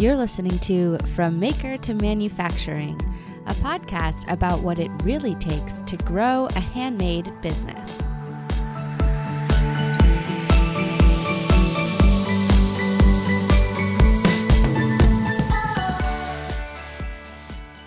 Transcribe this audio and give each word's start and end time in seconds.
You're 0.00 0.14
listening 0.14 0.56
to 0.60 0.96
From 1.16 1.40
Maker 1.40 1.76
to 1.78 1.92
Manufacturing, 1.92 3.00
a 3.46 3.54
podcast 3.54 4.30
about 4.30 4.60
what 4.60 4.78
it 4.78 4.92
really 5.02 5.34
takes 5.34 5.80
to 5.86 5.96
grow 5.96 6.46
a 6.54 6.60
handmade 6.60 7.28
business. 7.42 8.00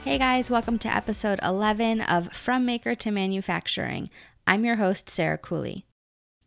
Hey 0.04 0.18
guys, 0.18 0.52
welcome 0.52 0.78
to 0.80 0.93
episode 0.93 1.39
11 1.41 2.02
of 2.02 2.34
From 2.34 2.66
Maker 2.66 2.93
to 2.93 3.09
Manufacturing. 3.09 4.09
I'm 4.46 4.66
your 4.66 4.75
host 4.75 5.09
Sarah 5.09 5.38
Cooley. 5.38 5.86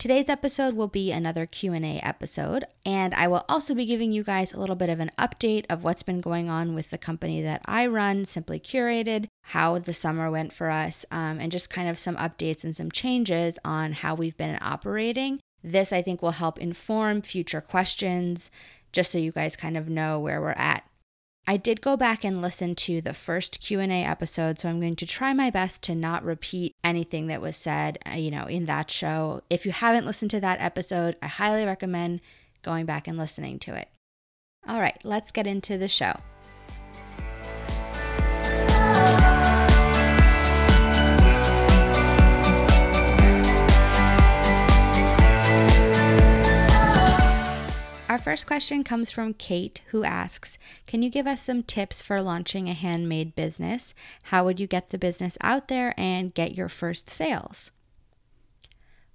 Today's 0.05 0.29
episode 0.29 0.75
will 0.75 0.89
be 0.89 1.13
another 1.13 1.47
Q&A 1.47 1.99
episode, 2.01 2.67
and 2.85 3.15
I 3.15 3.27
will 3.27 3.47
also 3.49 3.75
be 3.75 3.87
giving 3.87 4.13
you 4.13 4.23
guys 4.23 4.53
a 4.53 4.61
little 4.61 4.77
bit 4.77 4.91
of 4.91 5.01
an 5.01 5.11
update 5.19 5.65
of 5.71 5.83
what's 5.83 6.03
been 6.03 6.21
going 6.21 6.51
on 6.51 6.75
with 6.75 6.91
the 6.91 6.99
company 6.99 7.41
that 7.41 7.63
I 7.65 7.87
run, 7.87 8.27
Simply 8.27 8.61
Curated, 8.61 9.29
how 9.45 9.79
the 9.79 9.95
summer 9.95 10.31
went 10.31 10.53
for 10.53 10.69
us, 10.69 11.07
um, 11.11 11.41
and 11.41 11.51
just 11.51 11.71
kind 11.71 11.89
of 11.89 11.99
some 11.99 12.17
updates 12.17 12.65
and 12.65 12.77
some 12.77 12.91
changes 12.91 13.59
on 13.65 13.95
how 13.95 14.15
we've 14.15 14.37
been 14.37 14.59
operating. 14.61 15.41
This, 15.63 15.91
I 15.91 16.03
think, 16.03 16.21
will 16.21 16.33
help 16.33 16.59
inform 16.59 17.23
future 17.23 17.63
questions, 17.63 18.51
just 18.93 19.11
so 19.11 19.17
you 19.17 19.33
guys 19.33 19.57
kind 19.57 19.75
of 19.75 19.89
know 19.89 20.21
where 20.21 20.39
we're 20.39 20.51
at 20.51 20.85
I 21.47 21.59
did 21.59 21.83
go 21.83 21.97
back 21.97 22.25
and 22.25 22.41
listen 22.41 22.75
to 22.77 23.03
the 23.03 23.13
first 23.13 23.61
Q&A 23.61 24.03
episode, 24.03 24.59
so 24.59 24.69
I'm 24.69 24.81
going 24.81 24.97
to 24.97 25.07
try 25.07 25.35
my 25.35 25.51
best 25.51 25.83
to 25.83 25.95
not 25.95 26.25
repeat 26.25 26.75
anything 26.83 27.27
that 27.27 27.43
was 27.43 27.57
said, 27.57 27.99
uh, 28.11 28.15
you 28.15 28.31
know, 28.31 28.47
in 28.47 28.65
that 28.65 28.91
show. 28.91 29.43
If 29.51 29.67
you 29.67 29.73
haven't 29.73 30.07
listened 30.07 30.31
to 30.31 30.41
that 30.41 30.61
episode, 30.61 31.17
I 31.21 31.27
highly 31.27 31.67
recommend 31.67 32.23
going 32.63 32.87
back 32.87 33.07
and 33.07 33.19
listening 33.19 33.59
to 33.61 33.75
it. 33.75 33.89
All 34.67 34.81
right, 34.81 34.99
let's 35.05 35.33
get 35.33 35.47
into 35.47 35.77
the 35.77 35.89
show. 35.89 36.15
First 48.25 48.47
question 48.47 48.83
comes 48.83 49.11
from 49.11 49.35
Kate, 49.35 49.83
who 49.89 50.03
asks 50.03 50.57
Can 50.87 51.03
you 51.03 51.11
give 51.11 51.27
us 51.27 51.43
some 51.43 51.63
tips 51.63 52.01
for 52.01 52.23
launching 52.23 52.71
a 52.71 52.73
handmade 52.73 53.37
business? 53.37 53.95
How 54.25 54.47
would 54.47 54.59
you 54.59 54.67
get 54.67 54.89
the 54.89 54.97
business 54.97 55.37
out 55.43 55.69
there 55.69 55.93
and 55.99 56.33
get 56.33 56.57
your 56.57 56.71
first 56.71 57.11
sales? 57.11 57.71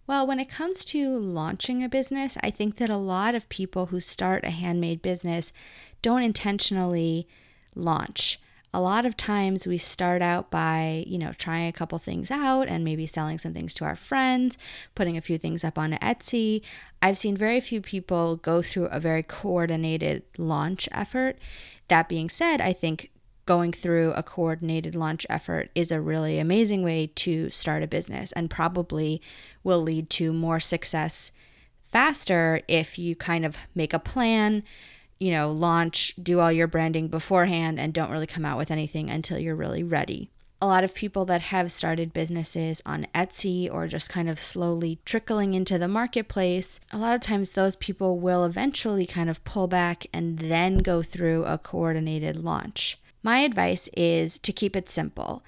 Well, 0.06 0.28
when 0.28 0.40
it 0.40 0.48
comes 0.48 0.86
to 0.86 1.18
launching 1.18 1.84
a 1.84 1.90
business, 1.90 2.38
I 2.44 2.52
think 2.52 2.76
that 2.76 2.92
a 2.92 2.98
lot 2.98 3.34
of 3.34 3.50
people 3.50 3.88
who 3.88 4.00
start 4.00 4.46
a 4.46 4.52
handmade 4.52 5.02
business 5.02 5.54
don't 6.04 6.22
intentionally 6.22 7.28
launch 7.74 8.40
a 8.74 8.80
lot 8.80 9.06
of 9.06 9.18
times 9.18 9.66
we 9.66 9.78
start 9.78 10.22
out 10.22 10.52
by, 10.52 11.04
you 11.08 11.18
know, 11.18 11.34
trying 11.34 11.68
a 11.68 11.74
couple 11.74 11.98
things 11.98 12.30
out 12.30 12.68
and 12.68 12.84
maybe 12.84 13.06
selling 13.06 13.38
some 13.38 13.54
things 13.54 13.74
to 13.76 13.86
our 13.86 13.96
friends, 13.96 14.58
putting 14.94 15.18
a 15.18 15.22
few 15.22 15.38
things 15.38 15.64
up 15.64 15.78
on 15.78 15.94
Etsy. 15.94 16.62
I've 17.02 17.18
seen 17.18 17.36
very 17.36 17.60
few 17.60 17.82
people 17.82 18.36
go 18.36 18.62
through 18.62 18.86
a 18.86 19.00
very 19.00 19.24
coordinated 19.24 20.24
launch 20.38 20.88
effort. 20.92 21.40
That 21.88 22.08
being 22.08 22.30
said, 22.30 22.62
I 22.62 22.74
think 22.74 23.10
going 23.48 23.72
through 23.72 24.14
a 24.14 24.22
coordinated 24.22 24.94
launch 24.94 25.26
effort 25.28 25.72
is 25.74 25.92
a 25.92 26.00
really 26.00 26.38
amazing 26.38 26.84
way 26.84 27.08
to 27.08 27.50
start 27.50 27.82
a 27.82 27.88
business 27.88 28.32
and 28.34 28.48
probably 28.48 29.20
will 29.64 29.82
lead 29.82 30.12
to 30.12 30.32
more 30.32 30.60
success 30.60 31.32
faster 31.88 32.62
if 32.68 33.00
you 33.00 33.16
kind 33.16 33.44
of 33.44 33.58
make 33.74 33.92
a 33.92 33.98
plan 33.98 34.62
you 35.20 35.32
know, 35.32 35.52
launch, 35.52 36.14
do 36.22 36.40
all 36.40 36.52
your 36.52 36.68
branding 36.68 37.08
beforehand, 37.08 37.80
and 37.80 37.94
don't 37.94 38.12
really 38.12 38.28
come 38.28 38.46
out 38.46 38.58
with 38.58 38.72
anything 38.72 39.10
until 39.10 39.38
you're 39.38 39.56
really 39.56 39.84
ready. 39.84 40.30
A 40.62 40.68
lot 40.68 40.84
of 40.84 40.94
people 40.94 41.24
that 41.26 41.42
have 41.42 41.72
started 41.72 42.12
businesses 42.12 42.82
on 42.86 43.08
Etsy 43.16 43.72
or 43.72 43.88
just 43.88 44.10
kind 44.10 44.30
of 44.30 44.40
slowly 44.40 45.00
trickling 45.06 45.54
into 45.54 45.78
the 45.78 45.88
marketplace, 45.88 46.82
a 46.92 46.98
lot 46.98 47.16
of 47.16 47.22
times 47.22 47.52
those 47.52 47.78
people 47.78 48.20
will 48.20 48.44
eventually 48.44 49.06
kind 49.06 49.30
of 49.30 49.44
pull 49.46 49.68
back 49.68 50.06
and 50.14 50.40
then 50.40 50.80
go 50.80 51.02
through 51.02 51.46
a 51.46 51.58
coordinated 51.58 52.36
launch. 52.36 53.00
My 53.24 53.40
advice 53.40 53.90
is 53.96 54.38
to 54.40 54.52
keep 54.52 54.76
it 54.76 54.90
simple. 54.90 55.44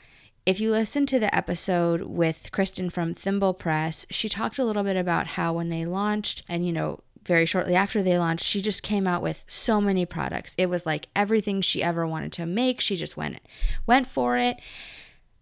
If 0.45 0.59
you 0.59 0.71
listen 0.71 1.05
to 1.07 1.19
the 1.19 1.33
episode 1.35 2.01
with 2.01 2.51
Kristen 2.51 2.89
from 2.89 3.13
Thimble 3.13 3.53
Press, 3.53 4.05
she 4.09 4.27
talked 4.27 4.57
a 4.59 4.65
little 4.65 4.83
bit 4.83 4.97
about 4.97 5.27
how 5.27 5.53
when 5.53 5.69
they 5.69 5.85
launched 5.85 6.43
and, 6.49 6.65
you 6.65 6.73
know, 6.73 7.01
very 7.23 7.45
shortly 7.45 7.75
after 7.75 8.01
they 8.01 8.17
launched, 8.17 8.45
she 8.45 8.61
just 8.61 8.83
came 8.83 9.07
out 9.07 9.21
with 9.21 9.43
so 9.47 9.79
many 9.79 10.05
products. 10.05 10.55
It 10.57 10.67
was 10.67 10.85
like 10.85 11.07
everything 11.15 11.61
she 11.61 11.83
ever 11.83 12.05
wanted 12.07 12.31
to 12.33 12.45
make. 12.45 12.81
She 12.81 12.95
just 12.95 13.17
went 13.17 13.39
went 13.85 14.07
for 14.07 14.37
it. 14.37 14.57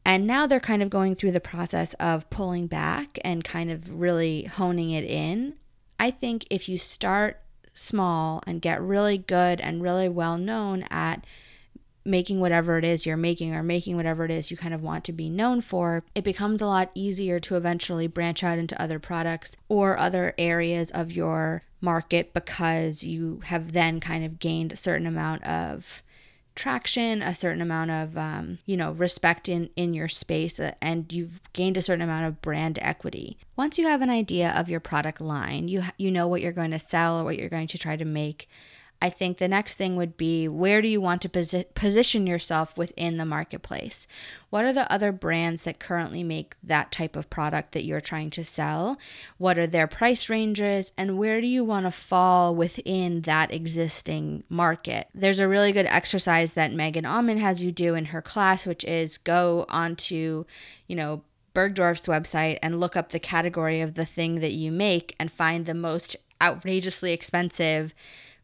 And 0.05 0.25
now 0.25 0.47
they're 0.47 0.59
kind 0.59 0.81
of 0.81 0.89
going 0.89 1.15
through 1.15 1.33
the 1.33 1.39
process 1.39 1.93
of 1.95 2.29
pulling 2.29 2.67
back 2.67 3.19
and 3.23 3.43
kind 3.43 3.69
of 3.69 3.99
really 3.99 4.43
honing 4.43 4.91
it 4.91 5.03
in. 5.03 5.55
I 5.99 6.11
think 6.11 6.45
if 6.49 6.69
you 6.69 6.77
start 6.77 7.41
small 7.73 8.41
and 8.47 8.61
get 8.61 8.81
really 8.81 9.17
good 9.17 9.61
and 9.61 9.81
really 9.81 10.09
well 10.09 10.37
known 10.37 10.83
at 10.89 11.25
making 12.05 12.39
whatever 12.39 12.77
it 12.77 12.83
is 12.83 13.05
you're 13.05 13.17
making 13.17 13.53
or 13.53 13.61
making 13.61 13.95
whatever 13.95 14.25
it 14.25 14.31
is 14.31 14.49
you 14.49 14.57
kind 14.57 14.73
of 14.73 14.81
want 14.81 15.03
to 15.03 15.11
be 15.11 15.29
known 15.29 15.61
for, 15.61 16.03
it 16.15 16.23
becomes 16.23 16.61
a 16.61 16.65
lot 16.65 16.91
easier 16.95 17.39
to 17.39 17.55
eventually 17.55 18.07
branch 18.07 18.43
out 18.43 18.57
into 18.57 18.81
other 18.81 18.99
products 18.99 19.55
or 19.67 19.97
other 19.97 20.33
areas 20.37 20.91
of 20.91 21.11
your 21.11 21.63
market 21.81 22.33
because 22.33 23.03
you 23.03 23.41
have 23.45 23.73
then 23.73 23.99
kind 23.99 24.25
of 24.25 24.39
gained 24.39 24.73
a 24.73 24.77
certain 24.77 25.07
amount 25.07 25.43
of 25.43 26.03
traction 26.55 27.21
a 27.21 27.33
certain 27.33 27.61
amount 27.61 27.89
of 27.89 28.17
um, 28.17 28.59
you 28.65 28.75
know 28.75 28.91
respect 28.91 29.47
in 29.47 29.69
in 29.77 29.93
your 29.93 30.09
space 30.09 30.59
uh, 30.59 30.73
and 30.81 31.13
you've 31.13 31.39
gained 31.53 31.77
a 31.77 31.81
certain 31.81 32.01
amount 32.01 32.25
of 32.25 32.41
brand 32.41 32.77
equity. 32.81 33.37
Once 33.55 33.77
you 33.77 33.87
have 33.87 34.01
an 34.01 34.09
idea 34.09 34.53
of 34.57 34.67
your 34.69 34.81
product 34.81 35.21
line 35.21 35.69
you 35.69 35.83
you 35.97 36.11
know 36.11 36.27
what 36.27 36.41
you're 36.41 36.51
going 36.51 36.71
to 36.71 36.79
sell 36.79 37.19
or 37.19 37.23
what 37.23 37.37
you're 37.37 37.47
going 37.47 37.67
to 37.67 37.77
try 37.77 37.95
to 37.95 38.03
make 38.03 38.49
I 39.01 39.09
think 39.09 39.37
the 39.37 39.47
next 39.47 39.77
thing 39.77 39.95
would 39.95 40.17
be 40.17 40.47
where 40.47 40.81
do 40.81 40.87
you 40.87 40.99
want 40.99 41.21
to 41.21 41.29
posi- 41.29 41.73
position 41.73 42.27
yourself 42.27 42.77
within 42.77 43.17
the 43.17 43.25
marketplace? 43.25 44.07
What 44.49 44.65
are 44.65 44.73
the 44.73 44.91
other 44.91 45.13
brands 45.13 45.63
that 45.63 45.79
currently 45.79 46.21
make 46.21 46.55
that 46.61 46.91
type 46.91 47.15
of 47.15 47.29
product 47.29 47.71
that 47.71 47.85
you're 47.85 48.01
trying 48.01 48.29
to 48.31 48.43
sell? 48.43 48.97
What 49.37 49.57
are 49.57 49.67
their 49.67 49.87
price 49.87 50.27
ranges? 50.27 50.91
And 50.97 51.17
where 51.17 51.39
do 51.39 51.47
you 51.47 51.63
want 51.63 51.85
to 51.85 51.91
fall 51.91 52.53
within 52.53 53.21
that 53.21 53.53
existing 53.53 54.43
market? 54.49 55.07
There's 55.13 55.39
a 55.39 55.47
really 55.47 55.71
good 55.71 55.85
exercise 55.85 56.53
that 56.53 56.73
Megan 56.73 57.05
Auman 57.05 57.39
has 57.39 57.63
you 57.63 57.71
do 57.71 57.95
in 57.95 58.05
her 58.05 58.21
class, 58.21 58.67
which 58.67 58.83
is 58.83 59.17
go 59.17 59.65
onto, 59.69 60.43
you 60.87 60.95
know, 60.95 61.23
Bergdorf's 61.53 62.07
website 62.07 62.59
and 62.61 62.79
look 62.79 62.95
up 62.95 63.09
the 63.09 63.19
category 63.19 63.81
of 63.81 63.95
the 63.95 64.05
thing 64.05 64.39
that 64.41 64.51
you 64.51 64.71
make 64.71 65.15
and 65.19 65.31
find 65.31 65.65
the 65.65 65.73
most 65.73 66.15
outrageously 66.41 67.11
expensive 67.11 67.93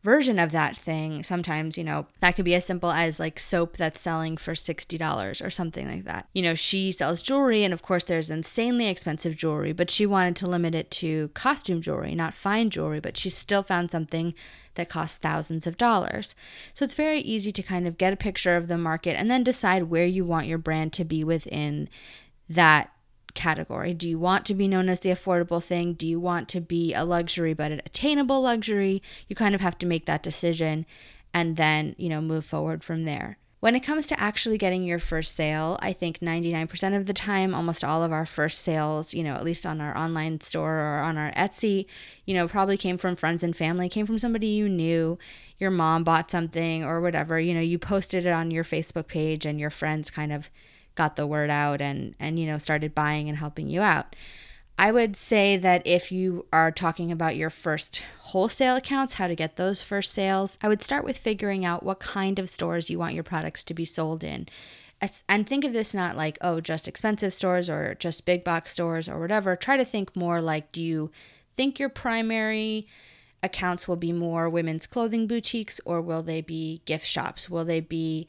version 0.05 0.37
of 0.37 0.51
that 0.51 0.77
thing. 0.77 1.23
Sometimes, 1.23 1.79
you 1.79 1.83
know, 1.83 2.05
that 2.21 2.35
could 2.35 2.45
be 2.45 2.53
as 2.53 2.63
simple 2.63 2.91
as 2.91 3.19
like 3.19 3.39
soap 3.39 3.75
that's 3.75 3.99
selling 3.99 4.37
for 4.37 4.53
$60 4.53 5.45
or 5.45 5.49
something 5.49 5.89
like 5.89 6.05
that. 6.05 6.29
You 6.31 6.43
know, 6.43 6.53
she 6.53 6.91
sells 6.91 7.23
jewelry, 7.23 7.63
and 7.63 7.73
of 7.73 7.81
course, 7.81 8.03
there's 8.03 8.29
insanely 8.29 8.87
expensive 8.87 9.35
jewelry, 9.35 9.73
but 9.73 9.89
she 9.89 10.05
wanted 10.05 10.35
to 10.37 10.47
limit 10.47 10.75
it 10.75 10.91
to 10.91 11.29
costume 11.29 11.81
jewelry, 11.81 12.13
not 12.13 12.35
fine 12.35 12.69
jewelry, 12.69 12.99
but 12.99 13.17
she 13.17 13.31
still 13.31 13.63
found 13.63 13.89
something 13.89 14.35
that 14.75 14.89
costs 14.89 15.17
thousands 15.17 15.65
of 15.65 15.75
dollars. 15.75 16.35
So 16.75 16.85
it's 16.85 16.93
very 16.93 17.21
easy 17.21 17.51
to 17.51 17.63
kind 17.63 17.87
of 17.87 17.97
get 17.97 18.13
a 18.13 18.17
picture 18.17 18.55
of 18.55 18.67
the 18.67 18.77
market 18.77 19.17
and 19.17 19.31
then 19.31 19.43
decide 19.43 19.83
where 19.83 20.05
you 20.05 20.23
want 20.23 20.45
your 20.45 20.59
brand 20.59 20.93
to 20.93 21.03
be 21.03 21.23
within 21.23 21.89
that 22.47 22.91
category? 23.35 23.93
Do 23.93 24.09
you 24.09 24.17
want 24.17 24.45
to 24.45 24.53
be 24.53 24.67
known 24.67 24.89
as 24.89 25.01
the 25.01 25.09
affordable 25.09 25.63
thing? 25.63 25.93
Do 25.93 26.07
you 26.07 26.19
want 26.19 26.49
to 26.49 26.61
be 26.61 26.93
a 26.93 27.03
luxury 27.03 27.53
but 27.53 27.71
an 27.71 27.81
attainable 27.85 28.41
luxury? 28.41 29.03
You 29.27 29.35
kind 29.35 29.53
of 29.53 29.61
have 29.61 29.77
to 29.79 29.85
make 29.85 30.05
that 30.05 30.23
decision 30.23 30.85
and 31.33 31.57
then, 31.57 31.95
you 31.97 32.09
know, 32.09 32.21
move 32.21 32.45
forward 32.45 32.83
from 32.83 33.03
there. 33.03 33.37
When 33.65 33.73
it 33.73 33.79
comes 33.79 34.05
to 34.07 34.19
actually 34.19 34.59
getting 34.59 34.83
your 34.83 34.99
first 34.99 35.35
sale, 35.35 35.79
I 35.81 35.91
think 35.91 36.19
99% 36.19 36.95
of 36.95 37.07
the 37.07 37.13
time, 37.13 37.55
almost 37.55 37.83
all 37.83 38.03
of 38.03 38.11
our 38.11 38.25
first 38.25 38.61
sales, 38.61 39.15
you 39.15 39.23
know, 39.23 39.33
at 39.33 39.43
least 39.43 39.65
on 39.65 39.81
our 39.81 39.97
online 39.97 40.39
store 40.41 40.77
or 40.77 40.99
on 40.99 41.17
our 41.17 41.31
Etsy, 41.31 41.87
you 42.25 42.35
know, 42.35 42.47
probably 42.47 42.77
came 42.77 42.97
from 42.97 43.15
friends 43.15 43.41
and 43.41 43.55
family, 43.55 43.89
came 43.89 44.05
from 44.05 44.19
somebody 44.19 44.47
you 44.47 44.69
knew. 44.69 45.17
Your 45.57 45.71
mom 45.71 46.03
bought 46.03 46.29
something 46.29 46.85
or 46.85 47.01
whatever, 47.01 47.39
you 47.39 47.55
know, 47.55 47.59
you 47.59 47.79
posted 47.79 48.27
it 48.27 48.31
on 48.31 48.51
your 48.51 48.63
Facebook 48.63 49.07
page 49.07 49.47
and 49.47 49.59
your 49.59 49.71
friends 49.71 50.11
kind 50.11 50.31
of 50.31 50.51
got 50.95 51.15
the 51.15 51.27
word 51.27 51.49
out 51.49 51.81
and 51.81 52.15
and 52.19 52.39
you 52.39 52.45
know 52.45 52.57
started 52.57 52.95
buying 52.95 53.29
and 53.29 53.37
helping 53.37 53.67
you 53.67 53.81
out. 53.81 54.15
I 54.77 54.91
would 54.91 55.15
say 55.15 55.55
that 55.55 55.87
if 55.87 56.11
you 56.11 56.47
are 56.51 56.69
talking 56.69 57.09
about 57.09 57.37
your 57.37 57.49
first 57.49 58.03
wholesale 58.19 58.75
accounts, 58.75 59.13
how 59.13 59.27
to 59.27 59.35
get 59.35 59.55
those 59.55 59.81
first 59.81 60.11
sales, 60.11 60.57
I 60.61 60.67
would 60.67 60.81
start 60.81 61.05
with 61.05 61.17
figuring 61.17 61.63
out 61.63 61.83
what 61.83 61.99
kind 61.99 62.39
of 62.39 62.49
stores 62.49 62.89
you 62.89 62.99
want 62.99 63.13
your 63.13 63.23
products 63.23 63.63
to 63.65 63.73
be 63.73 63.85
sold 63.85 64.21
in. 64.21 64.47
And 65.29 65.47
think 65.47 65.63
of 65.63 65.71
this 65.71 65.93
not 65.93 66.17
like, 66.17 66.37
oh, 66.41 66.59
just 66.59 66.87
expensive 66.87 67.33
stores 67.33 67.69
or 67.69 67.95
just 67.95 68.25
big 68.25 68.43
box 68.43 68.71
stores 68.71 69.07
or 69.07 69.19
whatever. 69.19 69.55
Try 69.55 69.77
to 69.77 69.85
think 69.85 70.15
more 70.15 70.41
like, 70.41 70.71
do 70.71 70.83
you 70.83 71.11
think 71.55 71.79
your 71.79 71.89
primary 71.89 72.87
accounts 73.43 73.87
will 73.87 73.97
be 73.97 74.11
more 74.11 74.49
women's 74.49 74.87
clothing 74.87 75.27
boutiques 75.27 75.79
or 75.85 76.01
will 76.01 76.23
they 76.23 76.41
be 76.41 76.81
gift 76.85 77.05
shops? 77.05 77.49
Will 77.49 77.65
they 77.65 77.79
be, 77.79 78.27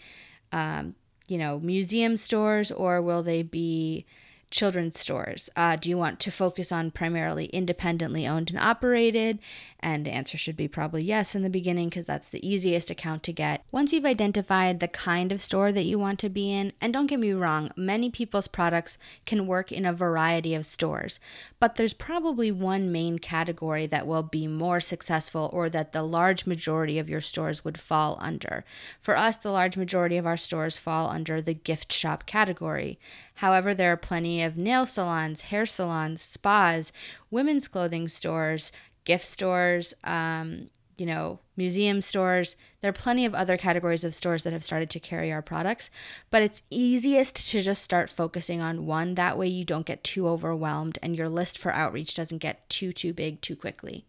um, 0.52 0.94
you 1.30 1.38
know, 1.38 1.58
museum 1.60 2.16
stores 2.16 2.70
or 2.70 3.00
will 3.02 3.22
they 3.22 3.42
be 3.42 4.04
children's 4.50 4.98
stores? 4.98 5.50
Uh, 5.56 5.76
do 5.76 5.88
you 5.88 5.98
want 5.98 6.20
to 6.20 6.30
focus 6.30 6.70
on 6.72 6.90
primarily 6.90 7.46
independently 7.46 8.26
owned 8.26 8.50
and 8.50 8.58
operated? 8.58 9.38
And 9.80 10.04
the 10.04 10.10
answer 10.10 10.36
should 10.36 10.56
be 10.56 10.68
probably 10.68 11.04
yes 11.04 11.34
in 11.34 11.42
the 11.42 11.50
beginning 11.50 11.88
because 11.88 12.06
that's 12.06 12.30
the 12.30 12.46
easiest 12.46 12.90
account 12.90 13.22
to 13.24 13.32
get. 13.32 13.64
Once 13.70 13.92
you've 13.92 14.04
identified 14.04 14.80
the 14.80 14.88
kind 14.88 15.30
of 15.30 15.40
store 15.40 15.72
that 15.72 15.86
you 15.86 15.98
want 15.98 16.18
to 16.20 16.28
be 16.28 16.52
in, 16.52 16.72
and 16.80 16.92
don't 16.92 17.06
get 17.06 17.20
me 17.20 17.32
wrong, 17.32 17.70
many 17.76 18.10
people's 18.10 18.48
products 18.48 18.98
can 19.26 19.46
work 19.46 19.70
in 19.70 19.84
a 19.84 19.92
variety 19.92 20.54
of 20.54 20.66
stores, 20.66 21.20
but 21.60 21.76
there's 21.76 21.94
probably 21.94 22.50
one 22.50 22.90
main 22.90 23.18
category 23.18 23.86
that 23.86 24.06
will 24.06 24.22
be 24.22 24.46
more 24.46 24.80
successful 24.80 25.50
or 25.52 25.68
that 25.68 25.92
the 25.92 26.02
large 26.02 26.46
majority 26.46 26.98
of 26.98 27.08
your 27.08 27.20
stores 27.20 27.64
would 27.64 27.78
fall 27.78 28.18
under. 28.20 28.64
For 29.00 29.16
us, 29.16 29.36
the 29.36 29.52
large 29.52 29.76
majority 29.76 30.16
of 30.16 30.26
our 30.26 30.36
stores 30.36 30.78
fall 30.78 31.10
under 31.10 31.40
the 31.40 31.54
gift 31.54 31.92
shop 31.92 32.26
category. 32.26 32.98
However, 33.36 33.74
there 33.74 33.92
are 33.92 33.96
plenty 33.96 34.35
of 34.42 34.56
nail 34.56 34.86
salons, 34.86 35.42
hair 35.42 35.66
salons, 35.66 36.22
spas, 36.22 36.92
women's 37.30 37.68
clothing 37.68 38.08
stores, 38.08 38.72
gift 39.04 39.24
stores, 39.24 39.94
um, 40.04 40.70
you 40.96 41.06
know, 41.06 41.38
museum 41.56 42.00
stores. 42.00 42.56
There 42.80 42.88
are 42.88 42.92
plenty 42.92 43.24
of 43.24 43.34
other 43.34 43.56
categories 43.56 44.04
of 44.04 44.14
stores 44.14 44.42
that 44.42 44.52
have 44.52 44.64
started 44.64 44.90
to 44.90 45.00
carry 45.00 45.30
our 45.30 45.42
products, 45.42 45.90
but 46.30 46.42
it's 46.42 46.62
easiest 46.70 47.50
to 47.50 47.60
just 47.60 47.82
start 47.82 48.08
focusing 48.08 48.60
on 48.60 48.86
one. 48.86 49.14
That 49.14 49.38
way 49.38 49.48
you 49.48 49.64
don't 49.64 49.86
get 49.86 50.04
too 50.04 50.28
overwhelmed 50.28 50.98
and 51.02 51.16
your 51.16 51.28
list 51.28 51.58
for 51.58 51.72
outreach 51.72 52.14
doesn't 52.14 52.38
get 52.38 52.68
too, 52.68 52.92
too 52.92 53.12
big 53.12 53.40
too 53.40 53.56
quickly 53.56 54.06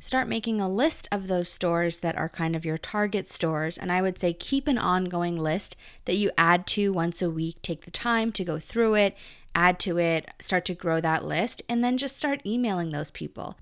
start 0.00 0.26
making 0.26 0.60
a 0.60 0.68
list 0.68 1.06
of 1.12 1.28
those 1.28 1.48
stores 1.48 1.98
that 1.98 2.16
are 2.16 2.28
kind 2.28 2.56
of 2.56 2.64
your 2.64 2.78
target 2.78 3.28
stores. 3.28 3.76
And 3.76 3.92
I 3.92 4.00
would 4.02 4.18
say 4.18 4.32
keep 4.32 4.66
an 4.66 4.78
ongoing 4.78 5.36
list 5.36 5.76
that 6.06 6.16
you 6.16 6.30
add 6.36 6.66
to 6.68 6.92
once 6.92 7.20
a 7.20 7.30
week. 7.30 7.60
Take 7.62 7.84
the 7.84 7.90
time 7.90 8.32
to 8.32 8.44
go 8.44 8.58
through 8.58 8.94
it, 8.94 9.16
add 9.54 9.78
to 9.80 9.98
it, 9.98 10.28
start 10.40 10.64
to 10.66 10.74
grow 10.74 11.00
that 11.00 11.24
list, 11.24 11.62
and 11.68 11.82
then 11.82 11.98
just 11.98 12.16
start 12.16 12.44
emailing 12.44 12.90
those 12.90 13.10
people. 13.10 13.56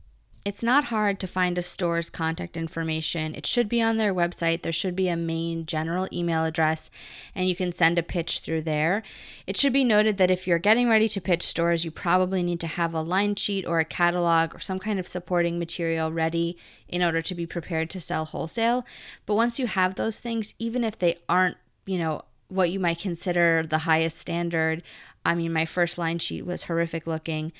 It's 0.44 0.62
not 0.62 0.84
hard 0.84 1.20
to 1.20 1.26
find 1.26 1.58
a 1.58 1.62
store's 1.62 2.08
contact 2.08 2.56
information. 2.56 3.34
It 3.34 3.44
should 3.44 3.68
be 3.68 3.82
on 3.82 3.98
their 3.98 4.14
website. 4.14 4.62
There 4.62 4.72
should 4.72 4.96
be 4.96 5.08
a 5.08 5.16
main 5.16 5.66
general 5.66 6.08
email 6.10 6.44
address, 6.44 6.90
and 7.34 7.48
you 7.48 7.54
can 7.54 7.70
send 7.70 7.98
a 7.98 8.02
pitch 8.02 8.38
through 8.38 8.62
there. 8.62 9.02
It 9.46 9.58
should 9.58 9.74
be 9.74 9.84
noted 9.84 10.16
that 10.16 10.30
if 10.30 10.46
you're 10.46 10.58
getting 10.58 10.88
ready 10.88 11.06
to 11.08 11.20
pitch 11.20 11.42
stores, 11.42 11.84
you 11.84 11.90
probably 11.90 12.42
need 12.42 12.60
to 12.60 12.66
have 12.66 12.94
a 12.94 13.02
line 13.02 13.34
sheet 13.34 13.66
or 13.66 13.78
a 13.78 13.84
catalog 13.84 14.54
or 14.54 14.60
some 14.60 14.78
kind 14.78 14.98
of 14.98 15.06
supporting 15.06 15.58
material 15.58 16.12
ready 16.12 16.56
in 16.88 17.02
order 17.02 17.20
to 17.20 17.34
be 17.34 17.44
prepared 17.44 17.90
to 17.90 18.00
sell 18.00 18.24
wholesale. 18.24 18.86
But 19.26 19.34
once 19.34 19.58
you 19.58 19.66
have 19.66 19.96
those 19.96 20.18
things, 20.18 20.54
even 20.58 20.82
if 20.82 20.98
they 20.98 21.18
aren't, 21.28 21.58
you 21.84 21.98
know, 21.98 22.22
what 22.48 22.70
you 22.70 22.80
might 22.80 22.98
consider 22.98 23.66
the 23.68 23.78
highest 23.78 24.18
standard. 24.18 24.82
I 25.28 25.34
mean, 25.34 25.52
my 25.52 25.64
first 25.64 25.98
line 25.98 26.18
sheet 26.18 26.44
was 26.44 26.64
horrific 26.64 27.06
looking 27.06 27.52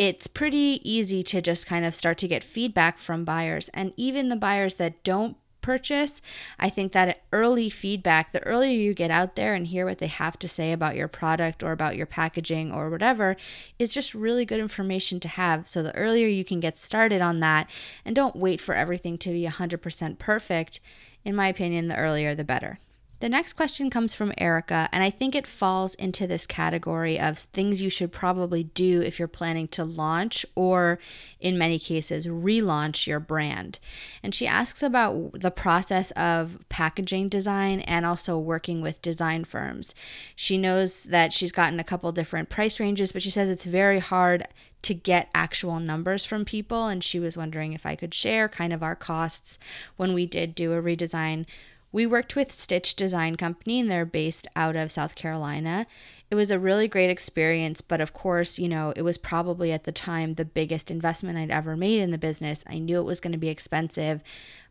it's 0.00 0.26
pretty 0.26 0.80
easy 0.82 1.22
to 1.22 1.42
just 1.42 1.66
kind 1.66 1.84
of 1.84 1.94
start 1.94 2.16
to 2.16 2.26
get 2.26 2.42
feedback 2.42 2.96
from 2.96 3.22
buyers. 3.22 3.68
And 3.74 3.92
even 3.98 4.30
the 4.30 4.34
buyers 4.36 4.76
that 4.76 5.04
don't 5.04 5.36
purchase, 5.60 6.22
I 6.58 6.70
think 6.70 6.92
that 6.92 7.20
early 7.34 7.68
feedback, 7.68 8.32
the 8.32 8.42
earlier 8.44 8.70
you 8.70 8.94
get 8.94 9.10
out 9.10 9.36
there 9.36 9.52
and 9.52 9.66
hear 9.66 9.84
what 9.84 9.98
they 9.98 10.06
have 10.06 10.38
to 10.38 10.48
say 10.48 10.72
about 10.72 10.96
your 10.96 11.06
product 11.06 11.62
or 11.62 11.72
about 11.72 11.98
your 11.98 12.06
packaging 12.06 12.72
or 12.72 12.88
whatever, 12.88 13.36
is 13.78 13.92
just 13.92 14.14
really 14.14 14.46
good 14.46 14.58
information 14.58 15.20
to 15.20 15.28
have. 15.28 15.68
So 15.68 15.82
the 15.82 15.94
earlier 15.94 16.28
you 16.28 16.46
can 16.46 16.60
get 16.60 16.78
started 16.78 17.20
on 17.20 17.40
that 17.40 17.68
and 18.02 18.16
don't 18.16 18.36
wait 18.36 18.58
for 18.58 18.74
everything 18.74 19.18
to 19.18 19.32
be 19.32 19.44
100% 19.44 20.18
perfect, 20.18 20.80
in 21.26 21.36
my 21.36 21.48
opinion, 21.48 21.88
the 21.88 21.96
earlier 21.96 22.34
the 22.34 22.42
better. 22.42 22.78
The 23.20 23.28
next 23.28 23.52
question 23.52 23.90
comes 23.90 24.14
from 24.14 24.32
Erica, 24.38 24.88
and 24.92 25.02
I 25.02 25.10
think 25.10 25.34
it 25.34 25.46
falls 25.46 25.94
into 25.96 26.26
this 26.26 26.46
category 26.46 27.20
of 27.20 27.36
things 27.36 27.82
you 27.82 27.90
should 27.90 28.12
probably 28.12 28.64
do 28.64 29.02
if 29.02 29.18
you're 29.18 29.28
planning 29.28 29.68
to 29.68 29.84
launch 29.84 30.46
or, 30.54 30.98
in 31.38 31.58
many 31.58 31.78
cases, 31.78 32.26
relaunch 32.26 33.06
your 33.06 33.20
brand. 33.20 33.78
And 34.22 34.34
she 34.34 34.46
asks 34.46 34.82
about 34.82 35.38
the 35.38 35.50
process 35.50 36.12
of 36.12 36.58
packaging 36.70 37.28
design 37.28 37.80
and 37.80 38.06
also 38.06 38.38
working 38.38 38.80
with 38.80 39.02
design 39.02 39.44
firms. 39.44 39.94
She 40.34 40.56
knows 40.56 41.04
that 41.04 41.34
she's 41.34 41.52
gotten 41.52 41.78
a 41.78 41.84
couple 41.84 42.10
different 42.12 42.48
price 42.48 42.80
ranges, 42.80 43.12
but 43.12 43.20
she 43.20 43.30
says 43.30 43.50
it's 43.50 43.66
very 43.66 43.98
hard 43.98 44.46
to 44.80 44.94
get 44.94 45.28
actual 45.34 45.78
numbers 45.78 46.24
from 46.24 46.46
people. 46.46 46.86
And 46.86 47.04
she 47.04 47.20
was 47.20 47.36
wondering 47.36 47.74
if 47.74 47.84
I 47.84 47.96
could 47.96 48.14
share 48.14 48.48
kind 48.48 48.72
of 48.72 48.82
our 48.82 48.96
costs 48.96 49.58
when 49.98 50.14
we 50.14 50.24
did 50.24 50.54
do 50.54 50.72
a 50.72 50.80
redesign 50.80 51.44
we 51.92 52.06
worked 52.06 52.36
with 52.36 52.52
Stitch 52.52 52.94
Design 52.94 53.36
Company 53.36 53.80
and 53.80 53.90
they're 53.90 54.04
based 54.04 54.46
out 54.54 54.76
of 54.76 54.90
South 54.90 55.14
Carolina. 55.14 55.86
It 56.30 56.36
was 56.36 56.50
a 56.50 56.58
really 56.58 56.86
great 56.86 57.10
experience, 57.10 57.80
but 57.80 58.00
of 58.00 58.12
course, 58.12 58.58
you 58.58 58.68
know, 58.68 58.92
it 58.94 59.02
was 59.02 59.18
probably 59.18 59.72
at 59.72 59.84
the 59.84 59.92
time 59.92 60.34
the 60.34 60.44
biggest 60.44 60.90
investment 60.90 61.38
I'd 61.38 61.50
ever 61.50 61.76
made 61.76 62.00
in 62.00 62.12
the 62.12 62.18
business. 62.18 62.62
I 62.68 62.78
knew 62.78 63.00
it 63.00 63.04
was 63.04 63.20
going 63.20 63.32
to 63.32 63.38
be 63.38 63.48
expensive, 63.48 64.22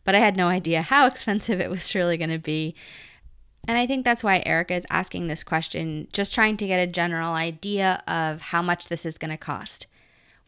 but 0.06 0.16
I 0.16 0.20
had 0.20 0.38
no 0.38 0.48
idea 0.48 0.82
how 0.82 1.06
expensive 1.08 1.60
it 1.60 1.70
was 1.70 1.94
really 1.94 2.16
going 2.18 2.30
to 2.30 2.40
be. 2.40 2.76
And 3.68 3.78
I 3.78 3.86
think 3.86 4.06
that's 4.06 4.24
why 4.24 4.42
Erica 4.46 4.74
is 4.74 4.88
asking 4.90 5.28
this 5.28 5.44
question, 5.44 6.08
just 6.14 6.34
trying 6.34 6.56
to 6.58 6.68
get 6.68 6.80
a 6.80 6.88
general 6.88 7.34
idea 7.34 8.02
of 8.08 8.40
how 8.40 8.62
much 8.62 8.88
this 8.88 9.06
is 9.06 9.18
going 9.18 9.32
to 9.32 9.38
cost. 9.38 9.88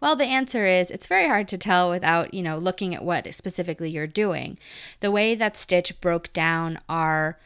Well, 0.02 0.16
the 0.16 0.26
answer 0.26 0.66
is 0.66 0.90
it's 0.90 1.06
very 1.06 1.28
hard 1.28 1.48
to 1.50 1.60
tell 1.60 1.90
without, 1.90 2.34
you 2.34 2.42
know, 2.42 2.58
looking 2.58 2.96
at 2.96 3.06
what 3.06 3.32
specifically 3.36 3.92
you're 3.92 4.08
doing. 4.08 4.58
The 5.00 5.12
way 5.12 5.36
that 5.36 5.56
Stitch 5.56 6.02
broke 6.02 6.34
down 6.34 6.80
our 6.90 7.40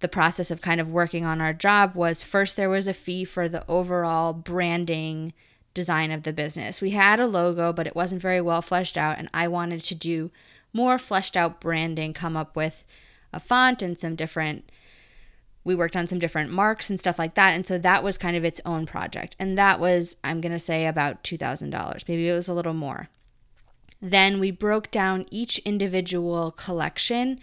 the 0.00 0.08
process 0.08 0.50
of 0.50 0.60
kind 0.60 0.80
of 0.80 0.90
working 0.90 1.24
on 1.24 1.40
our 1.40 1.52
job 1.52 1.94
was 1.94 2.24
first 2.24 2.56
there 2.56 2.68
was 2.68 2.88
a 2.88 2.92
fee 2.92 3.24
for 3.24 3.48
the 3.48 3.64
overall 3.68 4.32
branding 4.32 5.32
design 5.74 6.10
of 6.10 6.24
the 6.24 6.32
business. 6.32 6.80
We 6.80 6.90
had 6.90 7.20
a 7.20 7.26
logo, 7.28 7.72
but 7.72 7.86
it 7.86 7.94
wasn't 7.94 8.20
very 8.20 8.40
well 8.40 8.62
fleshed 8.62 8.98
out 8.98 9.18
and 9.18 9.28
I 9.32 9.46
wanted 9.46 9.84
to 9.84 9.94
do 9.94 10.32
more 10.72 10.98
fleshed 10.98 11.36
out 11.36 11.60
branding, 11.60 12.14
come 12.14 12.36
up 12.36 12.56
with 12.56 12.84
a 13.32 13.38
font 13.38 13.80
and 13.80 13.96
some 13.96 14.16
different 14.16 14.68
we 15.64 15.74
worked 15.74 15.96
on 15.96 16.06
some 16.06 16.18
different 16.18 16.50
marks 16.50 16.90
and 16.90 16.98
stuff 16.98 17.18
like 17.18 17.34
that. 17.34 17.54
And 17.54 17.66
so 17.66 17.78
that 17.78 18.02
was 18.02 18.18
kind 18.18 18.36
of 18.36 18.44
its 18.44 18.60
own 18.64 18.86
project. 18.86 19.36
And 19.38 19.56
that 19.56 19.78
was, 19.78 20.16
I'm 20.24 20.40
going 20.40 20.52
to 20.52 20.58
say, 20.58 20.86
about 20.86 21.22
$2,000. 21.22 22.08
Maybe 22.08 22.28
it 22.28 22.34
was 22.34 22.48
a 22.48 22.54
little 22.54 22.74
more. 22.74 23.08
Then 24.00 24.40
we 24.40 24.50
broke 24.50 24.90
down 24.90 25.26
each 25.30 25.58
individual 25.58 26.50
collection. 26.50 27.38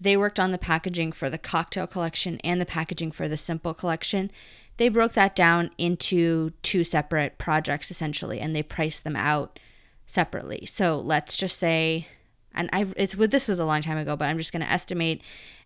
They 0.00 0.16
worked 0.16 0.38
on 0.38 0.52
the 0.52 0.58
packaging 0.58 1.12
for 1.12 1.28
the 1.28 1.38
cocktail 1.38 1.88
collection 1.88 2.38
and 2.44 2.60
the 2.60 2.66
packaging 2.66 3.10
for 3.10 3.28
the 3.28 3.36
simple 3.36 3.74
collection. 3.74 4.30
They 4.76 4.88
broke 4.88 5.12
that 5.12 5.34
down 5.34 5.70
into 5.76 6.50
two 6.62 6.84
separate 6.84 7.38
projects 7.38 7.90
essentially, 7.90 8.40
and 8.40 8.54
they 8.54 8.62
priced 8.62 9.02
them 9.02 9.16
out 9.16 9.58
separately. 10.06 10.66
So 10.66 10.98
let's 10.98 11.36
just 11.36 11.58
say, 11.58 12.08
and 12.54 12.68
I 12.72 12.86
it's 12.96 13.14
this 13.14 13.48
was 13.48 13.60
a 13.60 13.64
long 13.64 13.82
time 13.82 13.98
ago, 13.98 14.16
but 14.16 14.26
I'm 14.26 14.38
just 14.38 14.52
going 14.52 14.64
to 14.64 14.70
estimate 14.70 15.22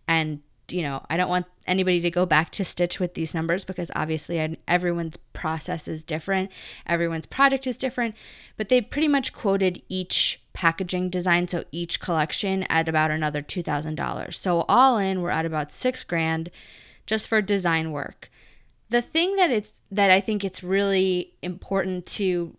and 0.06 0.40
you 0.70 0.82
know, 0.82 1.04
I 1.08 1.16
don't 1.16 1.28
want 1.28 1.46
anybody 1.66 2.00
to 2.00 2.10
go 2.10 2.26
back 2.26 2.50
to 2.52 2.64
Stitch 2.64 2.98
with 2.98 3.14
these 3.14 3.34
numbers 3.34 3.64
because 3.64 3.90
obviously 3.94 4.58
everyone's 4.66 5.16
process 5.32 5.88
is 5.88 6.02
different, 6.02 6.50
everyone's 6.86 7.26
project 7.26 7.66
is 7.66 7.78
different, 7.78 8.14
but 8.56 8.68
they 8.68 8.80
pretty 8.80 9.08
much 9.08 9.32
quoted 9.32 9.82
each 9.88 10.40
packaging 10.52 11.08
design, 11.08 11.46
so 11.46 11.64
each 11.70 12.00
collection 12.00 12.64
at 12.64 12.88
about 12.88 13.10
another 13.10 13.42
$2,000. 13.42 14.34
So 14.34 14.64
all 14.68 14.98
in, 14.98 15.22
we're 15.22 15.30
at 15.30 15.46
about 15.46 15.70
six 15.70 16.02
grand 16.02 16.50
just 17.06 17.28
for 17.28 17.40
design 17.40 17.92
work. 17.92 18.30
The 18.90 19.02
thing 19.02 19.36
that 19.36 19.50
it's 19.50 19.82
that 19.90 20.10
I 20.10 20.20
think 20.20 20.44
it's 20.44 20.62
really 20.62 21.34
important 21.42 22.06
to 22.06 22.56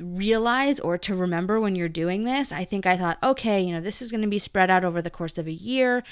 realize 0.00 0.80
or 0.80 0.98
to 0.98 1.14
remember 1.14 1.60
when 1.60 1.74
you're 1.74 1.88
doing 1.88 2.24
this. 2.24 2.52
I 2.52 2.64
think 2.64 2.86
I 2.86 2.96
thought, 2.96 3.18
okay, 3.22 3.60
you 3.60 3.72
know, 3.72 3.80
this 3.80 4.02
is 4.02 4.10
going 4.10 4.22
to 4.22 4.28
be 4.28 4.38
spread 4.38 4.70
out 4.70 4.84
over 4.84 5.02
the 5.02 5.10
course 5.10 5.38
of 5.38 5.46
a 5.46 5.52
year, 5.52 6.02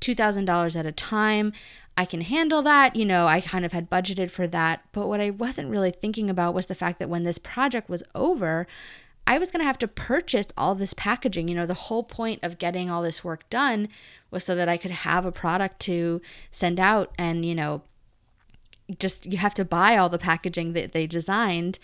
$2,000 0.00 0.76
at 0.76 0.86
a 0.86 0.92
time. 0.92 1.52
I 1.96 2.04
can 2.04 2.20
handle 2.20 2.62
that. 2.62 2.94
You 2.94 3.04
know, 3.04 3.26
I 3.26 3.40
kind 3.40 3.64
of 3.64 3.72
had 3.72 3.88
budgeted 3.88 4.30
for 4.30 4.46
that. 4.48 4.82
But 4.92 5.08
what 5.08 5.20
I 5.20 5.30
wasn't 5.30 5.70
really 5.70 5.90
thinking 5.90 6.28
about 6.28 6.54
was 6.54 6.66
the 6.66 6.74
fact 6.74 6.98
that 6.98 7.08
when 7.08 7.24
this 7.24 7.38
project 7.38 7.88
was 7.88 8.02
over, 8.14 8.66
I 9.26 9.38
was 9.38 9.50
going 9.50 9.60
to 9.60 9.66
have 9.66 9.78
to 9.78 9.88
purchase 9.88 10.46
all 10.56 10.74
this 10.74 10.94
packaging. 10.94 11.48
You 11.48 11.54
know, 11.56 11.66
the 11.66 11.74
whole 11.74 12.04
point 12.04 12.40
of 12.42 12.58
getting 12.58 12.90
all 12.90 13.02
this 13.02 13.24
work 13.24 13.48
done 13.50 13.88
was 14.30 14.44
so 14.44 14.54
that 14.54 14.68
I 14.68 14.76
could 14.76 14.90
have 14.90 15.24
a 15.24 15.32
product 15.32 15.80
to 15.80 16.20
send 16.50 16.78
out 16.78 17.12
and, 17.18 17.44
you 17.44 17.54
know, 17.54 17.82
just 18.98 19.26
you 19.26 19.38
have 19.38 19.54
to 19.54 19.64
buy 19.64 19.96
all 19.96 20.08
the 20.08 20.18
packaging 20.18 20.72
that 20.74 20.92
they 20.92 21.06
designed 21.06 21.78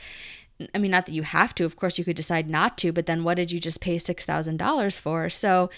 I 0.74 0.78
mean, 0.78 0.90
not 0.90 1.06
that 1.06 1.12
you 1.12 1.22
have 1.22 1.54
to, 1.56 1.64
of 1.64 1.76
course, 1.76 1.98
you 1.98 2.04
could 2.04 2.16
decide 2.16 2.48
not 2.48 2.76
to, 2.78 2.92
but 2.92 3.06
then 3.06 3.24
what 3.24 3.34
did 3.34 3.50
you 3.50 3.58
just 3.58 3.80
pay 3.80 3.96
$6,000 3.96 5.00
for? 5.00 5.28
So 5.28 5.70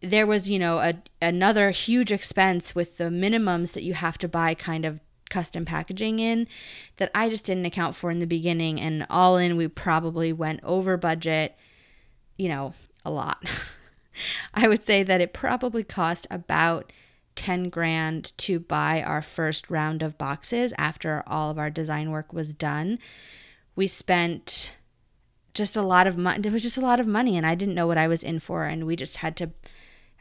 there 0.00 0.26
was, 0.26 0.48
you 0.50 0.58
know, 0.58 0.78
a, 0.78 0.94
another 1.22 1.70
huge 1.70 2.12
expense 2.12 2.74
with 2.74 2.98
the 2.98 3.04
minimums 3.04 3.72
that 3.72 3.82
you 3.82 3.94
have 3.94 4.18
to 4.18 4.28
buy 4.28 4.54
kind 4.54 4.84
of 4.84 5.00
custom 5.30 5.64
packaging 5.64 6.18
in 6.18 6.46
that 6.96 7.10
I 7.14 7.28
just 7.28 7.44
didn't 7.44 7.66
account 7.66 7.94
for 7.94 8.10
in 8.10 8.18
the 8.18 8.26
beginning. 8.26 8.80
And 8.80 9.06
all 9.10 9.36
in, 9.36 9.56
we 9.56 9.68
probably 9.68 10.32
went 10.32 10.60
over 10.62 10.96
budget, 10.96 11.56
you 12.36 12.48
know, 12.48 12.74
a 13.04 13.10
lot. 13.10 13.50
I 14.54 14.68
would 14.68 14.82
say 14.82 15.02
that 15.02 15.20
it 15.20 15.32
probably 15.32 15.82
cost 15.82 16.26
about 16.30 16.92
10 17.36 17.68
grand 17.68 18.36
to 18.38 18.60
buy 18.60 19.02
our 19.02 19.22
first 19.22 19.70
round 19.70 20.02
of 20.02 20.18
boxes 20.18 20.72
after 20.78 21.22
all 21.26 21.50
of 21.50 21.58
our 21.58 21.70
design 21.70 22.10
work 22.10 22.32
was 22.32 22.54
done. 22.54 22.98
We 23.76 23.86
spent 23.86 24.72
just 25.52 25.76
a 25.76 25.82
lot 25.82 26.06
of 26.06 26.16
money. 26.16 26.40
There 26.40 26.52
was 26.52 26.62
just 26.62 26.78
a 26.78 26.82
lot 26.82 27.00
of 27.00 27.06
money, 27.06 27.36
and 27.36 27.46
I 27.46 27.54
didn't 27.54 27.74
know 27.74 27.86
what 27.86 27.98
I 27.98 28.08
was 28.08 28.22
in 28.22 28.38
for. 28.38 28.64
And 28.64 28.86
we 28.86 28.96
just 28.96 29.18
had 29.18 29.36
to, 29.38 29.50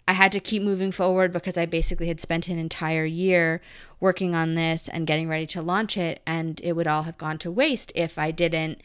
I 0.08 0.14
had 0.14 0.32
to 0.34 0.40
keep 0.40 0.62
moving 0.62 0.92
forward 0.92 1.34
because 1.34 1.58
I 1.58 1.66
basically 1.66 2.08
had 2.08 2.20
spent 2.20 2.48
an 2.48 2.58
entire 2.58 3.06
year 3.06 3.62
working 4.00 4.36
on 4.36 4.56
this 4.56 4.88
and 4.88 5.08
getting 5.08 5.28
ready 5.28 5.48
to 5.48 5.62
launch 5.62 5.98
it. 5.98 6.22
And 6.26 6.60
it 6.64 6.74
would 6.74 6.88
all 6.88 7.04
have 7.04 7.18
gone 7.18 7.38
to 7.40 7.52
waste 7.52 7.92
if 7.96 8.18
I 8.18 8.32
didn't 8.32 8.82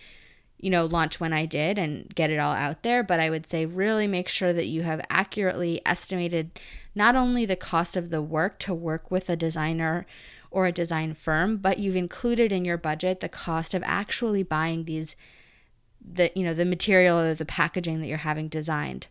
you 0.61 0.71
know, 0.71 0.87
launch 0.87 1.21
when 1.21 1.33
I 1.33 1.47
did 1.47 1.79
and 1.79 2.13
get 2.15 2.31
it 2.31 2.39
all 2.39 2.53
out 2.53 2.83
there. 2.83 3.03
But 3.03 3.21
I 3.21 3.31
would 3.31 3.47
say 3.47 3.65
really 3.65 4.07
make 4.07 4.29
sure 4.29 4.53
that 4.53 4.67
you 4.67 4.83
have 4.83 5.05
accurately 5.09 5.81
estimated 5.87 6.59
not 6.95 7.15
only 7.15 7.47
the 7.47 7.57
cost 7.57 7.97
of 7.97 8.11
the 8.11 8.21
work 8.21 8.59
to 8.61 8.75
work 8.75 9.11
with 9.11 9.31
a 9.31 9.37
designer 9.37 10.05
or 10.51 10.67
a 10.67 10.73
design 10.73 11.15
firm, 11.15 11.57
but 11.57 11.79
you've 11.79 11.97
included 11.97 12.53
in 12.53 12.65
your 12.65 12.79
budget 12.79 13.21
the 13.21 13.29
cost 13.29 13.75
of 13.75 13.83
actually 13.85 14.43
buying 14.43 14.85
these 14.85 15.17
the 16.01 16.31
you 16.35 16.45
know 16.45 16.55
the 16.55 16.65
material 16.65 17.19
or 17.19 17.35
the 17.35 17.45
packaging 17.45 18.01
that 18.01 18.07
you're 18.07 18.19
having 18.19 18.49
designed 18.49 19.09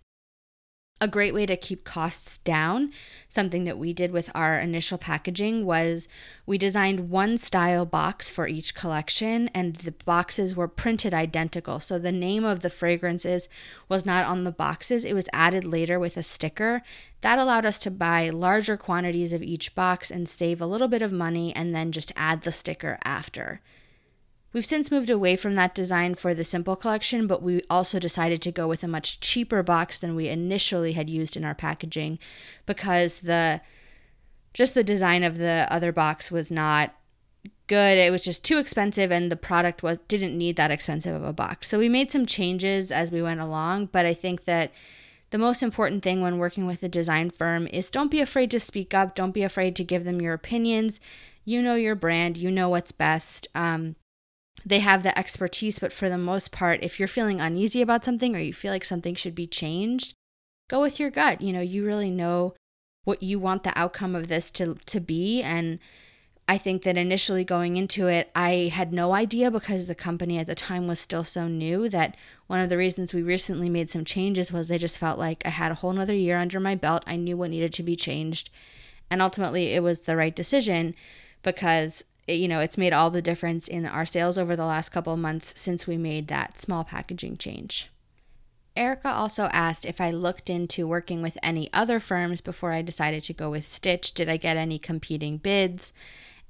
a 1.00 1.08
great 1.08 1.34
way 1.34 1.46
to 1.46 1.56
keep 1.56 1.84
costs 1.84 2.40
down, 2.40 2.92
something 3.30 3.66
that 3.66 3.78
we 3.78 3.94
did 3.94 4.12
with 4.12 4.32
our 4.34 4.60
initial 4.60 4.98
packaging 4.98 5.64
was 5.66 6.08
we 6.48 6.58
designed 6.58 7.12
one 7.12 7.38
style 7.38 7.86
box 7.86 8.32
for 8.32 8.48
each 8.48 8.74
collection 8.74 9.48
and 9.50 9.76
the 9.76 9.92
boxes 9.92 10.56
were 10.56 10.68
printed 10.68 11.14
identical. 11.14 11.80
So 11.80 12.00
the 12.00 12.12
name 12.12 12.44
of 12.44 12.62
the 12.62 12.70
fragrances 12.70 13.48
was 13.88 14.06
not 14.06 14.26
on 14.26 14.44
the 14.44 14.52
boxes, 14.52 15.06
it 15.06 15.14
was 15.14 15.30
added 15.32 15.66
later 15.66 16.00
with 16.00 16.18
a 16.18 16.24
sticker. 16.24 16.82
That 17.22 17.38
allowed 17.38 17.66
us 17.66 17.78
to 17.80 17.92
buy 17.92 18.30
larger 18.30 18.76
quantities 18.76 19.34
of 19.34 19.44
each 19.44 19.76
box 19.76 20.10
and 20.10 20.28
save 20.28 20.62
a 20.62 20.68
little 20.68 20.88
bit 20.88 21.04
of 21.04 21.12
money 21.12 21.56
and 21.56 21.76
then 21.76 21.92
just 21.92 22.12
add 22.16 22.42
the 22.42 22.52
sticker 22.52 22.98
after. 23.04 23.62
We've 24.54 24.66
since 24.66 24.90
moved 24.90 25.10
away 25.10 25.36
from 25.36 25.56
that 25.56 25.76
design 25.76 26.16
for 26.16 26.34
the 26.34 26.46
Simple 26.46 26.76
collection, 26.76 27.28
but 27.28 27.44
we 27.44 27.62
also 27.70 28.00
decided 28.00 28.42
to 28.42 28.52
go 28.52 28.68
with 28.68 28.84
a 28.84 28.88
much 28.88 29.20
cheaper 29.20 29.62
box 29.62 30.00
than 30.00 30.16
we 30.16 30.30
initially 30.30 30.94
had 30.94 31.10
used 31.10 31.36
in 31.36 31.44
our 31.44 31.56
packaging 31.56 32.18
because 32.66 33.20
the 33.20 33.62
just 34.54 34.74
the 34.74 34.84
design 34.84 35.24
of 35.24 35.38
the 35.38 35.68
other 35.70 35.92
box 35.92 36.32
was 36.32 36.50
not 36.50 36.96
good. 37.68 37.98
It 37.98 38.12
was 38.12 38.24
just 38.24 38.44
too 38.44 38.58
expensive 38.58 39.12
and 39.12 39.32
the 39.32 39.36
product 39.36 39.84
was 39.84 40.00
didn't 40.08 40.38
need 40.38 40.56
that 40.56 40.72
expensive 40.72 41.14
of 41.14 41.24
a 41.24 41.34
box. 41.34 41.68
So 41.68 41.78
we 41.78 41.90
made 41.90 42.12
some 42.12 42.26
changes 42.26 42.92
as 42.92 43.12
we 43.12 43.22
went 43.22 43.42
along, 43.42 43.88
but 43.88 44.06
I 44.06 44.14
think 44.14 44.46
that 44.46 44.72
the 45.30 45.38
most 45.38 45.62
important 45.62 46.04
thing 46.04 46.22
when 46.22 46.38
working 46.38 46.66
with 46.66 46.82
a 46.84 46.90
design 46.90 47.30
firm 47.30 47.68
is 47.68 47.90
don't 47.90 48.10
be 48.10 48.22
afraid 48.22 48.50
to 48.52 48.60
speak 48.60 48.94
up. 48.94 49.14
Don't 49.14 49.34
be 49.34 49.44
afraid 49.44 49.76
to 49.76 49.84
give 49.84 50.06
them 50.06 50.22
your 50.22 50.34
opinions. 50.34 51.00
You 51.44 51.62
know 51.62 51.76
your 51.76 51.96
brand. 51.96 52.38
You 52.38 52.50
know 52.50 52.70
what's 52.70 52.94
best. 52.94 53.48
Um, 53.54 53.96
they 54.66 54.80
have 54.80 55.04
the 55.04 55.18
expertise, 55.18 55.80
but 55.80 55.94
for 55.94 56.10
the 56.10 56.18
most 56.18 56.52
part, 56.52 56.84
if 56.84 57.00
you're 57.00 57.08
feeling 57.08 57.40
uneasy 57.40 57.82
about 57.82 58.04
something 58.04 58.36
or 58.36 58.40
you 58.40 58.54
feel 58.54 58.72
like 58.72 58.86
something 58.86 59.16
should 59.16 59.36
be 59.36 59.48
changed, 59.48 60.14
go 60.70 60.82
with 60.82 61.00
your 61.00 61.10
gut. 61.10 61.42
You 61.42 61.54
know, 61.54 61.62
you 61.62 61.86
really 61.86 62.12
know 62.12 62.54
what 63.06 63.24
you 63.24 63.40
want 63.40 63.64
the 63.64 63.78
outcome 63.78 64.16
of 64.16 64.28
this 64.28 64.52
to 64.52 64.76
to 64.86 65.00
be 65.00 65.42
and 65.42 65.80
I 66.50 66.58
think 66.58 66.84
that 66.84 66.96
initially 66.96 67.44
going 67.44 67.76
into 67.76 68.08
it, 68.08 68.32
I 68.34 68.72
had 68.74 68.94
no 68.94 69.14
idea 69.14 69.52
because 69.52 69.88
the 69.88 69.96
company 69.96 70.38
at 70.38 70.48
the 70.48 70.56
time 70.56 70.88
was 70.88 70.98
still 70.98 71.26
so 71.26 71.50
new 71.50 71.90
that 71.90 72.16
one 72.48 72.62
of 72.62 72.70
the 72.70 72.78
reasons 72.78 73.14
we 73.14 73.22
recently 73.22 73.70
made 73.70 73.90
some 73.90 74.06
changes 74.06 74.54
was 74.54 74.72
I 74.72 74.78
just 74.78 74.98
felt 74.98 75.20
like 75.20 75.46
I 75.46 75.50
had 75.50 75.74
a 75.74 75.76
whole 75.76 75.92
nother 75.92 76.14
year 76.14 76.38
under 76.38 76.62
my 76.62 76.74
belt. 76.74 77.04
I 77.06 77.18
knew 77.18 77.36
what 77.36 77.50
needed 77.50 77.74
to 77.74 77.84
be 77.84 77.98
changed. 77.98 78.50
And 79.12 79.22
ultimately, 79.22 79.74
it 79.74 79.84
was 79.84 80.02
the 80.02 80.16
right 80.16 80.34
decision 80.34 80.96
because 81.44 82.06
you 82.28 82.48
know, 82.48 82.60
it's 82.60 82.78
made 82.78 82.94
all 82.94 83.10
the 83.10 83.22
difference 83.22 83.68
in 83.68 83.86
our 83.86 84.06
sales 84.06 84.38
over 84.38 84.56
the 84.56 84.66
last 84.66 84.90
couple 84.90 85.14
of 85.14 85.20
months 85.20 85.54
since 85.56 85.88
we 85.88 85.98
made 85.98 86.28
that 86.28 86.60
small 86.60 86.84
packaging 86.84 87.38
change. 87.38 87.90
Erica 88.76 89.10
also 89.10 89.46
asked 89.46 89.86
if 89.86 90.00
I 90.00 90.12
looked 90.12 90.50
into 90.50 90.88
working 90.88 91.22
with 91.22 91.38
any 91.42 91.72
other 91.74 92.00
firms 92.00 92.42
before 92.42 92.72
I 92.72 92.84
decided 92.84 93.24
to 93.24 93.34
go 93.34 93.50
with 93.50 93.66
Stitch. 93.66 94.14
Did 94.14 94.30
I 94.30 94.38
get 94.38 94.56
any 94.56 94.78
competing 94.78 95.38
bids? 95.38 95.92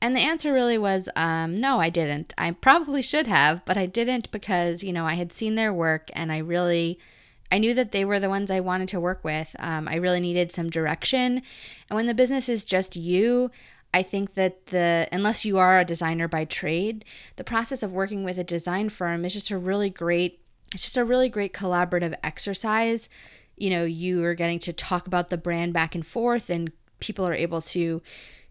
And 0.01 0.15
the 0.15 0.21
answer 0.21 0.53
really 0.53 0.77
was 0.77 1.09
um, 1.15 1.59
no, 1.59 1.79
I 1.79 1.89
didn't. 1.89 2.33
I 2.37 2.51
probably 2.51 3.01
should 3.01 3.27
have, 3.27 3.65
but 3.65 3.77
I 3.77 3.85
didn't 3.85 4.29
because, 4.31 4.83
you 4.83 4.93
know, 4.93 5.05
I 5.05 5.15
had 5.15 5.33
seen 5.33 5.55
their 5.55 5.73
work 5.73 6.09
and 6.13 6.31
I 6.31 6.37
really. 6.39 6.99
I 7.49 7.59
knew 7.59 7.73
that 7.75 7.93
they 7.93 8.03
were 8.03 8.19
the 8.19 8.27
ones 8.27 8.51
I 8.51 8.59
wanted 8.59 8.89
to 8.89 8.99
work 8.99 9.23
with. 9.23 9.55
Um, 9.59 9.87
I 9.87 9.95
really 9.95 10.19
needed 10.19 10.51
some 10.51 10.69
direction. 10.69 11.41
And 11.89 11.95
when 11.95 12.05
the 12.05 12.13
business 12.13 12.49
is 12.49 12.65
just 12.65 12.97
you, 12.97 13.51
I 13.97 14.03
think 14.03 14.35
that 14.35 14.67
the 14.67 15.07
unless 15.11 15.43
you 15.43 15.57
are 15.57 15.79
a 15.79 15.83
designer 15.83 16.27
by 16.27 16.45
trade, 16.45 17.03
the 17.35 17.43
process 17.43 17.81
of 17.81 17.93
working 17.93 18.23
with 18.23 18.37
a 18.37 18.43
design 18.43 18.89
firm 18.89 19.25
is 19.25 19.33
just 19.33 19.49
a 19.49 19.57
really 19.57 19.89
great 19.89 20.39
it's 20.71 20.83
just 20.83 20.97
a 20.97 21.03
really 21.03 21.29
great 21.29 21.51
collaborative 21.51 22.13
exercise. 22.23 23.09
You 23.55 23.71
know, 23.71 23.85
you 23.85 24.23
are 24.23 24.35
getting 24.35 24.59
to 24.59 24.71
talk 24.71 25.07
about 25.07 25.29
the 25.29 25.37
brand 25.37 25.73
back 25.73 25.95
and 25.95 26.05
forth 26.05 26.51
and 26.51 26.71
people 26.99 27.27
are 27.27 27.33
able 27.33 27.59
to 27.61 28.03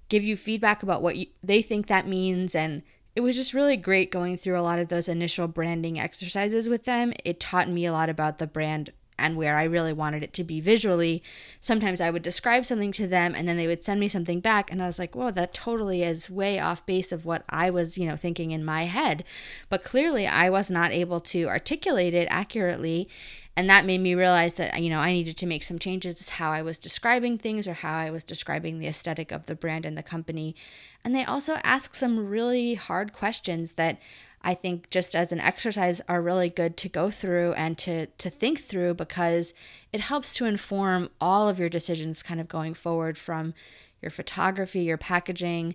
give 0.09 0.25
you 0.25 0.37
feedback 0.37 0.83
about 0.83 1.01
what 1.01 1.15
you, 1.15 1.27
they 1.45 1.63
think 1.63 1.87
that 1.87 2.09
means 2.09 2.57
and 2.57 2.83
it 3.15 3.21
was 3.21 3.37
just 3.37 3.55
really 3.55 3.77
great 3.77 4.11
going 4.11 4.37
through 4.37 4.59
a 4.59 4.67
lot 4.69 4.81
of 4.81 4.89
those 4.89 5.09
initial 5.09 5.47
branding 5.47 5.97
exercises 5.97 6.69
with 6.69 6.87
them. 6.87 7.13
It 7.25 7.39
taught 7.39 7.69
me 7.69 7.87
a 7.87 7.93
lot 7.93 8.09
about 8.09 8.39
the 8.39 8.49
brand 8.49 8.91
and 9.19 9.37
where 9.37 9.57
I 9.57 9.65
really 9.65 9.93
wanted 9.93 10.23
it 10.23 10.33
to 10.35 10.45
be 10.45 10.61
visually, 10.61 11.23
sometimes 11.61 12.01
I 12.01 12.11
would 12.11 12.23
describe 12.23 12.67
something 12.67 12.93
to 12.93 13.07
them 13.07 13.35
and 13.35 13.49
then 13.49 13.57
they 13.57 13.67
would 13.67 13.85
send 13.85 14.01
me 14.01 14.09
something 14.09 14.41
back 14.41 14.71
and 14.71 14.83
I 14.83 14.87
was 14.87 14.99
like, 14.99 15.15
"Whoa, 15.15 15.31
that 15.31 15.55
totally 15.55 16.03
is 16.03 16.31
way 16.31 16.59
off 16.59 16.87
base 16.87 17.13
of 17.13 17.25
what 17.25 17.45
I 17.49 17.71
was, 17.71 17.97
you 17.99 18.07
know, 18.07 18.17
thinking 18.17 18.51
in 18.51 18.65
my 18.65 18.85
head." 18.85 19.25
But 19.69 19.85
clearly 19.85 20.27
I 20.27 20.51
was 20.51 20.71
not 20.71 20.93
able 20.93 21.21
to 21.21 21.49
articulate 21.49 22.15
it 22.15 22.29
accurately, 22.31 23.09
and 23.57 23.71
that 23.71 23.87
made 23.87 24.03
me 24.03 24.15
realize 24.15 24.57
that 24.57 24.83
you 24.83 24.91
know, 24.91 25.01
I 25.01 25.13
needed 25.13 25.37
to 25.39 25.47
make 25.47 25.63
some 25.63 25.79
changes 25.79 26.17
to 26.17 26.33
how 26.33 26.53
I 26.53 26.63
was 26.63 26.79
describing 26.79 27.39
things 27.39 27.67
or 27.67 27.75
how 27.75 27.97
I 27.97 28.11
was 28.11 28.25
describing 28.25 28.79
the 28.79 28.87
aesthetic 28.89 29.33
of 29.33 29.47
the 29.47 29.55
brand 29.55 29.87
and 29.87 29.97
the 29.97 30.03
company. 30.03 30.55
And 31.05 31.15
they 31.15 31.25
also 31.25 31.55
asked 31.65 31.97
some 31.97 32.27
really 32.29 32.75
hard 32.75 33.13
questions 33.13 33.73
that 33.73 33.99
I 34.43 34.55
think 34.55 34.91
just 34.91 35.17
as 35.17 35.33
an 35.33 35.41
exercise 35.41 36.01
are 36.09 36.23
really 36.23 36.49
good 36.49 36.77
to 36.79 36.89
go 36.89 37.11
through 37.11 37.53
and 37.55 37.77
to 37.79 38.07
to 38.07 38.31
think 38.31 38.61
through 38.61 38.95
because 38.95 39.55
it 39.93 40.01
helps 40.01 40.33
to 40.35 40.47
inform 40.47 41.11
all 41.21 41.49
of 41.49 41.59
your 41.59 41.69
decisions 41.69 42.23
kind 42.23 42.41
of 42.41 42.49
going 42.49 42.75
forward 42.75 43.19
from 43.19 43.55
your 44.01 44.11
photography, 44.11 44.83
your 44.83 44.99
packaging. 44.99 45.75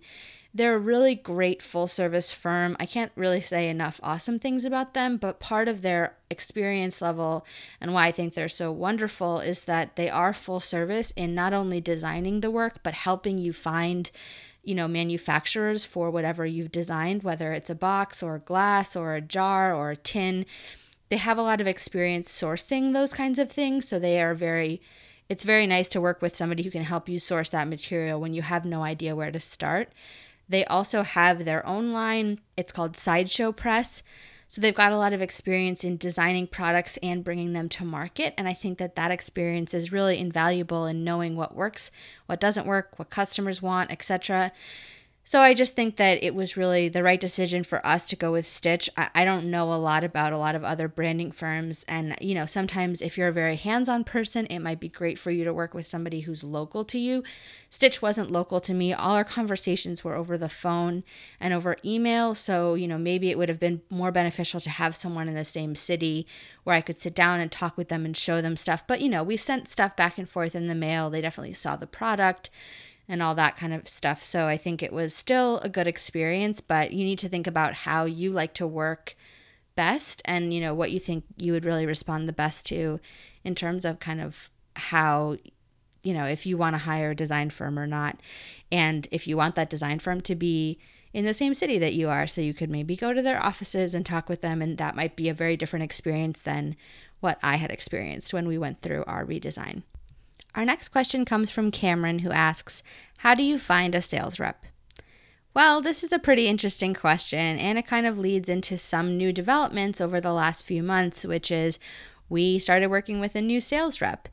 They're 0.53 0.75
a 0.75 0.79
really 0.79 1.15
great 1.15 1.61
full 1.61 1.87
service 1.87 2.33
firm. 2.33 2.75
I 2.77 2.85
can't 2.85 3.13
really 3.15 3.39
say 3.39 3.69
enough 3.69 4.01
awesome 4.03 4.37
things 4.37 4.65
about 4.65 4.93
them, 4.93 5.15
but 5.15 5.39
part 5.39 5.69
of 5.69 5.81
their 5.81 6.17
experience 6.29 7.01
level 7.01 7.45
and 7.79 7.93
why 7.93 8.07
I 8.07 8.11
think 8.11 8.33
they're 8.33 8.49
so 8.49 8.69
wonderful 8.69 9.39
is 9.39 9.63
that 9.63 9.95
they 9.95 10.09
are 10.09 10.33
full 10.33 10.59
service 10.59 11.11
in 11.15 11.33
not 11.33 11.53
only 11.53 11.79
designing 11.79 12.41
the 12.41 12.51
work, 12.51 12.79
but 12.83 12.93
helping 12.93 13.37
you 13.37 13.53
find 13.53 14.11
you 14.63 14.75
know, 14.75 14.87
manufacturers 14.87 15.85
for 15.85 16.11
whatever 16.11 16.45
you've 16.45 16.71
designed, 16.71 17.23
whether 17.23 17.53
it's 17.53 17.69
a 17.69 17.75
box 17.75 18.21
or 18.21 18.39
glass 18.39 18.95
or 18.95 19.15
a 19.15 19.21
jar 19.21 19.73
or 19.73 19.91
a 19.91 19.95
tin. 19.95 20.45
They 21.09 21.17
have 21.17 21.37
a 21.37 21.43
lot 21.43 21.59
of 21.59 21.67
experience 21.67 22.29
sourcing 22.31 22.93
those 22.93 23.13
kinds 23.13 23.39
of 23.39 23.51
things, 23.51 23.87
so 23.87 23.99
they 23.99 24.21
are 24.21 24.33
very 24.33 24.81
it's 25.29 25.45
very 25.45 25.65
nice 25.65 25.87
to 25.89 26.01
work 26.01 26.21
with 26.21 26.35
somebody 26.35 26.61
who 26.61 26.69
can 26.69 26.83
help 26.83 27.07
you 27.07 27.17
source 27.17 27.47
that 27.49 27.69
material 27.69 28.19
when 28.19 28.33
you 28.33 28.41
have 28.41 28.65
no 28.65 28.83
idea 28.83 29.15
where 29.15 29.31
to 29.31 29.39
start. 29.39 29.93
They 30.49 30.65
also 30.65 31.03
have 31.03 31.45
their 31.45 31.65
own 31.65 31.93
line. 31.93 32.41
It's 32.57 32.73
called 32.73 32.97
Sideshow 32.97 33.53
Press. 33.53 34.03
So 34.51 34.59
they've 34.59 34.75
got 34.75 34.91
a 34.91 34.97
lot 34.97 35.13
of 35.13 35.21
experience 35.21 35.85
in 35.85 35.95
designing 35.95 36.45
products 36.45 36.97
and 37.01 37.23
bringing 37.23 37.53
them 37.53 37.69
to 37.69 37.85
market. 37.85 38.33
And 38.37 38.49
I 38.49 38.53
think 38.53 38.79
that 38.79 38.97
that 38.97 39.09
experience 39.09 39.73
is 39.73 39.93
really 39.93 40.19
invaluable 40.19 40.85
in 40.85 41.05
knowing 41.05 41.37
what 41.37 41.55
works, 41.55 41.89
what 42.25 42.41
doesn't 42.41 42.67
work, 42.67 42.99
what 42.99 43.09
customers 43.09 43.61
want, 43.61 43.91
etc. 43.91 44.51
So 45.31 45.41
I 45.41 45.53
just 45.53 45.77
think 45.77 45.95
that 45.95 46.21
it 46.21 46.35
was 46.35 46.57
really 46.57 46.89
the 46.89 47.03
right 47.03 47.17
decision 47.17 47.63
for 47.63 47.87
us 47.87 48.03
to 48.07 48.17
go 48.17 48.33
with 48.33 48.45
Stitch. 48.45 48.89
I, 48.97 49.07
I, 49.15 49.23
don't 49.23 49.49
know 49.49 49.71
a 49.71 49.79
lot 49.79 50.03
about 50.03 50.33
a 50.33 50.37
lot 50.37 50.55
of 50.55 50.65
other 50.65 50.89
branding 50.89 51.31
firms. 51.31 51.85
And, 51.87 52.17
you 52.19 52.35
know, 52.35 52.45
sometimes 52.45 53.01
if 53.01 53.17
you're 53.17 53.29
a 53.29 53.31
very 53.31 53.55
hands 53.55 53.87
on 53.87 54.03
person, 54.03 54.45
it 54.47 54.59
might 54.59 54.81
be 54.81 54.89
great 54.89 55.17
for 55.17 55.31
you 55.31 55.45
to 55.45 55.53
work 55.53 55.73
with 55.73 55.87
somebody 55.87 56.19
who's 56.19 56.43
local 56.43 56.83
to 56.83 56.99
you. 56.99 57.23
Stitch 57.69 58.01
wasn't 58.01 58.29
local 58.29 58.59
to 58.59 58.73
me. 58.73 58.91
All 58.91 59.15
our 59.15 59.23
conversations 59.23 60.03
were 60.03 60.15
over 60.15 60.37
the 60.37 60.49
phone 60.49 61.01
and 61.39 61.53
over 61.53 61.77
email. 61.85 62.35
So, 62.35 62.73
you 62.73 62.85
know, 62.85 62.97
maybe 62.97 63.31
it 63.31 63.37
would 63.37 63.47
have 63.47 63.57
been 63.57 63.83
more 63.89 64.11
beneficial 64.11 64.59
to 64.59 64.69
have 64.69 64.97
someone 64.97 65.29
in 65.29 65.35
the 65.35 65.45
same 65.45 65.75
city 65.75 66.27
where 66.65 66.75
I 66.75 66.81
could 66.81 66.99
sit 66.99 67.15
down 67.15 67.39
and 67.39 67.49
talk 67.49 67.77
with 67.77 67.87
them 67.87 68.03
and 68.03 68.17
show 68.17 68.41
them 68.41 68.57
stuff. 68.57 68.85
But, 68.85 68.99
you 68.99 69.07
know, 69.07 69.23
we 69.23 69.37
sent 69.37 69.69
stuff 69.69 69.95
back 69.95 70.17
and 70.17 70.27
forth 70.27 70.55
in 70.55 70.67
the 70.67 70.75
mail. 70.75 71.09
They 71.09 71.21
definitely 71.21 71.53
saw 71.53 71.77
the 71.77 71.87
product 71.87 72.49
and 73.11 73.21
all 73.21 73.35
that 73.35 73.57
kind 73.57 73.73
of 73.73 73.89
stuff. 73.89 74.23
So 74.23 74.47
I 74.47 74.55
think 74.55 74.81
it 74.81 74.93
was 74.93 75.13
still 75.13 75.59
a 75.59 75.67
good 75.67 75.85
experience, 75.85 76.61
but 76.61 76.93
you 76.93 77.03
need 77.03 77.19
to 77.19 77.27
think 77.27 77.45
about 77.45 77.73
how 77.73 78.05
you 78.05 78.31
like 78.31 78.53
to 78.53 78.65
work 78.65 79.17
best 79.75 80.21
and 80.23 80.53
you 80.53 80.61
know 80.61 80.73
what 80.73 80.91
you 80.91 80.99
think 80.99 81.25
you 81.37 81.51
would 81.51 81.65
really 81.65 81.85
respond 81.85 82.27
the 82.27 82.33
best 82.33 82.65
to 82.65 82.99
in 83.43 83.55
terms 83.55 83.85
of 83.85 83.99
kind 83.99 84.19
of 84.21 84.49
how 84.75 85.37
you 86.03 86.13
know 86.13 86.25
if 86.25 86.45
you 86.45 86.57
want 86.57 86.73
to 86.73 86.77
hire 86.77 87.11
a 87.11 87.15
design 87.15 87.49
firm 87.49 87.79
or 87.79 87.87
not 87.87 88.19
and 88.69 89.07
if 89.11 89.27
you 89.27 89.37
want 89.37 89.55
that 89.55 89.69
design 89.69 89.97
firm 89.97 90.19
to 90.19 90.35
be 90.35 90.77
in 91.13 91.23
the 91.23 91.33
same 91.33 91.53
city 91.53 91.79
that 91.79 91.93
you 91.93 92.09
are 92.09 92.27
so 92.27 92.41
you 92.41 92.53
could 92.53 92.69
maybe 92.69 92.97
go 92.97 93.13
to 93.13 93.21
their 93.21 93.41
offices 93.41 93.95
and 93.95 94.05
talk 94.05 94.27
with 94.27 94.41
them 94.41 94.61
and 94.61 94.77
that 94.77 94.95
might 94.95 95.15
be 95.15 95.29
a 95.29 95.33
very 95.33 95.55
different 95.55 95.83
experience 95.83 96.41
than 96.41 96.75
what 97.21 97.39
I 97.41 97.55
had 97.55 97.71
experienced 97.71 98.33
when 98.33 98.47
we 98.49 98.57
went 98.57 98.81
through 98.81 99.05
our 99.07 99.25
redesign. 99.25 99.83
Our 100.55 100.65
next 100.65 100.89
question 100.89 101.25
comes 101.25 101.49
from 101.49 101.71
Cameron 101.71 102.19
who 102.19 102.31
asks, 102.31 102.83
"How 103.19 103.35
do 103.35 103.43
you 103.43 103.57
find 103.57 103.95
a 103.95 104.01
sales 104.01 104.39
rep?" 104.39 104.65
Well, 105.53 105.81
this 105.81 106.03
is 106.03 106.11
a 106.11 106.19
pretty 106.19 106.47
interesting 106.47 106.93
question, 106.93 107.59
and 107.59 107.77
it 107.77 107.85
kind 107.85 108.05
of 108.05 108.17
leads 108.17 108.47
into 108.47 108.77
some 108.77 109.17
new 109.17 109.33
developments 109.33 109.99
over 109.99 110.21
the 110.21 110.33
last 110.33 110.63
few 110.63 110.81
months, 110.81 111.25
which 111.25 111.51
is 111.51 111.79
we 112.29 112.57
started 112.57 112.87
working 112.87 113.19
with 113.19 113.35
a 113.35 113.41
new 113.41 113.59
sales 113.59 113.99
rep. 113.99 114.29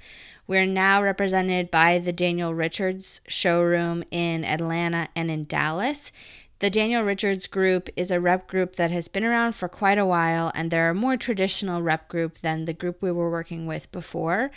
We're 0.47 0.67
now 0.67 1.03
represented 1.03 1.71
by 1.71 1.99
the 1.99 2.13
Daniel 2.13 2.55
Richards 2.55 3.21
showroom 3.27 4.05
in 4.11 4.45
Atlanta 4.45 5.09
and 5.17 5.31
in 5.31 5.45
Dallas. 5.45 6.13
The 6.61 6.71
Daniel 6.71 7.03
Richards 7.03 7.47
group 7.47 7.89
is 7.97 8.11
a 8.11 8.21
rep 8.21 8.49
group 8.49 8.77
that 8.77 8.91
has 8.91 9.09
been 9.09 9.25
around 9.25 9.53
for 9.53 9.69
quite 9.69 9.99
a 9.99 10.07
while, 10.07 10.51
and 10.55 10.71
they're 10.71 10.91
a 10.91 10.95
more 10.95 11.17
traditional 11.17 11.83
rep 11.83 12.09
group 12.09 12.39
than 12.39 12.65
the 12.65 12.73
group 12.73 13.03
we 13.03 13.13
were 13.13 13.31
working 13.31 13.67
with 13.67 13.91
before, 13.93 14.51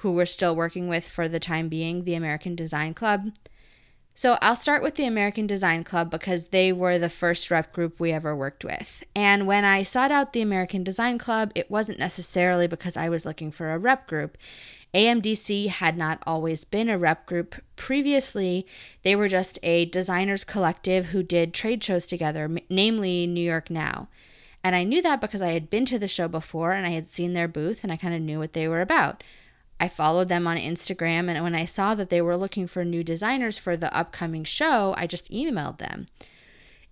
who 0.00 0.12
we're 0.12 0.26
still 0.26 0.54
working 0.54 0.88
with 0.88 1.08
for 1.08 1.28
the 1.28 1.40
time 1.40 1.68
being, 1.68 2.04
the 2.04 2.14
American 2.14 2.54
Design 2.54 2.94
Club. 2.94 3.32
So 4.14 4.38
I'll 4.42 4.56
start 4.56 4.82
with 4.82 4.96
the 4.96 5.06
American 5.06 5.46
Design 5.46 5.84
Club 5.84 6.10
because 6.10 6.48
they 6.48 6.72
were 6.72 6.98
the 6.98 7.08
first 7.08 7.50
rep 7.50 7.72
group 7.72 7.98
we 7.98 8.12
ever 8.12 8.36
worked 8.36 8.64
with. 8.64 9.02
And 9.14 9.46
when 9.46 9.64
I 9.64 9.82
sought 9.82 10.10
out 10.10 10.32
the 10.32 10.42
American 10.42 10.84
Design 10.84 11.16
Club, 11.16 11.52
it 11.54 11.70
wasn't 11.70 11.98
necessarily 11.98 12.66
because 12.66 12.96
I 12.96 13.08
was 13.08 13.24
looking 13.24 13.50
for 13.50 13.72
a 13.72 13.78
rep 13.78 14.06
group. 14.06 14.36
AMDC 14.92 15.68
had 15.68 15.96
not 15.96 16.22
always 16.26 16.64
been 16.64 16.88
a 16.88 16.98
rep 16.98 17.24
group. 17.26 17.54
Previously, 17.76 18.66
they 19.02 19.14
were 19.14 19.28
just 19.28 19.58
a 19.62 19.84
designers 19.86 20.44
collective 20.44 21.06
who 21.06 21.22
did 21.22 21.54
trade 21.54 21.82
shows 21.82 22.06
together, 22.06 22.50
namely 22.68 23.26
New 23.26 23.40
York 23.40 23.70
Now. 23.70 24.08
And 24.62 24.74
I 24.76 24.84
knew 24.84 25.00
that 25.02 25.20
because 25.20 25.40
I 25.40 25.52
had 25.52 25.70
been 25.70 25.86
to 25.86 25.98
the 25.98 26.08
show 26.08 26.28
before 26.28 26.72
and 26.72 26.86
I 26.86 26.90
had 26.90 27.08
seen 27.08 27.32
their 27.32 27.48
booth 27.48 27.82
and 27.82 27.92
I 27.92 27.96
kind 27.96 28.14
of 28.14 28.20
knew 28.20 28.38
what 28.38 28.52
they 28.52 28.68
were 28.68 28.82
about. 28.82 29.22
I 29.80 29.88
followed 29.88 30.28
them 30.28 30.46
on 30.46 30.58
Instagram, 30.58 31.30
and 31.30 31.42
when 31.42 31.54
I 31.54 31.64
saw 31.64 31.94
that 31.94 32.10
they 32.10 32.20
were 32.20 32.36
looking 32.36 32.66
for 32.66 32.84
new 32.84 33.02
designers 33.02 33.56
for 33.56 33.76
the 33.78 33.92
upcoming 33.96 34.44
show, 34.44 34.94
I 34.98 35.06
just 35.06 35.30
emailed 35.32 35.78
them. 35.78 36.06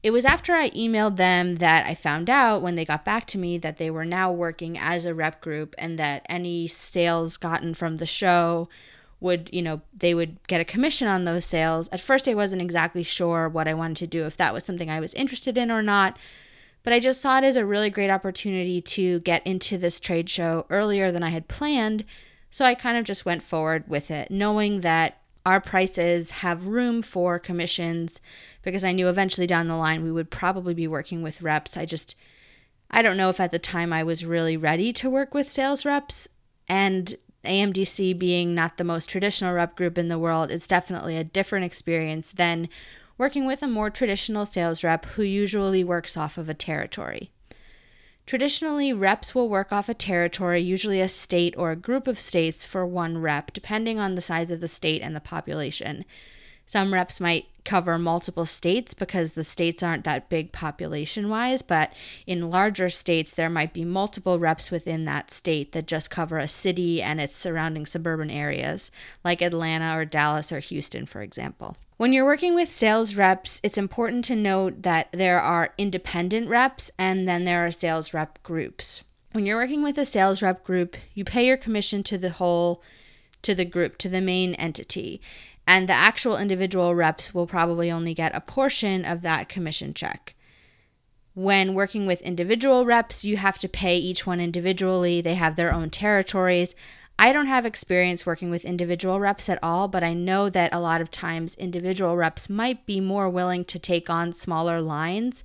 It 0.03 0.11
was 0.11 0.25
after 0.25 0.55
I 0.55 0.71
emailed 0.71 1.17
them 1.17 1.57
that 1.57 1.87
I 1.87 1.95
found 1.95 2.31
out 2.31 2.63
when 2.63 2.77
they 2.77 2.85
got 2.85 3.05
back 3.05 3.27
to 3.29 3.39
me 3.39 3.59
that 3.59 3.77
they 3.77 3.91
were 3.91 4.05
now 4.05 4.33
working 4.33 4.79
as 4.79 5.05
a 5.05 5.13
rep 5.13 5.41
group 5.41 5.75
and 5.77 5.99
that 5.99 6.25
any 6.29 6.67
sales 6.67 7.37
gotten 7.37 7.75
from 7.75 7.99
the 7.99 8.07
show 8.07 8.69
would, 9.21 9.51
you 9.53 9.61
know, 9.61 9.83
they 9.93 10.15
would 10.15 10.39
get 10.47 10.61
a 10.61 10.65
commission 10.65 11.09
on 11.09 11.25
those 11.25 11.45
sales. 11.45 11.89
At 11.89 12.01
first, 12.01 12.29
I 12.29 12.35
wasn't 12.35 12.63
exactly 12.63 13.03
sure 13.03 13.49
what 13.49 13.69
I 13.69 13.75
wanted 13.75 13.97
to 13.97 14.07
do, 14.07 14.25
if 14.25 14.37
that 14.37 14.55
was 14.55 14.65
something 14.65 14.89
I 14.89 15.01
was 15.01 15.15
interested 15.15 15.59
in 15.59 15.71
or 15.71 15.83
not. 15.83 16.17
But 16.85 16.93
I 16.93 17.01
just 17.01 17.21
saw 17.21 17.39
it 17.39 17.45
as 17.45 17.57
a 17.57 17.67
really 17.67 17.91
great 17.91 18.09
opportunity 18.09 18.81
to 18.81 19.19
get 19.21 19.45
into 19.45 19.77
this 19.77 19.99
trade 19.99 20.31
show 20.31 20.65
earlier 20.71 21.11
than 21.11 21.25
I 21.25 21.31
had 21.31 21.49
planned 21.49 22.05
so 22.51 22.65
I 22.65 22.75
kind 22.75 22.97
of 22.97 23.05
just 23.05 23.25
went 23.25 23.43
forward 23.43 23.85
with 23.89 24.11
it, 24.11 24.31
knowing 24.31 24.81
that 24.81 25.21
our 25.45 25.61
prices 25.61 26.31
have 26.31 26.67
room 26.67 27.01
for 27.01 27.39
commissions 27.39 28.21
because 28.63 28.85
I 28.85 28.93
knew 28.93 29.09
eventually 29.09 29.47
down 29.47 29.69
the 29.69 29.77
line 29.77 30.03
we 30.03 30.13
would 30.13 30.31
probably 30.31 30.75
be 30.75 30.87
working 30.87 31.23
with 31.23 31.43
reps. 31.43 31.77
I 31.77 31.87
just, 31.87 32.17
I 32.91 33.01
don't 33.03 33.17
know 33.17 33.31
if 33.31 33.41
at 33.41 33.51
the 33.51 33.59
time 33.59 33.93
I 33.93 34.03
was 34.03 34.25
really 34.25 34.57
ready 34.57 34.93
to 34.95 35.09
work 35.09 35.33
with 35.33 35.51
sales 35.51 35.87
reps. 35.87 36.29
And 36.69 37.15
AMDC 37.45 38.19
being 38.19 38.55
not 38.55 38.77
the 38.77 38.85
most 38.85 39.09
traditional 39.09 39.55
rep 39.55 39.75
group 39.75 39.97
in 39.97 40.09
the 40.09 40.19
world, 40.19 40.51
it's 40.51 40.67
definitely 40.67 41.17
a 41.17 41.25
different 41.25 41.65
experience 41.65 42.31
than 42.31 42.69
working 43.17 43.47
with 43.47 43.63
a 43.63 43.69
more 43.69 43.89
traditional 43.91 44.45
sales 44.45 44.85
rep 44.85 45.07
who 45.07 45.23
usually 45.23 45.83
works 45.83 46.17
off 46.17 46.37
of 46.37 46.49
a 46.49 46.55
territory. 46.55 47.31
Traditionally, 48.29 48.93
reps 48.93 49.35
will 49.35 49.49
work 49.49 49.73
off 49.73 49.89
a 49.89 49.95
territory, 49.95 50.61
usually 50.61 51.01
a 51.01 51.09
state 51.09 51.55
or 51.57 51.71
a 51.71 51.77
group 51.77 52.07
of 52.07 52.21
states, 52.21 52.63
for 52.63 52.85
one 52.85 53.17
rep, 53.17 53.55
depending 53.55 53.99
on 53.99 54.17
the 54.17 54.21
size 54.21 54.51
of 54.51 54.61
the 54.61 54.69
state 54.69 55.01
and 55.01 55.17
the 55.17 55.21
population. 55.21 56.05
Some 56.69 56.93
reps 56.93 57.19
might 57.19 57.47
cover 57.65 57.99
multiple 57.99 58.45
states 58.45 58.93
because 58.93 59.33
the 59.33 59.43
states 59.43 59.83
aren't 59.83 60.05
that 60.05 60.29
big 60.29 60.53
population 60.53 61.31
wise, 61.31 61.63
but 61.63 61.95
in 62.27 62.51
larger 62.51 62.91
states, 62.91 63.31
there 63.31 63.49
might 63.49 63.73
be 63.73 63.87
multiple 63.87 64.39
reps 64.39 64.71
within 64.71 65.07
that 65.07 65.31
state 65.31 65.73
that 65.73 65.87
just 65.87 66.11
cover 66.11 66.37
a 66.37 66.47
city 66.47 67.01
and 67.01 67.23
its 67.23 67.35
surrounding 67.35 67.87
suburban 67.87 68.31
areas, 68.31 68.91
like 69.25 69.41
Atlanta 69.41 69.97
or 69.97 70.05
Dallas 70.05 70.53
or 70.53 70.59
Houston, 70.59 71.07
for 71.07 71.23
example. 71.23 71.75
When 71.97 72.13
you're 72.13 72.27
working 72.27 72.55
with 72.55 72.71
sales 72.71 73.15
reps, 73.15 73.63
it's 73.63 73.79
important 73.79 74.27
to 74.27 74.37
note 74.37 74.83
that 74.83 75.09
there 75.13 75.41
are 75.41 75.73
independent 75.79 76.51
reps 76.51 76.91
and 76.99 77.27
then 77.27 77.45
there 77.45 77.65
are 77.65 77.71
sales 77.71 78.13
rep 78.13 78.43
groups. 78.43 79.05
When 79.33 79.47
you're 79.47 79.57
working 79.57 79.83
with 79.83 79.97
a 79.97 80.05
sales 80.05 80.43
rep 80.43 80.65
group, 80.65 80.99
you 81.15 81.25
pay 81.25 81.47
your 81.47 81.57
commission 81.57 82.03
to 82.03 82.19
the 82.19 82.29
whole 82.29 82.83
to 83.41 83.55
the 83.55 83.65
group, 83.65 83.99
to 83.99 84.09
the 84.09 84.21
main 84.21 84.55
entity 84.55 85.23
and 85.69 85.87
the 85.87 85.93
actual 85.93 86.39
individual 86.39 86.95
reps 86.95 87.35
will 87.35 87.47
probably 87.47 87.91
only 87.91 88.15
get 88.15 88.35
a 88.35 88.41
portion 88.41 89.05
of 89.05 89.21
that 89.21 89.51
commission 89.51 89.93
check. 89.93 90.35
When 91.35 91.75
working 91.75 92.07
with 92.07 92.23
individual 92.23 92.87
reps, 92.87 93.23
you 93.23 93.37
have 93.37 93.59
to 93.59 93.69
pay 93.69 93.99
each 93.99 94.27
one 94.27 94.41
individually. 94.41 95.21
They 95.21 95.35
have 95.35 95.57
their 95.57 95.73
own 95.73 95.91
territories. 95.91 96.75
I 97.19 97.33
don't 97.33 97.49
have 97.49 97.67
experience 97.67 98.25
working 98.25 98.49
with 98.49 98.65
individual 98.65 99.21
reps 99.21 99.51
at 99.51 99.63
all, 99.63 99.89
but 99.89 100.03
I 100.03 100.15
know 100.15 100.49
that 100.49 100.73
a 100.73 100.81
lot 100.81 101.03
of 101.03 101.11
times 101.11 101.55
individual 101.57 102.17
reps 102.17 102.49
might 102.49 102.87
be 102.87 102.99
more 102.99 103.29
willing 103.29 103.67
to 103.67 103.79
take 103.79 104.09
on 104.09 104.33
smaller 104.33 104.81
lines. 104.81 105.45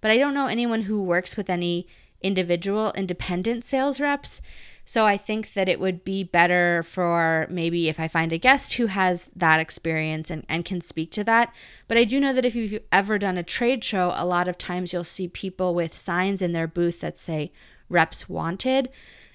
But 0.00 0.12
I 0.12 0.16
don't 0.16 0.34
know 0.34 0.46
anyone 0.46 0.82
who 0.82 1.02
works 1.02 1.36
with 1.36 1.50
any 1.50 1.88
individual 2.22 2.92
independent 2.92 3.64
sales 3.64 4.00
reps. 4.00 4.40
So 4.88 5.04
I 5.04 5.16
think 5.16 5.54
that 5.54 5.68
it 5.68 5.80
would 5.80 6.04
be 6.04 6.22
better 6.22 6.84
for 6.84 7.48
maybe 7.50 7.88
if 7.88 7.98
I 7.98 8.06
find 8.06 8.32
a 8.32 8.38
guest 8.38 8.74
who 8.74 8.86
has 8.86 9.28
that 9.34 9.58
experience 9.58 10.30
and, 10.30 10.46
and 10.48 10.64
can 10.64 10.80
speak 10.80 11.10
to 11.10 11.24
that. 11.24 11.52
But 11.88 11.98
I 11.98 12.04
do 12.04 12.20
know 12.20 12.32
that 12.32 12.44
if 12.44 12.54
you've 12.54 12.80
ever 12.92 13.18
done 13.18 13.36
a 13.36 13.42
trade 13.42 13.82
show, 13.82 14.12
a 14.14 14.24
lot 14.24 14.46
of 14.46 14.56
times 14.56 14.92
you'll 14.92 15.02
see 15.02 15.26
people 15.26 15.74
with 15.74 15.96
signs 15.96 16.40
in 16.40 16.52
their 16.52 16.68
booth 16.68 17.00
that 17.00 17.18
say 17.18 17.50
reps 17.88 18.28
wanted. 18.28 18.88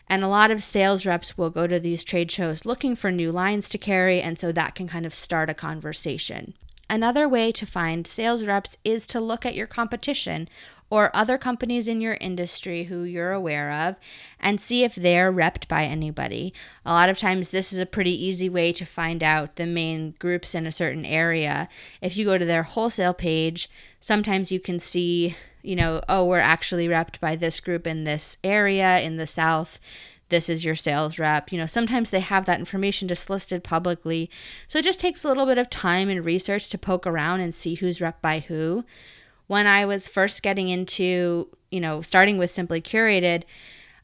And 0.07 0.23
a 0.23 0.29
lot 0.29 0.51
of 0.51 0.63
sales 0.63 1.05
reps 1.05 1.37
will 1.37 1.49
go 1.49 1.67
to 1.67 1.81
these 1.81 2.05
trade 2.05 2.31
shows 2.31 2.65
looking 2.65 2.95
for 2.95 3.11
new 3.11 3.33
lines 3.33 3.67
to 3.71 3.77
carry. 3.77 4.21
And 4.21 4.39
so 4.39 4.53
that 4.53 4.73
can 4.73 4.87
kind 4.87 5.05
of 5.05 5.13
start 5.13 5.49
a 5.49 5.53
conversation. 5.53 6.53
Another 6.89 7.27
way 7.27 7.51
to 7.51 7.65
find 7.65 8.07
sales 8.07 8.45
reps 8.45 8.77
is 8.85 9.05
to 9.07 9.19
look 9.19 9.45
at 9.45 9.55
your 9.55 9.67
competition 9.67 10.47
or 10.91 11.09
other 11.15 11.37
companies 11.37 11.87
in 11.87 12.01
your 12.01 12.17
industry 12.19 12.83
who 12.83 13.01
you're 13.03 13.31
aware 13.31 13.71
of 13.71 13.95
and 14.39 14.59
see 14.59 14.83
if 14.83 14.93
they're 14.93 15.31
repped 15.31 15.67
by 15.69 15.85
anybody. 15.85 16.53
A 16.85 16.91
lot 16.91 17.09
of 17.09 17.17
times, 17.17 17.49
this 17.49 17.71
is 17.71 17.79
a 17.79 17.85
pretty 17.85 18.11
easy 18.11 18.49
way 18.49 18.73
to 18.73 18.85
find 18.85 19.23
out 19.23 19.55
the 19.55 19.65
main 19.65 20.15
groups 20.19 20.53
in 20.53 20.67
a 20.67 20.71
certain 20.71 21.05
area. 21.05 21.69
If 22.01 22.17
you 22.17 22.25
go 22.25 22.37
to 22.37 22.45
their 22.45 22.63
wholesale 22.63 23.13
page, 23.13 23.69
sometimes 24.01 24.51
you 24.51 24.59
can 24.59 24.79
see, 24.79 25.37
you 25.63 25.77
know, 25.77 26.01
oh, 26.09 26.25
we're 26.25 26.39
actually 26.39 26.89
repped 26.89 27.21
by 27.21 27.37
this 27.37 27.61
group 27.61 27.87
in 27.87 28.03
this 28.03 28.35
area 28.43 28.99
in 28.99 29.15
the 29.15 29.27
South 29.27 29.79
this 30.27 30.47
is 30.47 30.63
your 30.63 30.75
sales 30.75 31.19
rep. 31.19 31.51
You 31.51 31.57
know, 31.57 31.65
sometimes 31.65 32.09
they 32.09 32.21
have 32.21 32.45
that 32.45 32.57
information 32.57 33.09
just 33.09 33.29
listed 33.29 33.65
publicly. 33.65 34.29
So 34.65 34.79
it 34.79 34.85
just 34.85 35.01
takes 35.01 35.25
a 35.25 35.27
little 35.27 35.45
bit 35.45 35.57
of 35.57 35.69
time 35.69 36.07
and 36.07 36.23
research 36.23 36.69
to 36.69 36.77
poke 36.77 37.05
around 37.05 37.41
and 37.41 37.53
see 37.53 37.75
who's 37.75 37.99
rep 37.99 38.21
by 38.21 38.39
who 38.39 38.85
when 39.51 39.67
I 39.67 39.83
was 39.85 40.07
first 40.07 40.43
getting 40.43 40.69
into, 40.69 41.49
you 41.71 41.81
know, 41.81 42.01
starting 42.01 42.37
with 42.37 42.51
Simply 42.51 42.79
Curated, 42.79 43.43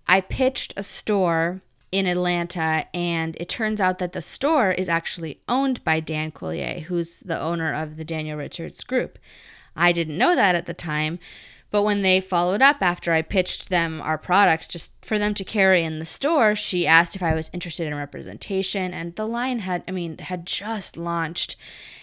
I 0.05 0.19
pitched 0.19 0.73
a 0.75 0.83
store 0.83 1.61
in 1.89 2.05
Atlanta, 2.05 2.85
and 2.93 3.33
it 3.37 3.47
turns 3.47 3.79
out 3.79 3.97
that 3.99 4.11
the 4.11 4.21
store 4.21 4.73
is 4.73 4.89
actually 4.89 5.39
owned 5.47 5.81
by 5.85 6.01
Dan 6.01 6.33
Coulier, 6.33 6.81
who's 6.81 7.21
the 7.21 7.39
owner 7.39 7.73
of 7.73 7.95
the 7.95 8.03
Daniel 8.03 8.37
Richards 8.37 8.83
Group. 8.83 9.17
I 9.73 9.93
didn't 9.93 10.17
know 10.17 10.35
that 10.35 10.55
at 10.55 10.65
the 10.65 10.73
time, 10.73 11.17
but 11.71 11.83
when 11.83 12.01
they 12.01 12.19
followed 12.19 12.61
up 12.61 12.81
after 12.81 13.13
I 13.13 13.21
pitched 13.21 13.69
them 13.69 14.01
our 14.01 14.17
products 14.17 14.67
just 14.67 14.91
for 15.01 15.17
them 15.17 15.33
to 15.35 15.45
carry 15.45 15.81
in 15.81 15.99
the 15.99 16.05
store, 16.05 16.55
she 16.55 16.85
asked 16.85 17.15
if 17.15 17.23
I 17.23 17.33
was 17.33 17.49
interested 17.53 17.87
in 17.87 17.95
representation, 17.95 18.93
and 18.93 19.15
the 19.15 19.25
line 19.25 19.59
had, 19.59 19.85
I 19.87 19.91
mean, 19.91 20.17
had 20.17 20.45
just 20.45 20.97
launched. 20.97 21.55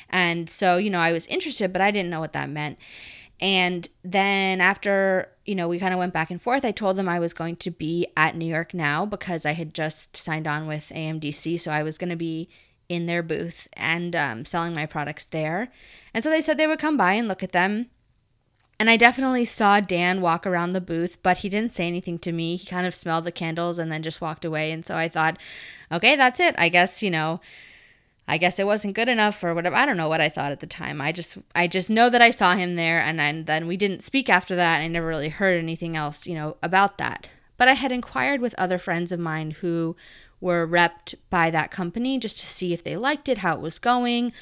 And 0.09 0.49
so, 0.49 0.79
you 0.79 0.89
know, 0.89 1.01
I 1.01 1.13
was 1.13 1.27
interested, 1.27 1.75
but 1.75 1.83
I 1.83 1.91
didn't 1.91 2.11
know 2.11 2.21
what 2.21 2.33
that 2.33 2.49
meant. 2.49 2.79
And 3.45 3.87
then 4.03 4.63
after, 4.63 5.31
you 5.45 5.55
know, 5.55 5.69
we 5.69 5.79
kind 5.79 5.93
of 5.93 5.99
went 5.99 6.15
back 6.15 6.31
and 6.31 6.41
forth, 6.41 6.65
I 6.65 6.71
told 6.71 6.97
them 6.97 7.11
I 7.11 7.19
was 7.19 7.35
going 7.35 7.57
to 7.57 7.71
be 7.71 8.07
at 8.17 8.35
New 8.35 8.47
York 8.47 8.73
Now 8.73 9.05
because 9.05 9.45
I 9.45 9.53
had 9.53 9.75
just 9.75 10.17
signed 10.17 10.47
on 10.47 10.67
with 10.67 10.91
AMDC. 10.95 11.61
So 11.61 11.71
I 11.71 11.83
was 11.83 11.99
going 11.99 12.09
to 12.09 12.17
be 12.17 12.49
in 12.89 13.05
their 13.05 13.23
booth 13.23 13.69
and 13.75 14.17
um, 14.17 14.47
selling 14.47 14.73
my 14.73 14.87
products 14.87 15.27
there. 15.27 15.71
And 16.15 16.25
so 16.25 16.31
they 16.31 16.41
said 16.41 16.57
they 16.57 16.67
would 16.67 16.79
come 16.79 16.97
by 16.97 17.13
and 17.13 17.29
look 17.29 17.43
at 17.43 17.53
them. 17.53 17.91
And 18.81 18.89
I 18.89 18.97
definitely 18.97 19.45
saw 19.45 19.79
Dan 19.79 20.23
walk 20.23 20.47
around 20.47 20.71
the 20.71 20.81
booth, 20.81 21.23
but 21.23 21.39
he 21.39 21.51
didn't 21.51 21.73
say 21.73 21.87
anything 21.87 22.19
to 22.21 22.33
me. 22.33 22.57
He 22.57 22.67
kind 22.67 22.87
of 22.87 22.95
smelled 22.95 23.25
the 23.25 23.31
candles 23.31 23.79
and 23.79 23.93
then 23.93 24.03
just 24.03 24.23
walked 24.23 24.47
away. 24.47 24.73
And 24.73 24.87
so 24.87 24.97
I 24.97 25.07
thought, 25.07 25.37
okay, 25.93 26.17
that's 26.17 26.41
it. 26.41 26.55
I 26.57 26.71
guess, 26.71 27.03
you 27.03 27.11
know, 27.11 27.43
I 28.27 28.39
guess 28.39 28.59
it 28.59 28.67
wasn't 28.67 28.95
good 28.95 29.09
enough 29.09 29.45
or 29.45 29.55
whatever. 29.55 29.77
I 29.77 29.85
don't 29.85 29.99
know 29.99 30.09
what 30.09 30.21
I 30.21 30.29
thought 30.31 30.53
at 30.53 30.61
the 30.61 30.67
time. 30.67 31.01
I 31.01 31.13
just 31.13 31.37
I 31.55 31.67
just 31.67 31.91
know 31.91 32.09
that 32.09 32.23
I 32.23 32.31
saw 32.31 32.55
him 32.55 32.75
there 32.75 33.01
and 33.01 33.47
then, 33.47 33.67
we 33.67 33.77
didn't 33.77 34.03
speak 34.03 34.29
after 34.31 34.57
that. 34.57 34.81
I 34.81 34.87
never 34.87 35.07
really 35.07 35.29
heard 35.29 35.59
anything 35.59 35.97
else, 35.97 36.27
you 36.27 36.35
know, 36.35 36.57
about 36.63 36.99
that. 36.99 37.29
But 37.57 37.69
I 37.69 37.75
had 37.75 37.93
inquired 37.93 38.41
with 38.41 38.55
other 38.57 38.79
friends 38.79 39.13
of 39.13 39.21
mine 39.21 39.53
who 39.53 39.95
were 40.41 40.67
repped 40.67 41.15
by 41.31 41.51
that 41.51 41.71
company 41.71 42.19
just 42.19 42.39
to 42.39 42.47
see 42.47 42.73
if 42.73 42.83
they 42.83 42.97
liked 42.97 43.29
it, 43.29 43.39
how 43.39 43.55
it 43.55 43.61
was 43.61 43.79
going, 43.79 44.33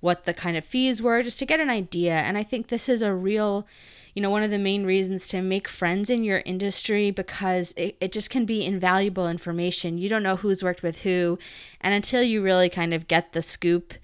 what 0.00 0.24
the 0.24 0.34
kind 0.34 0.56
of 0.56 0.64
fees 0.64 1.02
were, 1.02 1.22
just 1.22 1.38
to 1.40 1.46
get 1.46 1.60
an 1.60 1.70
idea. 1.70 2.14
And 2.14 2.38
I 2.38 2.42
think 2.42 2.68
this 2.68 2.88
is 2.88 3.02
a 3.02 3.14
real 3.14 3.66
you 4.14 4.20
know, 4.20 4.30
one 4.30 4.42
of 4.42 4.50
the 4.50 4.58
main 4.58 4.84
reasons 4.84 5.28
to 5.28 5.40
make 5.40 5.66
friends 5.66 6.10
in 6.10 6.22
your 6.22 6.42
industry 6.44 7.10
because 7.10 7.72
it, 7.76 7.96
it 8.00 8.12
just 8.12 8.28
can 8.28 8.44
be 8.44 8.64
invaluable 8.64 9.28
information. 9.28 9.98
You 9.98 10.08
don't 10.08 10.22
know 10.22 10.36
who's 10.36 10.62
worked 10.62 10.82
with 10.82 11.02
who. 11.02 11.38
And 11.80 11.94
until 11.94 12.22
you 12.22 12.42
really 12.42 12.68
kind 12.68 12.92
of 12.92 13.08
get 13.08 13.32
the 13.32 13.42
scoop, 13.42 13.94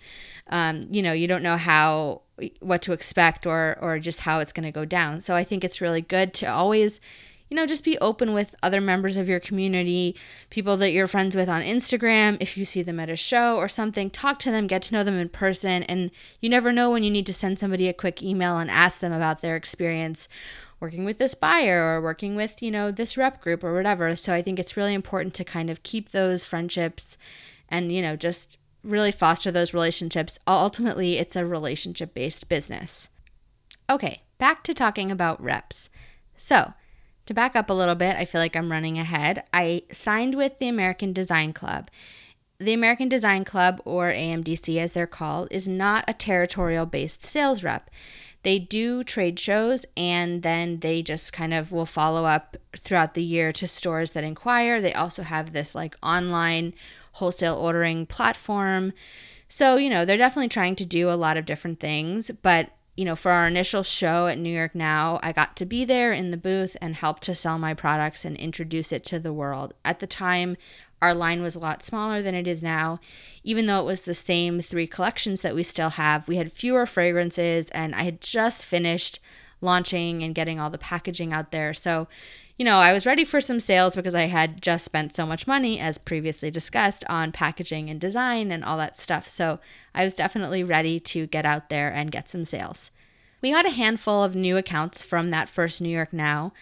um, 0.48 0.86
you 0.90 1.02
know, 1.02 1.12
you 1.12 1.28
don't 1.28 1.42
know 1.42 1.58
how 1.58 2.22
what 2.60 2.82
to 2.82 2.92
expect 2.92 3.46
or 3.46 3.76
or 3.82 3.98
just 3.98 4.20
how 4.20 4.38
it's 4.38 4.52
going 4.52 4.64
to 4.64 4.72
go 4.72 4.84
down. 4.84 5.20
So 5.20 5.34
I 5.34 5.44
think 5.44 5.64
it's 5.64 5.80
really 5.80 6.00
good 6.00 6.32
to 6.34 6.46
always 6.46 7.00
you 7.48 7.56
know, 7.56 7.66
just 7.66 7.84
be 7.84 7.98
open 7.98 8.32
with 8.32 8.54
other 8.62 8.80
members 8.80 9.16
of 9.16 9.28
your 9.28 9.40
community, 9.40 10.14
people 10.50 10.76
that 10.78 10.92
you're 10.92 11.06
friends 11.06 11.34
with 11.34 11.48
on 11.48 11.62
Instagram. 11.62 12.36
If 12.40 12.56
you 12.56 12.64
see 12.64 12.82
them 12.82 13.00
at 13.00 13.08
a 13.08 13.16
show 13.16 13.56
or 13.56 13.68
something, 13.68 14.10
talk 14.10 14.38
to 14.40 14.50
them, 14.50 14.66
get 14.66 14.82
to 14.82 14.94
know 14.94 15.04
them 15.04 15.18
in 15.18 15.28
person. 15.28 15.82
And 15.84 16.10
you 16.40 16.48
never 16.48 16.72
know 16.72 16.90
when 16.90 17.02
you 17.02 17.10
need 17.10 17.26
to 17.26 17.34
send 17.34 17.58
somebody 17.58 17.88
a 17.88 17.92
quick 17.92 18.22
email 18.22 18.58
and 18.58 18.70
ask 18.70 19.00
them 19.00 19.12
about 19.12 19.40
their 19.40 19.56
experience 19.56 20.28
working 20.80 21.04
with 21.04 21.18
this 21.18 21.34
buyer 21.34 21.82
or 21.82 22.00
working 22.00 22.36
with, 22.36 22.62
you 22.62 22.70
know, 22.70 22.90
this 22.90 23.16
rep 23.16 23.40
group 23.40 23.64
or 23.64 23.74
whatever. 23.74 24.14
So 24.14 24.32
I 24.32 24.42
think 24.42 24.58
it's 24.58 24.76
really 24.76 24.94
important 24.94 25.34
to 25.34 25.44
kind 25.44 25.70
of 25.70 25.82
keep 25.82 26.10
those 26.10 26.44
friendships 26.44 27.16
and, 27.68 27.92
you 27.92 28.00
know, 28.00 28.16
just 28.16 28.58
really 28.84 29.12
foster 29.12 29.50
those 29.50 29.74
relationships. 29.74 30.38
Ultimately, 30.46 31.18
it's 31.18 31.36
a 31.36 31.44
relationship 31.44 32.14
based 32.14 32.48
business. 32.48 33.08
Okay, 33.90 34.22
back 34.38 34.62
to 34.64 34.74
talking 34.74 35.10
about 35.10 35.42
reps. 35.42 35.90
So, 36.36 36.74
to 37.28 37.34
back 37.34 37.54
up 37.54 37.70
a 37.70 37.74
little 37.74 37.94
bit, 37.94 38.16
I 38.16 38.24
feel 38.24 38.40
like 38.40 38.56
I'm 38.56 38.72
running 38.72 38.98
ahead. 38.98 39.44
I 39.52 39.82
signed 39.92 40.34
with 40.34 40.58
the 40.58 40.68
American 40.68 41.12
Design 41.12 41.52
Club. 41.52 41.90
The 42.58 42.72
American 42.72 43.08
Design 43.08 43.44
Club, 43.44 43.80
or 43.84 44.10
AMDC 44.10 44.78
as 44.78 44.94
they're 44.94 45.06
called, 45.06 45.48
is 45.50 45.68
not 45.68 46.04
a 46.08 46.14
territorial 46.14 46.86
based 46.86 47.22
sales 47.22 47.62
rep. 47.62 47.90
They 48.44 48.58
do 48.58 49.04
trade 49.04 49.38
shows 49.38 49.84
and 49.96 50.42
then 50.42 50.80
they 50.80 51.02
just 51.02 51.32
kind 51.32 51.52
of 51.52 51.70
will 51.70 51.86
follow 51.86 52.24
up 52.24 52.56
throughout 52.76 53.12
the 53.14 53.22
year 53.22 53.52
to 53.52 53.68
stores 53.68 54.12
that 54.12 54.24
inquire. 54.24 54.80
They 54.80 54.94
also 54.94 55.22
have 55.22 55.52
this 55.52 55.74
like 55.74 55.96
online 56.02 56.72
wholesale 57.12 57.56
ordering 57.56 58.06
platform. 58.06 58.94
So, 59.48 59.76
you 59.76 59.90
know, 59.90 60.04
they're 60.04 60.16
definitely 60.16 60.48
trying 60.48 60.76
to 60.76 60.86
do 60.86 61.10
a 61.10 61.12
lot 61.12 61.36
of 61.36 61.44
different 61.44 61.78
things, 61.78 62.30
but 62.42 62.70
you 62.98 63.04
know, 63.04 63.14
for 63.14 63.30
our 63.30 63.46
initial 63.46 63.84
show 63.84 64.26
at 64.26 64.38
New 64.38 64.50
York 64.50 64.74
Now, 64.74 65.20
I 65.22 65.30
got 65.30 65.54
to 65.58 65.64
be 65.64 65.84
there 65.84 66.12
in 66.12 66.32
the 66.32 66.36
booth 66.36 66.76
and 66.80 66.96
help 66.96 67.20
to 67.20 67.34
sell 67.34 67.56
my 67.56 67.72
products 67.72 68.24
and 68.24 68.36
introduce 68.36 68.90
it 68.90 69.04
to 69.04 69.20
the 69.20 69.32
world. 69.32 69.72
At 69.84 70.00
the 70.00 70.08
time, 70.08 70.56
our 71.00 71.14
line 71.14 71.40
was 71.40 71.54
a 71.54 71.60
lot 71.60 71.84
smaller 71.84 72.22
than 72.22 72.34
it 72.34 72.48
is 72.48 72.60
now. 72.60 72.98
Even 73.44 73.66
though 73.66 73.78
it 73.78 73.86
was 73.86 74.00
the 74.00 74.14
same 74.14 74.60
three 74.60 74.88
collections 74.88 75.42
that 75.42 75.54
we 75.54 75.62
still 75.62 75.90
have, 75.90 76.26
we 76.26 76.38
had 76.38 76.50
fewer 76.50 76.86
fragrances, 76.86 77.70
and 77.70 77.94
I 77.94 78.02
had 78.02 78.20
just 78.20 78.64
finished 78.64 79.20
launching 79.60 80.24
and 80.24 80.34
getting 80.34 80.58
all 80.58 80.68
the 80.68 80.76
packaging 80.76 81.32
out 81.32 81.52
there. 81.52 81.72
So, 81.72 82.08
you 82.58 82.64
know, 82.64 82.78
I 82.78 82.92
was 82.92 83.06
ready 83.06 83.24
for 83.24 83.40
some 83.40 83.60
sales 83.60 83.94
because 83.94 84.16
I 84.16 84.22
had 84.22 84.60
just 84.60 84.84
spent 84.84 85.14
so 85.14 85.24
much 85.24 85.46
money, 85.46 85.78
as 85.78 85.96
previously 85.96 86.50
discussed, 86.50 87.04
on 87.08 87.30
packaging 87.30 87.88
and 87.88 88.00
design 88.00 88.50
and 88.50 88.64
all 88.64 88.76
that 88.78 88.96
stuff. 88.96 89.28
So 89.28 89.60
I 89.94 90.04
was 90.04 90.14
definitely 90.14 90.64
ready 90.64 90.98
to 91.00 91.28
get 91.28 91.46
out 91.46 91.68
there 91.68 91.88
and 91.88 92.10
get 92.10 92.28
some 92.28 92.44
sales. 92.44 92.90
We 93.40 93.52
got 93.52 93.66
a 93.66 93.70
handful 93.70 94.24
of 94.24 94.34
new 94.34 94.56
accounts 94.56 95.04
from 95.04 95.30
that 95.30 95.48
first 95.48 95.80
New 95.80 95.88
York 95.88 96.12
Now, 96.12 96.52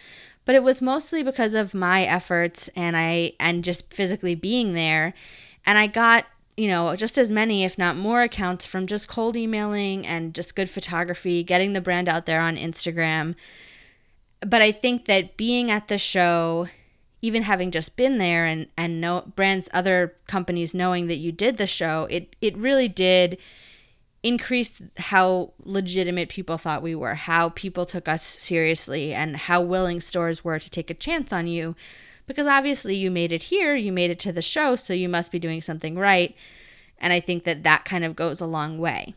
but 0.45 0.53
it 0.53 0.61
was 0.61 0.83
mostly 0.83 1.23
because 1.23 1.55
of 1.55 1.73
my 1.73 2.03
efforts 2.03 2.69
and 2.75 2.95
I 2.95 3.33
and 3.39 3.63
just 3.63 3.91
physically 3.91 4.35
being 4.35 4.73
there. 4.73 5.15
And 5.65 5.79
I 5.79 5.87
got 5.87 6.25
you 6.55 6.67
know, 6.67 6.95
just 6.95 7.19
as 7.19 7.29
many, 7.29 7.63
if 7.63 7.77
not 7.77 7.95
more, 7.95 8.23
accounts 8.23 8.65
from 8.65 8.87
just 8.87 9.07
cold 9.07 9.37
emailing 9.37 10.07
and 10.07 10.33
just 10.33 10.55
good 10.55 10.69
photography, 10.69 11.43
getting 11.43 11.73
the 11.73 11.81
brand 11.81 12.09
out 12.09 12.25
there 12.25 12.41
on 12.41 12.57
Instagram, 12.57 13.35
but 14.41 14.61
I 14.61 14.71
think 14.71 15.05
that 15.05 15.37
being 15.37 15.71
at 15.71 15.87
the 15.87 15.97
show, 15.97 16.67
even 17.21 17.43
having 17.43 17.71
just 17.71 17.95
been 17.95 18.17
there 18.17 18.45
and 18.45 18.67
and 18.77 19.01
know 19.01 19.31
brands 19.35 19.69
other 19.73 20.15
companies 20.27 20.73
knowing 20.73 21.07
that 21.07 21.17
you 21.17 21.31
did 21.31 21.57
the 21.57 21.67
show, 21.67 22.07
it 22.09 22.35
it 22.41 22.57
really 22.57 22.87
did 22.87 23.37
increase 24.23 24.81
how 24.97 25.53
legitimate 25.59 26.29
people 26.29 26.57
thought 26.57 26.81
we 26.81 26.95
were, 26.95 27.15
how 27.15 27.49
people 27.49 27.85
took 27.85 28.07
us 28.07 28.23
seriously 28.23 29.13
and 29.13 29.37
how 29.37 29.61
willing 29.61 30.01
stores 30.01 30.43
were 30.43 30.59
to 30.59 30.69
take 30.69 30.89
a 30.89 30.95
chance 30.95 31.31
on 31.31 31.47
you 31.47 31.75
because 32.27 32.45
obviously 32.45 32.97
you 32.97 33.09
made 33.09 33.31
it 33.31 33.43
here, 33.43 33.73
you 33.73 33.91
made 33.91 34.11
it 34.11 34.19
to 34.19 34.33
the 34.33 34.41
show, 34.41 34.75
so 34.75 34.93
you 34.93 35.09
must 35.09 35.31
be 35.31 35.39
doing 35.39 35.61
something 35.61 35.97
right. 35.97 36.35
And 36.99 37.13
I 37.13 37.19
think 37.19 37.45
that 37.45 37.63
that 37.63 37.85
kind 37.85 38.03
of 38.03 38.15
goes 38.15 38.41
a 38.41 38.45
long 38.45 38.77
way. 38.77 39.15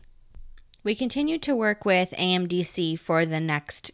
We 0.83 0.95
continued 0.95 1.41
to 1.43 1.55
work 1.55 1.85
with 1.85 2.13
AMDC 2.17 2.97
for 2.97 3.25
the 3.25 3.39
next 3.39 3.91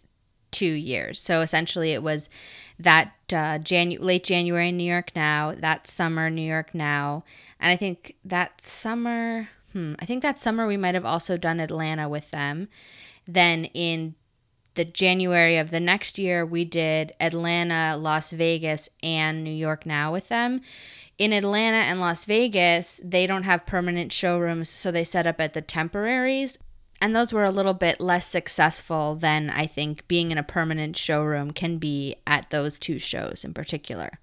two 0.51 0.71
years. 0.71 1.19
So 1.19 1.41
essentially, 1.41 1.91
it 1.91 2.03
was 2.03 2.29
that 2.79 3.13
uh, 3.31 3.59
Janu- 3.59 4.01
late 4.01 4.23
January 4.23 4.69
in 4.69 4.77
New 4.77 4.89
York 4.89 5.11
Now, 5.15 5.53
that 5.55 5.87
summer 5.87 6.29
New 6.29 6.47
York 6.47 6.73
Now, 6.73 7.23
and 7.59 7.71
I 7.71 7.75
think 7.75 8.15
that 8.23 8.61
summer, 8.61 9.49
hmm, 9.73 9.93
I 9.99 10.05
think 10.05 10.21
that 10.23 10.37
summer 10.37 10.67
we 10.67 10.77
might 10.77 10.95
have 10.95 11.05
also 11.05 11.37
done 11.37 11.59
Atlanta 11.59 12.07
with 12.07 12.31
them. 12.31 12.67
Then 13.27 13.65
in 13.65 14.15
the 14.75 14.85
January 14.85 15.57
of 15.57 15.71
the 15.71 15.79
next 15.79 16.19
year, 16.19 16.45
we 16.45 16.63
did 16.63 17.13
Atlanta, 17.19 17.97
Las 17.97 18.31
Vegas, 18.31 18.89
and 19.01 19.43
New 19.43 19.51
York 19.51 19.85
Now 19.85 20.13
with 20.13 20.29
them. 20.29 20.61
In 21.17 21.33
Atlanta 21.33 21.77
and 21.77 21.99
Las 21.99 22.25
Vegas, 22.25 23.01
they 23.03 23.25
don't 23.25 23.43
have 23.43 23.65
permanent 23.65 24.11
showrooms, 24.11 24.69
so 24.69 24.91
they 24.91 25.03
set 25.03 25.25
up 25.25 25.41
at 25.41 25.53
the 25.53 25.63
temporaries 25.63 26.59
and 27.01 27.15
those 27.15 27.31
were 27.31 27.43
a 27.43 27.51
little 27.51 27.73
bit 27.73 27.99
less 27.99 28.25
successful 28.25 29.15
than 29.15 29.49
I 29.49 29.67
think 29.67 30.07
being 30.07 30.31
in 30.31 30.37
a 30.37 30.43
permanent 30.43 30.97
showroom 30.97 31.51
can 31.51 31.77
be 31.77 32.15
at 32.25 32.49
those 32.49 32.79
two 32.79 32.97
shows 32.97 33.43
in 33.45 33.53
particular. 33.53 34.19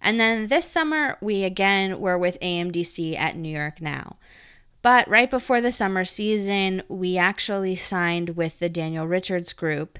And 0.00 0.18
then 0.18 0.46
this 0.46 0.70
summer, 0.70 1.18
we 1.20 1.44
again 1.44 2.00
were 2.00 2.16
with 2.16 2.40
AMDC 2.40 3.18
at 3.18 3.36
New 3.36 3.54
York 3.54 3.80
Now. 3.80 4.16
But 4.82 5.06
right 5.08 5.30
before 5.30 5.60
the 5.60 5.72
summer 5.72 6.04
season, 6.04 6.82
we 6.88 7.18
actually 7.18 7.74
signed 7.74 8.30
with 8.30 8.60
the 8.60 8.70
Daniel 8.70 9.06
Richards 9.06 9.52
Group. 9.52 9.98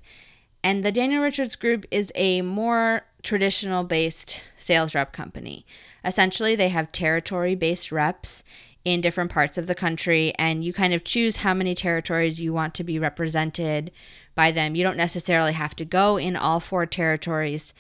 And 0.62 0.82
the 0.82 0.92
Daniel 0.92 1.22
Richards 1.22 1.56
Group 1.56 1.84
is 1.90 2.10
a 2.14 2.40
more 2.42 3.02
traditional 3.22 3.84
based 3.84 4.42
sales 4.56 4.94
rep 4.94 5.12
company. 5.12 5.66
Essentially, 6.04 6.56
they 6.56 6.70
have 6.70 6.92
territory 6.92 7.54
based 7.54 7.92
reps 7.92 8.42
in 8.84 9.00
different 9.00 9.30
parts 9.30 9.58
of 9.58 9.66
the 9.66 9.74
country 9.74 10.32
and 10.38 10.64
you 10.64 10.72
kind 10.72 10.94
of 10.94 11.04
choose 11.04 11.38
how 11.38 11.52
many 11.52 11.74
territories 11.74 12.40
you 12.40 12.52
want 12.52 12.74
to 12.74 12.84
be 12.84 12.98
represented 12.98 13.90
by 14.34 14.50
them. 14.50 14.74
You 14.74 14.82
don't 14.82 14.96
necessarily 14.96 15.52
have 15.52 15.76
to 15.76 15.84
go 15.84 16.16
in 16.16 16.34
all 16.36 16.60
four 16.60 16.86
territories, 16.86 17.74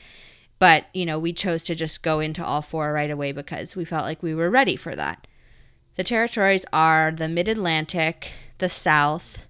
but 0.58 0.86
you 0.92 1.06
know, 1.06 1.18
we 1.18 1.32
chose 1.32 1.62
to 1.64 1.74
just 1.74 2.02
go 2.02 2.20
into 2.20 2.44
all 2.44 2.62
four 2.62 2.92
right 2.92 3.10
away 3.10 3.32
because 3.32 3.74
we 3.74 3.84
felt 3.84 4.04
like 4.04 4.22
we 4.22 4.34
were 4.34 4.50
ready 4.50 4.76
for 4.76 4.94
that. 4.94 5.26
The 5.94 6.04
territories 6.04 6.64
are 6.72 7.10
the 7.10 7.28
Mid-Atlantic, 7.28 8.32
the 8.58 8.68
South, 8.68 9.44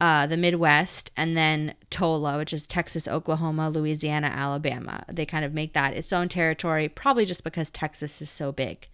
uh, 0.00 0.26
the 0.26 0.36
Midwest, 0.36 1.10
and 1.16 1.36
then 1.36 1.74
TOLA, 1.90 2.38
which 2.38 2.52
is 2.52 2.66
Texas, 2.66 3.08
Oklahoma, 3.08 3.68
Louisiana, 3.68 4.28
Alabama. 4.28 5.04
They 5.10 5.26
kind 5.26 5.44
of 5.44 5.52
make 5.52 5.72
that 5.74 5.94
its 5.94 6.12
own 6.12 6.28
territory, 6.28 6.88
probably 6.88 7.24
just 7.24 7.42
because 7.42 7.68
Texas 7.68 8.22
is 8.22 8.30
so 8.30 8.52
big. 8.52 8.88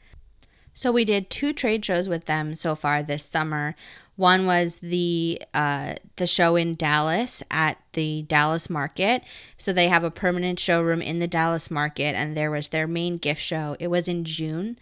So 0.74 0.90
we 0.90 1.04
did 1.04 1.30
two 1.30 1.52
trade 1.52 1.84
shows 1.84 2.08
with 2.08 2.24
them 2.24 2.56
so 2.56 2.74
far 2.74 3.02
this 3.02 3.24
summer. 3.24 3.76
One 4.16 4.44
was 4.44 4.78
the 4.78 5.40
uh, 5.54 5.94
the 6.16 6.26
show 6.26 6.56
in 6.56 6.74
Dallas 6.74 7.42
at 7.50 7.78
the 7.92 8.22
Dallas 8.22 8.68
Market. 8.68 9.22
So 9.56 9.72
they 9.72 9.88
have 9.88 10.04
a 10.04 10.10
permanent 10.10 10.58
showroom 10.58 11.00
in 11.00 11.20
the 11.20 11.28
Dallas 11.28 11.70
Market, 11.70 12.14
and 12.16 12.36
there 12.36 12.50
was 12.50 12.68
their 12.68 12.88
main 12.88 13.18
gift 13.18 13.40
show. 13.40 13.76
It 13.78 13.86
was 13.86 14.08
in 14.08 14.24
June. 14.24 14.78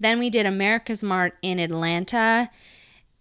Then 0.00 0.18
we 0.18 0.30
did 0.30 0.46
America's 0.46 1.02
Mart 1.02 1.34
in 1.42 1.58
Atlanta, 1.58 2.50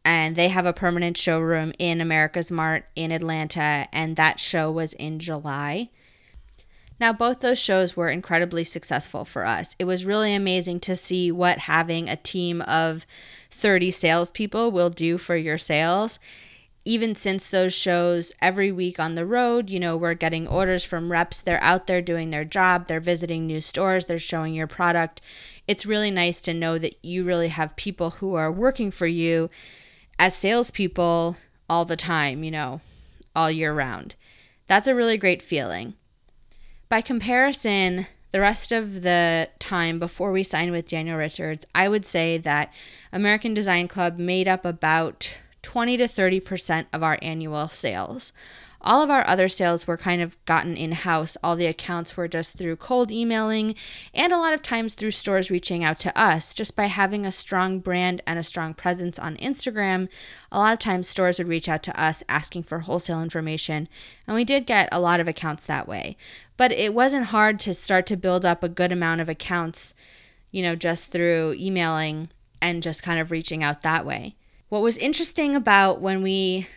and 0.06 0.36
they 0.36 0.48
have 0.48 0.66
a 0.66 0.74
permanent 0.74 1.18
showroom 1.18 1.74
in 1.78 2.00
America's 2.00 2.52
Mart 2.52 2.86
in 2.96 3.12
Atlanta, 3.12 3.88
and 3.92 4.16
that 4.16 4.40
show 4.40 4.72
was 4.72 4.94
in 4.94 5.20
July. 5.20 5.90
Now, 7.00 7.14
both 7.14 7.42
those 7.42 7.60
shows 7.60 7.96
were 7.96 8.10
incredibly 8.10 8.64
successful 8.64 9.24
for 9.24 9.46
us. 9.46 9.76
It 9.78 9.86
was 9.86 10.06
really 10.06 10.34
amazing 10.34 10.80
to 10.82 10.96
see 10.96 11.32
what 11.32 11.60
having 11.60 12.10
a 12.10 12.16
team 12.16 12.62
of 12.64 13.06
30 13.52 13.92
salespeople 13.92 14.72
will 14.72 14.90
do 14.90 15.18
for 15.18 15.36
your 15.36 15.58
sales. 15.58 16.20
even 16.88 17.14
since 17.14 17.50
those 17.50 17.74
shows 17.74 18.32
every 18.42 18.72
week 18.72 18.98
on 18.98 19.16
the 19.16 19.26
road, 19.26 19.70
you 19.70 19.78
know, 19.78 19.98
we're 19.98 20.14
getting 20.14 20.48
orders 20.48 20.86
from 20.86 21.12
reps. 21.12 21.42
They're 21.42 21.62
out 21.62 21.86
there 21.86 22.02
doing 22.02 22.30
their 22.30 22.46
job, 22.46 22.88
they're 22.88 23.02
visiting 23.02 23.46
new 23.46 23.60
stores, 23.60 24.06
they're 24.06 24.18
showing 24.18 24.54
your 24.54 24.68
product. 24.68 25.20
It's 25.68 25.86
really 25.86 26.12
nice 26.12 26.40
to 26.42 26.54
know 26.54 26.78
that 26.78 26.96
you 27.04 27.26
really 27.26 27.50
have 27.50 27.76
people 27.76 28.12
who 28.12 28.36
are 28.36 28.50
working 28.50 28.90
for 28.90 29.06
you 29.06 29.50
as 30.18 30.34
salespeople 30.34 31.36
all 31.70 31.84
the 31.84 31.98
time, 31.98 32.42
you 32.42 32.52
know, 32.52 32.80
all 33.36 33.52
year 33.52 33.74
round. 33.74 34.16
That's 34.68 34.88
a 34.88 34.96
really 34.96 35.18
great 35.18 35.42
feeling. 35.42 35.94
By 36.90 37.02
comparison, 37.02 38.08
the 38.32 38.40
rest 38.40 38.72
of 38.72 39.02
the 39.02 39.50
time 39.60 40.00
before 40.00 40.32
we 40.32 40.42
signed 40.42 40.72
with 40.72 40.88
Daniel 40.88 41.18
Richards, 41.18 41.66
I 41.76 41.90
would 41.90 42.06
say 42.06 42.38
that 42.38 42.72
American 43.12 43.54
Design 43.54 43.90
Club 43.90 44.18
made 44.18 44.48
up 44.48 44.64
about 44.64 45.38
20 45.64 45.98
to 45.98 46.06
30% 46.06 46.86
of 46.94 47.04
our 47.04 47.20
annual 47.22 47.68
sales. 47.68 48.32
All 48.88 49.02
of 49.02 49.10
our 49.10 49.28
other 49.28 49.50
sales 49.50 49.86
were 49.86 49.98
kind 49.98 50.22
of 50.22 50.44
gotten 50.46 50.78
in 50.78 50.94
house. 50.94 51.36
All 51.44 51.58
the 51.58 51.66
accounts 51.66 52.16
were 52.16 52.30
just 52.30 52.54
through 52.54 52.78
cold 52.78 53.12
emailing 53.12 53.76
and 54.14 54.32
a 54.32 54.38
lot 54.38 54.54
of 54.54 54.62
times 54.62 54.94
through 54.94 55.12
stores 55.12 55.52
reaching 55.52 55.84
out 55.84 56.00
to 56.00 56.18
us. 56.18 56.54
Just 56.54 56.74
by 56.74 56.86
having 56.86 57.26
a 57.26 57.32
strong 57.32 57.80
brand 57.80 58.22
and 58.26 58.40
a 58.40 58.44
strong 58.44 58.74
presence 58.74 59.20
on 59.20 59.36
Instagram, 59.38 60.08
a 60.54 60.58
lot 60.58 60.72
of 60.72 60.80
times 60.80 61.10
stores 61.10 61.38
would 61.38 61.50
reach 61.50 61.68
out 61.68 61.84
to 61.84 62.02
us 62.02 62.24
asking 62.30 62.64
for 62.64 62.80
wholesale 62.80 63.22
information. 63.22 63.90
And 64.26 64.38
we 64.38 64.46
did 64.46 64.66
get 64.66 64.88
a 64.94 65.02
lot 65.02 65.20
of 65.20 65.28
accounts 65.28 65.66
that 65.66 65.86
way. 65.86 66.16
But 66.56 66.72
it 66.72 66.94
wasn't 66.94 67.26
hard 67.26 67.60
to 67.60 67.74
start 67.74 68.06
to 68.06 68.16
build 68.16 68.46
up 68.46 68.64
a 68.64 68.70
good 68.70 68.94
amount 68.94 69.20
of 69.20 69.28
accounts, 69.28 69.94
you 70.50 70.64
know, 70.64 70.78
just 70.78 71.08
through 71.08 71.58
emailing 71.60 72.30
and 72.62 72.82
just 72.82 73.04
kind 73.04 73.20
of 73.20 73.32
reaching 73.32 73.66
out 73.66 73.82
that 73.82 74.06
way. 74.06 74.38
What 74.70 74.82
was 74.82 74.98
interesting 74.98 75.58
about 75.58 76.00
when 76.00 76.24
we 76.24 76.68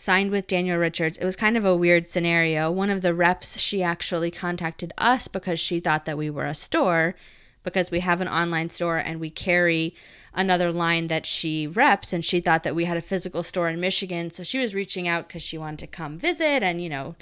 signed 0.00 0.30
with 0.30 0.46
Daniel 0.46 0.78
Richards, 0.78 1.18
it 1.18 1.24
was 1.26 1.36
kind 1.36 1.58
of 1.58 1.64
a 1.66 1.76
weird 1.76 2.06
scenario. 2.06 2.70
One 2.70 2.88
of 2.88 3.02
the 3.02 3.14
reps, 3.14 3.58
she 3.58 3.82
actually 3.82 4.30
contacted 4.30 4.92
us 4.96 5.28
because 5.28 5.60
she 5.60 5.78
thought 5.78 6.06
that 6.06 6.16
we 6.16 6.30
were 6.30 6.46
a 6.46 6.54
store 6.54 7.14
because 7.62 7.90
we 7.90 8.00
have 8.00 8.22
an 8.22 8.28
online 8.28 8.70
store 8.70 8.96
and 8.96 9.20
we 9.20 9.28
carry 9.28 9.94
another 10.32 10.72
line 10.72 11.08
that 11.08 11.26
she 11.26 11.66
reps 11.66 12.14
and 12.14 12.24
she 12.24 12.40
thought 12.40 12.62
that 12.62 12.74
we 12.74 12.86
had 12.86 12.96
a 12.96 13.02
physical 13.02 13.42
store 13.42 13.68
in 13.68 13.78
Michigan. 13.78 14.30
So 14.30 14.42
she 14.42 14.58
was 14.58 14.74
reaching 14.74 15.06
out 15.06 15.28
because 15.28 15.42
she 15.42 15.58
wanted 15.58 15.80
to 15.80 15.86
come 15.86 16.18
visit 16.18 16.62
and, 16.62 16.80
you 16.80 16.88
know, 16.88 17.14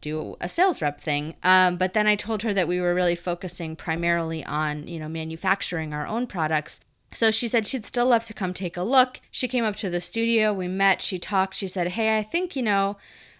do 0.00 0.36
a 0.40 0.48
sales 0.48 0.82
rep 0.82 1.00
thing. 1.00 1.36
Um, 1.44 1.76
but 1.76 1.94
then 1.94 2.08
I 2.08 2.16
told 2.16 2.42
her 2.42 2.52
that 2.54 2.66
we 2.66 2.80
were 2.80 2.94
really 2.94 3.14
focusing 3.14 3.76
primarily 3.76 4.44
on, 4.44 4.88
you 4.88 4.98
know, 4.98 5.08
manufacturing 5.08 5.94
our 5.94 6.08
own 6.08 6.26
products 6.26 6.80
so 7.12 7.30
she 7.30 7.48
said 7.48 7.66
she'd 7.66 7.84
still 7.84 8.06
love 8.06 8.24
to 8.26 8.34
come 8.34 8.52
take 8.52 8.76
a 8.76 8.82
look. 8.82 9.20
She 9.30 9.48
came 9.48 9.64
up 9.64 9.76
to 9.76 9.90
the 9.90 10.00
studio, 10.00 10.52
we 10.52 10.68
met, 10.68 11.02
she 11.02 11.18
talked, 11.18 11.54
she 11.54 11.68
said, 11.68 11.88
"Hey, 11.88 12.18
I 12.18 12.22
think, 12.22 12.56
you 12.56 12.62
know, 12.62 12.96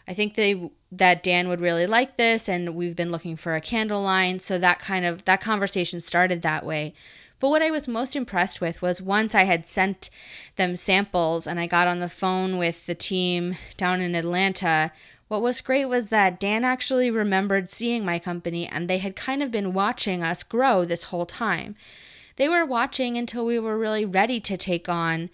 I 0.08 0.14
think 0.14 0.34
they 0.34 0.70
that 0.92 1.22
Dan 1.22 1.48
would 1.48 1.60
really 1.60 1.86
like 1.86 2.16
this 2.16 2.48
and 2.48 2.74
we've 2.74 2.96
been 2.96 3.10
looking 3.10 3.36
for 3.36 3.54
a 3.54 3.60
candle 3.60 4.02
line." 4.02 4.38
So 4.38 4.58
that 4.58 4.78
kind 4.78 5.04
of 5.04 5.24
that 5.24 5.40
conversation 5.40 6.00
started 6.00 6.42
that 6.42 6.64
way. 6.64 6.94
But 7.38 7.50
what 7.50 7.62
I 7.62 7.70
was 7.70 7.86
most 7.86 8.16
impressed 8.16 8.60
with 8.60 8.80
was 8.80 9.02
once 9.02 9.34
I 9.34 9.44
had 9.44 9.66
sent 9.66 10.08
them 10.56 10.74
samples 10.76 11.46
and 11.46 11.60
I 11.60 11.66
got 11.66 11.86
on 11.86 12.00
the 12.00 12.08
phone 12.08 12.56
with 12.56 12.86
the 12.86 12.94
team 12.94 13.56
down 13.76 14.00
in 14.00 14.14
Atlanta, 14.14 14.90
what 15.28 15.42
was 15.42 15.60
great 15.60 15.86
was 15.86 16.08
that 16.08 16.40
Dan 16.40 16.64
actually 16.64 17.10
remembered 17.10 17.68
seeing 17.68 18.04
my 18.04 18.18
company 18.18 18.66
and 18.66 18.88
they 18.88 18.98
had 18.98 19.16
kind 19.16 19.42
of 19.42 19.50
been 19.50 19.74
watching 19.74 20.22
us 20.22 20.42
grow 20.42 20.84
this 20.84 21.04
whole 21.04 21.26
time 21.26 21.76
they 22.36 22.48
were 22.48 22.64
watching 22.64 23.16
until 23.16 23.44
we 23.44 23.58
were 23.58 23.78
really 23.78 24.04
ready 24.04 24.40
to 24.40 24.56
take 24.56 24.88
on 24.88 25.30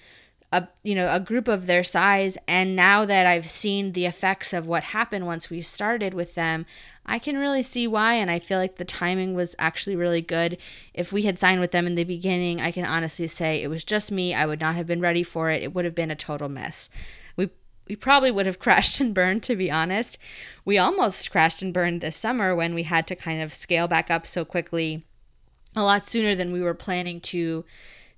a 0.53 0.69
you 0.83 0.95
know 0.95 1.13
a 1.13 1.19
group 1.19 1.49
of 1.49 1.67
their 1.67 1.83
size. 1.83 2.37
And 2.47 2.77
now 2.77 3.05
that 3.05 3.27
I've 3.27 3.51
seen 3.51 3.93
the 3.93 4.07
effects 4.07 4.53
of 4.53 4.67
what 4.67 4.85
happened 4.85 5.27
once 5.27 5.51
we 5.51 5.63
started 5.63 6.15
with 6.15 6.35
them 6.35 6.67
I 7.05 7.19
can 7.19 7.37
really 7.37 7.65
see 7.65 7.89
why. 7.89 8.15
And 8.15 8.31
I 8.31 8.39
feel 8.39 8.59
like 8.59 8.77
the 8.77 8.85
timing 8.85 9.35
was 9.35 9.57
actually 9.59 9.97
really 9.97 10.21
good. 10.21 10.57
If 10.95 11.11
we 11.11 11.23
had 11.23 11.37
signed 11.37 11.61
with 11.61 11.73
them 11.73 11.87
in 11.87 11.97
the 11.97 12.05
beginning 12.05 12.61
I 12.61 12.71
can 12.71 12.85
honestly 12.85 13.27
say 13.27 13.63
it 13.63 13.69
was 13.69 13.85
just 13.85 14.13
me. 14.13 14.35
I 14.35 14.47
would 14.47 14.61
not 14.61 14.77
have 14.77 14.87
been 14.87 15.01
ready 15.01 15.23
for 15.23 15.51
it. 15.51 15.63
It 15.63 15.75
would 15.75 15.85
have 15.85 15.95
been 15.95 16.11
a 16.11 16.17
total 16.17 16.49
mess. 16.49 16.91
We 17.37 17.51
we 17.89 17.97
probably 17.97 18.31
would 18.31 18.47
have 18.47 18.59
crashed 18.67 19.01
and 19.01 19.15
burned 19.15 19.43
to 19.45 19.57
be 19.57 19.71
honest. 19.71 20.19
We 20.65 20.77
almost 20.77 21.31
crashed 21.31 21.63
and 21.63 21.73
burned 21.73 22.03
this 22.03 22.17
summer 22.17 22.55
when 22.55 22.75
we 22.75 22.83
had 22.83 23.07
to 23.07 23.17
kind 23.17 23.41
of 23.41 23.55
scale 23.55 23.89
back 23.89 24.11
up 24.11 24.27
so 24.27 24.45
quickly 24.45 25.07
a 25.75 25.83
lot 25.83 26.05
sooner 26.05 26.35
than 26.35 26.53
we 26.53 26.61
were 26.61 26.75
planning 26.75 27.21
to 27.21 27.65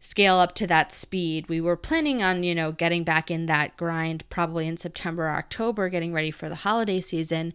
scale 0.01 0.37
up 0.37 0.55
to 0.55 0.67
that 0.67 0.93
speed. 0.93 1.49
We 1.49 1.61
were 1.61 1.77
planning 1.77 2.23
on, 2.23 2.43
you 2.43 2.55
know, 2.55 2.73
getting 2.73 3.05
back 3.05 3.31
in 3.31 3.47
that 3.47 3.77
grind 3.77 4.29
probably 4.29 4.67
in 4.67 4.77
September 4.77 5.25
or 5.25 5.31
October, 5.31 5.89
getting 5.89 6.13
ready 6.13 6.31
for 6.31 6.49
the 6.49 6.57
holiday 6.57 7.01
season. 7.01 7.55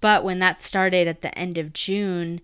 But 0.00 0.24
when 0.24 0.38
that 0.38 0.60
started 0.60 1.06
at 1.06 1.22
the 1.22 1.36
end 1.38 1.58
of 1.58 1.74
June 1.74 2.40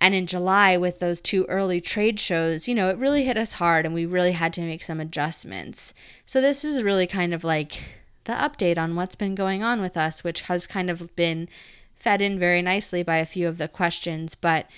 and 0.00 0.14
in 0.14 0.26
July 0.26 0.76
with 0.76 1.00
those 1.00 1.20
two 1.20 1.44
early 1.46 1.80
trade 1.80 2.20
shows, 2.20 2.68
you 2.68 2.74
know, 2.74 2.88
it 2.88 2.98
really 2.98 3.24
hit 3.24 3.36
us 3.36 3.54
hard 3.54 3.84
and 3.84 3.94
we 3.94 4.06
really 4.06 4.32
had 4.32 4.52
to 4.54 4.60
make 4.62 4.82
some 4.82 5.00
adjustments. 5.00 5.92
So 6.24 6.40
this 6.40 6.64
is 6.64 6.84
really 6.84 7.06
kind 7.06 7.34
of 7.34 7.42
like 7.42 7.80
the 8.24 8.32
update 8.32 8.78
on 8.78 8.94
what's 8.94 9.16
been 9.16 9.34
going 9.34 9.64
on 9.64 9.80
with 9.80 9.96
us, 9.96 10.22
which 10.22 10.42
has 10.42 10.66
kind 10.66 10.88
of 10.88 11.14
been 11.16 11.48
fed 11.96 12.22
in 12.22 12.38
very 12.38 12.62
nicely 12.62 13.02
by 13.02 13.16
a 13.16 13.26
few 13.26 13.48
of 13.48 13.58
the 13.58 13.68
questions, 13.68 14.34
but 14.34 14.68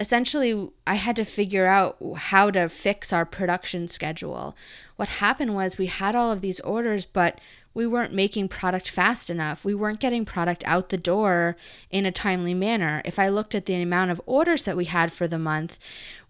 essentially 0.00 0.68
I 0.86 0.94
had 0.94 1.16
to 1.16 1.24
figure 1.24 1.66
out 1.66 1.96
how 2.16 2.50
to 2.50 2.68
fix 2.68 3.12
our 3.12 3.24
production 3.24 3.88
schedule. 3.88 4.56
What 4.96 5.08
happened 5.08 5.54
was 5.54 5.78
we 5.78 5.86
had 5.86 6.14
all 6.14 6.32
of 6.32 6.40
these 6.40 6.60
orders, 6.60 7.06
but 7.06 7.40
we 7.74 7.86
weren't 7.86 8.14
making 8.14 8.48
product 8.48 8.88
fast 8.88 9.28
enough. 9.28 9.64
We 9.64 9.74
weren't 9.74 9.98
getting 9.98 10.24
product 10.24 10.62
out 10.64 10.88
the 10.88 10.96
door 10.96 11.56
in 11.90 12.06
a 12.06 12.12
timely 12.12 12.54
manner. 12.54 13.02
If 13.04 13.18
I 13.18 13.28
looked 13.28 13.54
at 13.54 13.66
the 13.66 13.74
amount 13.74 14.12
of 14.12 14.20
orders 14.26 14.62
that 14.62 14.76
we 14.76 14.84
had 14.84 15.12
for 15.12 15.26
the 15.26 15.38
month, 15.38 15.78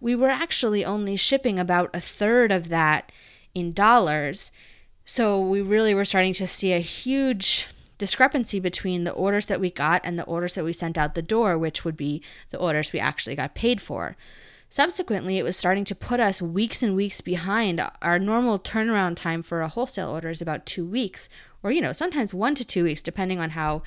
we 0.00 0.16
were 0.16 0.30
actually 0.30 0.84
only 0.84 1.16
shipping 1.16 1.58
about 1.58 1.90
a 1.92 2.00
third 2.00 2.50
of 2.50 2.70
that 2.70 3.12
in 3.54 3.72
dollars. 3.72 4.50
So 5.04 5.38
we 5.38 5.60
really 5.60 5.94
were 5.94 6.06
starting 6.06 6.32
to 6.34 6.46
see 6.46 6.72
a 6.72 6.78
huge 6.78 7.68
discrepancy 7.98 8.60
between 8.60 9.04
the 9.04 9.12
orders 9.12 9.46
that 9.46 9.60
we 9.60 9.70
got 9.70 10.00
and 10.04 10.18
the 10.18 10.24
orders 10.24 10.54
that 10.54 10.64
we 10.64 10.72
sent 10.72 10.98
out 10.98 11.14
the 11.14 11.22
door, 11.22 11.56
which 11.58 11.84
would 11.84 11.96
be 11.96 12.22
the 12.50 12.58
orders 12.58 12.92
we 12.92 13.00
actually 13.00 13.36
got 13.36 13.54
paid 13.54 13.80
for. 13.80 14.16
Subsequently, 14.68 15.38
it 15.38 15.44
was 15.44 15.56
starting 15.56 15.84
to 15.84 15.94
put 15.94 16.18
us 16.18 16.42
weeks 16.42 16.82
and 16.82 16.96
weeks 16.96 17.20
behind. 17.20 17.80
Our 18.02 18.18
normal 18.18 18.58
turnaround 18.58 19.14
time 19.14 19.42
for 19.42 19.60
a 19.60 19.68
wholesale 19.68 20.10
order 20.10 20.30
is 20.30 20.42
about 20.42 20.66
two 20.66 20.84
weeks, 20.84 21.28
or 21.62 21.70
you 21.70 21.80
know, 21.80 21.92
sometimes 21.92 22.34
one 22.34 22.56
to 22.56 22.64
two 22.64 22.84
weeks, 22.84 23.02
depending 23.02 23.38
on 23.38 23.50
how 23.50 23.82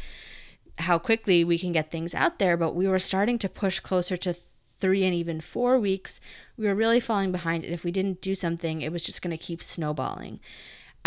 how 0.79 0.97
quickly 0.97 1.43
we 1.43 1.57
can 1.57 1.71
get 1.71 1.91
things 1.91 2.15
out 2.15 2.39
there. 2.39 2.55
But 2.55 2.75
we 2.75 2.87
were 2.87 2.99
starting 2.99 3.37
to 3.39 3.49
push 3.49 3.79
closer 3.81 4.15
to 4.17 4.35
three 4.79 5.03
and 5.03 5.13
even 5.13 5.41
four 5.41 5.79
weeks. 5.79 6.21
We 6.55 6.67
were 6.67 6.75
really 6.75 6.99
falling 6.99 7.31
behind, 7.31 7.65
and 7.65 7.73
if 7.73 7.83
we 7.83 7.91
didn't 7.91 8.21
do 8.21 8.35
something, 8.35 8.81
it 8.81 8.91
was 8.91 9.03
just 9.03 9.21
going 9.21 9.35
to 9.35 9.43
keep 9.43 9.61
snowballing. 9.61 10.39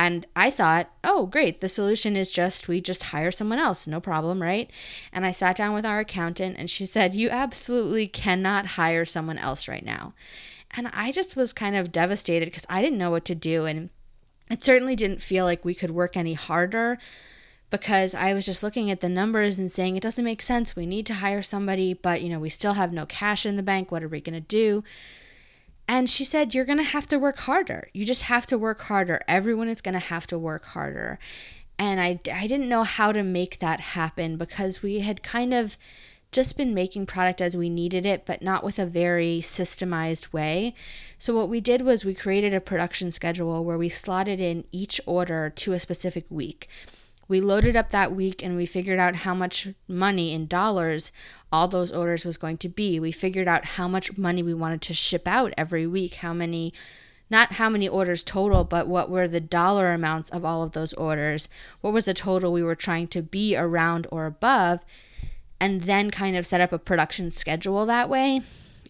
And 0.00 0.24
I 0.34 0.48
thought, 0.48 0.90
oh, 1.04 1.26
great, 1.26 1.60
the 1.60 1.68
solution 1.68 2.16
is 2.16 2.32
just 2.32 2.68
we 2.68 2.80
just 2.80 3.02
hire 3.02 3.30
someone 3.30 3.58
else, 3.58 3.86
no 3.86 4.00
problem, 4.00 4.40
right? 4.40 4.70
And 5.12 5.26
I 5.26 5.30
sat 5.30 5.56
down 5.56 5.74
with 5.74 5.84
our 5.84 5.98
accountant 5.98 6.56
and 6.58 6.70
she 6.70 6.86
said, 6.86 7.12
you 7.12 7.28
absolutely 7.28 8.06
cannot 8.06 8.64
hire 8.64 9.04
someone 9.04 9.36
else 9.36 9.68
right 9.68 9.84
now. 9.84 10.14
And 10.70 10.88
I 10.94 11.12
just 11.12 11.36
was 11.36 11.52
kind 11.52 11.76
of 11.76 11.92
devastated 11.92 12.46
because 12.46 12.64
I 12.70 12.80
didn't 12.80 12.96
know 12.96 13.10
what 13.10 13.26
to 13.26 13.34
do. 13.34 13.66
And 13.66 13.90
it 14.50 14.64
certainly 14.64 14.96
didn't 14.96 15.20
feel 15.20 15.44
like 15.44 15.66
we 15.66 15.74
could 15.74 15.90
work 15.90 16.16
any 16.16 16.32
harder 16.32 16.96
because 17.68 18.14
I 18.14 18.32
was 18.32 18.46
just 18.46 18.62
looking 18.62 18.90
at 18.90 19.02
the 19.02 19.08
numbers 19.10 19.58
and 19.58 19.70
saying, 19.70 19.96
it 19.96 20.02
doesn't 20.02 20.24
make 20.24 20.40
sense. 20.40 20.74
We 20.74 20.86
need 20.86 21.04
to 21.08 21.14
hire 21.16 21.42
somebody, 21.42 21.92
but 21.92 22.22
you 22.22 22.30
know, 22.30 22.38
we 22.38 22.48
still 22.48 22.72
have 22.72 22.94
no 22.94 23.04
cash 23.04 23.44
in 23.44 23.56
the 23.56 23.62
bank. 23.62 23.92
What 23.92 24.02
are 24.02 24.08
we 24.08 24.22
going 24.22 24.32
to 24.32 24.40
do? 24.40 24.82
And 25.90 26.08
she 26.08 26.24
said, 26.24 26.54
You're 26.54 26.64
going 26.64 26.78
to 26.78 26.84
have 26.84 27.08
to 27.08 27.18
work 27.18 27.38
harder. 27.38 27.88
You 27.92 28.04
just 28.04 28.22
have 28.22 28.46
to 28.46 28.56
work 28.56 28.82
harder. 28.82 29.20
Everyone 29.26 29.68
is 29.68 29.80
going 29.80 29.94
to 29.94 29.98
have 29.98 30.24
to 30.28 30.38
work 30.38 30.66
harder. 30.66 31.18
And 31.80 32.00
I, 32.00 32.20
I 32.32 32.46
didn't 32.46 32.68
know 32.68 32.84
how 32.84 33.10
to 33.10 33.24
make 33.24 33.58
that 33.58 33.80
happen 33.80 34.36
because 34.36 34.84
we 34.84 35.00
had 35.00 35.24
kind 35.24 35.52
of 35.52 35.76
just 36.30 36.56
been 36.56 36.72
making 36.74 37.06
product 37.06 37.40
as 37.40 37.56
we 37.56 37.68
needed 37.68 38.06
it, 38.06 38.24
but 38.24 38.40
not 38.40 38.62
with 38.62 38.78
a 38.78 38.86
very 38.86 39.40
systemized 39.40 40.32
way. 40.32 40.74
So, 41.18 41.34
what 41.34 41.48
we 41.48 41.60
did 41.60 41.82
was 41.82 42.04
we 42.04 42.14
created 42.14 42.54
a 42.54 42.60
production 42.60 43.10
schedule 43.10 43.64
where 43.64 43.76
we 43.76 43.88
slotted 43.88 44.40
in 44.40 44.62
each 44.70 45.00
order 45.06 45.50
to 45.50 45.72
a 45.72 45.80
specific 45.80 46.24
week. 46.30 46.68
We 47.30 47.40
loaded 47.40 47.76
up 47.76 47.90
that 47.90 48.12
week 48.12 48.42
and 48.42 48.56
we 48.56 48.66
figured 48.66 48.98
out 48.98 49.14
how 49.14 49.34
much 49.34 49.68
money 49.86 50.32
in 50.32 50.48
dollars 50.48 51.12
all 51.52 51.68
those 51.68 51.92
orders 51.92 52.24
was 52.24 52.36
going 52.36 52.58
to 52.58 52.68
be. 52.68 52.98
We 52.98 53.12
figured 53.12 53.46
out 53.46 53.64
how 53.64 53.86
much 53.86 54.18
money 54.18 54.42
we 54.42 54.52
wanted 54.52 54.82
to 54.82 54.94
ship 54.94 55.28
out 55.28 55.54
every 55.56 55.86
week, 55.86 56.14
how 56.14 56.32
many 56.32 56.74
not 57.30 57.52
how 57.52 57.68
many 57.68 57.88
orders 57.88 58.24
total, 58.24 58.64
but 58.64 58.88
what 58.88 59.08
were 59.08 59.28
the 59.28 59.38
dollar 59.38 59.92
amounts 59.92 60.28
of 60.30 60.44
all 60.44 60.64
of 60.64 60.72
those 60.72 60.92
orders? 60.94 61.48
What 61.82 61.92
was 61.92 62.06
the 62.06 62.14
total 62.14 62.50
we 62.52 62.64
were 62.64 62.74
trying 62.74 63.06
to 63.08 63.22
be 63.22 63.56
around 63.56 64.08
or 64.10 64.26
above? 64.26 64.80
And 65.60 65.82
then 65.82 66.10
kind 66.10 66.36
of 66.36 66.46
set 66.46 66.60
up 66.60 66.72
a 66.72 66.80
production 66.80 67.30
schedule 67.30 67.86
that 67.86 68.08
way. 68.08 68.42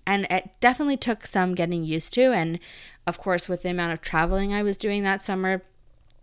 And 0.06 0.26
it 0.30 0.52
definitely 0.60 0.96
took 0.96 1.26
some 1.26 1.54
getting 1.54 1.84
used 1.84 2.14
to. 2.14 2.32
And 2.32 2.58
of 3.06 3.18
course, 3.18 3.50
with 3.50 3.60
the 3.60 3.68
amount 3.68 3.92
of 3.92 4.00
traveling 4.00 4.54
I 4.54 4.62
was 4.62 4.78
doing 4.78 5.02
that 5.02 5.20
summer, 5.20 5.62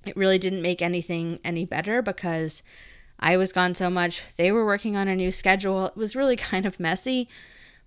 it 0.08 0.18
really 0.18 0.38
didn't 0.38 0.62
make 0.62 0.82
anything 0.82 1.40
any 1.44 1.66
better 1.66 2.02
because 2.02 2.64
I 3.20 3.38
was 3.38 3.54
gone 3.54 3.76
so 3.76 3.90
much. 3.90 4.24
They 4.36 4.52
were 4.52 4.66
working 4.66 4.96
on 4.96 5.08
a 5.08 5.16
new 5.16 5.32
schedule. 5.32 5.88
It 5.88 5.98
was 5.98 6.16
really 6.16 6.36
kind 6.52 6.66
of 6.66 6.80
messy. 6.80 7.28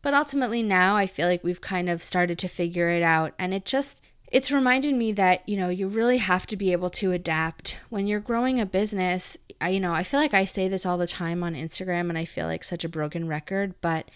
But 0.03 0.15
ultimately, 0.15 0.63
now 0.63 0.97
I 0.97 1.07
feel 1.07 1.29
like 1.29 1.45
we've 1.45 1.61
kind 1.61 1.91
of 1.91 2.03
started 2.03 2.39
to 2.39 2.49
figure 2.49 2.89
it 2.89 3.03
out. 3.03 3.35
And 3.39 3.53
it 3.53 3.65
just, 3.65 4.01
it's 4.33 4.51
reminded 4.51 4.95
me 4.95 5.13
that, 5.13 5.47
you 5.47 5.57
know, 5.57 5.69
you 5.69 5.89
really 5.89 6.19
have 6.19 6.47
to 6.47 6.57
be 6.57 6.73
able 6.73 6.91
to 6.91 7.13
adapt. 7.13 7.77
When 7.91 8.07
you're 8.07 8.21
growing 8.21 8.61
a 8.61 8.67
business, 8.67 9.37
I, 9.61 9.71
you 9.71 9.81
know, 9.81 9.93
I 9.93 10.03
feel 10.03 10.19
like 10.19 10.33
I 10.33 10.47
say 10.47 10.69
this 10.69 10.87
all 10.87 10.97
the 10.97 11.07
time 11.07 11.43
on 11.43 11.55
Instagram 11.55 12.09
and 12.09 12.17
I 12.17 12.25
feel 12.25 12.47
like 12.47 12.65
such 12.65 12.85
a 12.85 12.89
broken 12.89 13.29
record, 13.29 13.75
but 13.83 14.11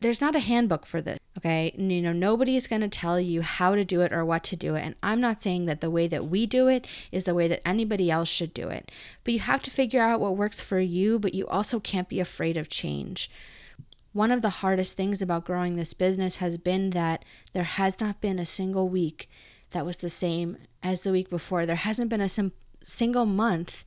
there's 0.00 0.20
not 0.20 0.36
a 0.36 0.40
handbook 0.40 0.84
for 0.84 1.00
this, 1.00 1.18
okay? 1.38 1.74
You 1.76 2.02
know, 2.02 2.12
nobody's 2.12 2.66
going 2.66 2.82
to 2.82 2.88
tell 2.88 3.18
you 3.18 3.42
how 3.42 3.74
to 3.74 3.84
do 3.84 4.02
it 4.02 4.12
or 4.12 4.24
what 4.24 4.44
to 4.44 4.56
do 4.56 4.74
it. 4.74 4.82
And 4.82 4.94
I'm 5.02 5.20
not 5.20 5.40
saying 5.40 5.64
that 5.66 5.80
the 5.80 5.90
way 5.90 6.06
that 6.08 6.26
we 6.26 6.46
do 6.46 6.68
it 6.68 6.86
is 7.10 7.24
the 7.24 7.34
way 7.34 7.48
that 7.48 7.66
anybody 7.66 8.10
else 8.10 8.28
should 8.28 8.52
do 8.52 8.68
it. 8.68 8.90
But 9.22 9.34
you 9.34 9.40
have 9.40 9.62
to 9.62 9.70
figure 9.70 10.02
out 10.02 10.20
what 10.20 10.36
works 10.36 10.60
for 10.60 10.78
you, 10.78 11.18
but 11.18 11.34
you 11.34 11.46
also 11.46 11.80
can't 11.80 12.08
be 12.08 12.20
afraid 12.20 12.56
of 12.56 12.68
change. 12.68 13.30
One 14.12 14.30
of 14.30 14.42
the 14.42 14.50
hardest 14.50 14.96
things 14.96 15.22
about 15.22 15.44
growing 15.44 15.76
this 15.76 15.94
business 15.94 16.36
has 16.36 16.58
been 16.58 16.90
that 16.90 17.24
there 17.52 17.64
has 17.64 18.00
not 18.00 18.20
been 18.20 18.38
a 18.38 18.46
single 18.46 18.88
week 18.88 19.28
that 19.70 19.84
was 19.84 19.96
the 19.98 20.10
same 20.10 20.56
as 20.82 21.02
the 21.02 21.12
week 21.12 21.28
before. 21.28 21.66
There 21.66 21.76
hasn't 21.76 22.10
been 22.10 22.20
a 22.20 22.28
sim- 22.28 22.52
single 22.82 23.26
month 23.26 23.84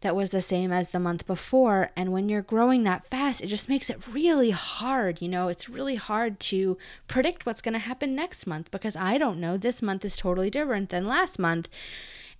that 0.00 0.16
was 0.16 0.30
the 0.30 0.40
same 0.40 0.72
as 0.72 0.90
the 0.90 0.98
month 0.98 1.26
before. 1.26 1.90
And 1.94 2.12
when 2.12 2.28
you're 2.28 2.42
growing 2.42 2.84
that 2.84 3.04
fast, 3.04 3.42
it 3.42 3.48
just 3.48 3.68
makes 3.68 3.90
it 3.90 4.06
really 4.06 4.50
hard. 4.50 5.20
You 5.20 5.28
know, 5.28 5.48
it's 5.48 5.68
really 5.68 5.96
hard 5.96 6.40
to 6.40 6.78
predict 7.06 7.44
what's 7.44 7.60
going 7.60 7.74
to 7.74 7.78
happen 7.78 8.14
next 8.14 8.46
month 8.46 8.70
because 8.70 8.96
I 8.96 9.18
don't 9.18 9.40
know. 9.40 9.56
This 9.56 9.82
month 9.82 10.04
is 10.04 10.16
totally 10.16 10.50
different 10.50 10.88
than 10.88 11.06
last 11.06 11.38
month. 11.38 11.68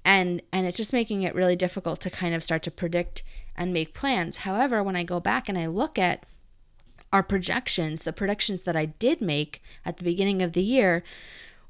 And 0.02 0.40
and 0.50 0.66
it's 0.66 0.78
just 0.78 0.94
making 0.94 1.22
it 1.22 1.34
really 1.34 1.56
difficult 1.56 2.00
to 2.00 2.10
kind 2.10 2.34
of 2.34 2.42
start 2.42 2.62
to 2.62 2.70
predict 2.70 3.22
and 3.54 3.74
make 3.74 3.92
plans. 3.92 4.38
However, 4.38 4.82
when 4.82 4.96
I 4.96 5.02
go 5.02 5.20
back 5.20 5.46
and 5.46 5.58
I 5.58 5.66
look 5.66 5.98
at 5.98 6.24
our 7.12 7.22
projections, 7.22 8.02
the 8.02 8.12
predictions 8.12 8.62
that 8.62 8.76
I 8.76 8.86
did 8.86 9.20
make 9.20 9.62
at 9.84 9.98
the 9.98 10.04
beginning 10.04 10.40
of 10.40 10.54
the 10.54 10.62
year, 10.62 11.02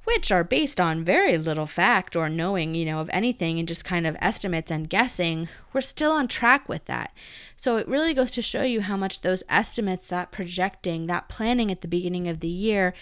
which 0.05 0.33
are 0.33 0.43
based 0.43 0.81
on 0.81 1.05
very 1.05 1.37
little 1.37 1.67
fact 1.67 2.17
or 2.17 2.29
knowing, 2.29 2.75
you 2.75 2.85
know, 2.85 3.01
of 3.01 3.11
anything 3.13 3.59
and 3.59 3.69
just 3.69 3.85
kind 3.85 4.07
of 4.07 4.17
estimates 4.21 4.71
and 4.71 4.89
guessing, 4.89 5.49
we're 5.73 5.81
still 5.81 6.13
on 6.13 6.27
track 6.27 6.69
with 6.69 6.87
that. 6.87 7.13
So 7.57 7.77
it 7.77 7.87
really 7.87 8.15
goes 8.15 8.31
to 8.33 8.43
show 8.43 8.63
you 8.63 8.81
how 8.81 8.97
much 8.97 9.21
those 9.21 9.43
estimates, 9.49 10.07
that 10.07 10.33
projecting, 10.33 11.07
that 11.07 11.29
planning 11.29 11.71
at 11.71 11.83
the 11.83 11.89
beginning 11.89 12.27
of 12.29 12.41
the 12.41 12.49
year 12.49 12.95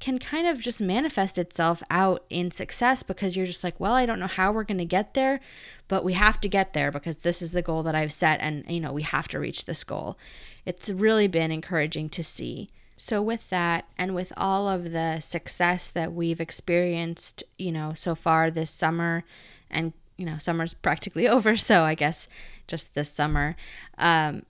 can 0.00 0.18
kind 0.18 0.46
of 0.46 0.60
just 0.60 0.80
manifest 0.80 1.36
itself 1.36 1.82
out 1.90 2.24
in 2.30 2.50
success 2.50 3.02
because 3.02 3.36
you're 3.36 3.44
just 3.44 3.62
like, 3.62 3.78
well, 3.78 3.92
I 3.92 4.06
don't 4.06 4.18
know 4.18 4.26
how 4.26 4.50
we're 4.50 4.64
going 4.64 4.78
to 4.78 4.86
get 4.86 5.12
there, 5.12 5.40
but 5.88 6.04
we 6.04 6.14
have 6.14 6.40
to 6.40 6.48
get 6.48 6.72
there 6.72 6.90
because 6.90 7.18
this 7.18 7.42
is 7.42 7.52
the 7.52 7.62
goal 7.62 7.82
that 7.82 7.94
I've 7.94 8.12
set 8.12 8.40
and, 8.40 8.64
you 8.68 8.80
know, 8.80 8.92
we 8.92 9.02
have 9.02 9.28
to 9.28 9.38
reach 9.38 9.66
this 9.66 9.84
goal. 9.84 10.16
It's 10.64 10.88
really 10.88 11.28
been 11.28 11.52
encouraging 11.52 12.08
to 12.10 12.24
see. 12.24 12.70
So, 12.96 13.20
with 13.20 13.50
that, 13.50 13.86
and 13.98 14.14
with 14.14 14.32
all 14.36 14.68
of 14.68 14.92
the 14.92 15.20
success 15.20 15.90
that 15.90 16.14
we've 16.14 16.40
experienced, 16.40 17.44
you 17.58 17.70
know, 17.70 17.92
so 17.94 18.14
far 18.14 18.50
this 18.50 18.70
summer, 18.70 19.24
and, 19.70 19.92
you 20.16 20.24
know, 20.24 20.38
summer's 20.38 20.74
practically 20.88 21.28
over, 21.28 21.56
so 21.56 21.84
I 21.84 21.94
guess 21.94 22.28
just 22.66 22.94
this 22.94 23.10
summer, 23.10 23.54
um, 23.98 24.44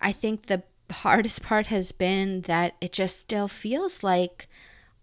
I 0.00 0.12
think 0.12 0.46
the 0.46 0.62
hardest 0.90 1.42
part 1.42 1.68
has 1.68 1.90
been 1.90 2.42
that 2.42 2.74
it 2.80 2.92
just 2.92 3.18
still 3.20 3.48
feels 3.48 4.02
like 4.02 4.48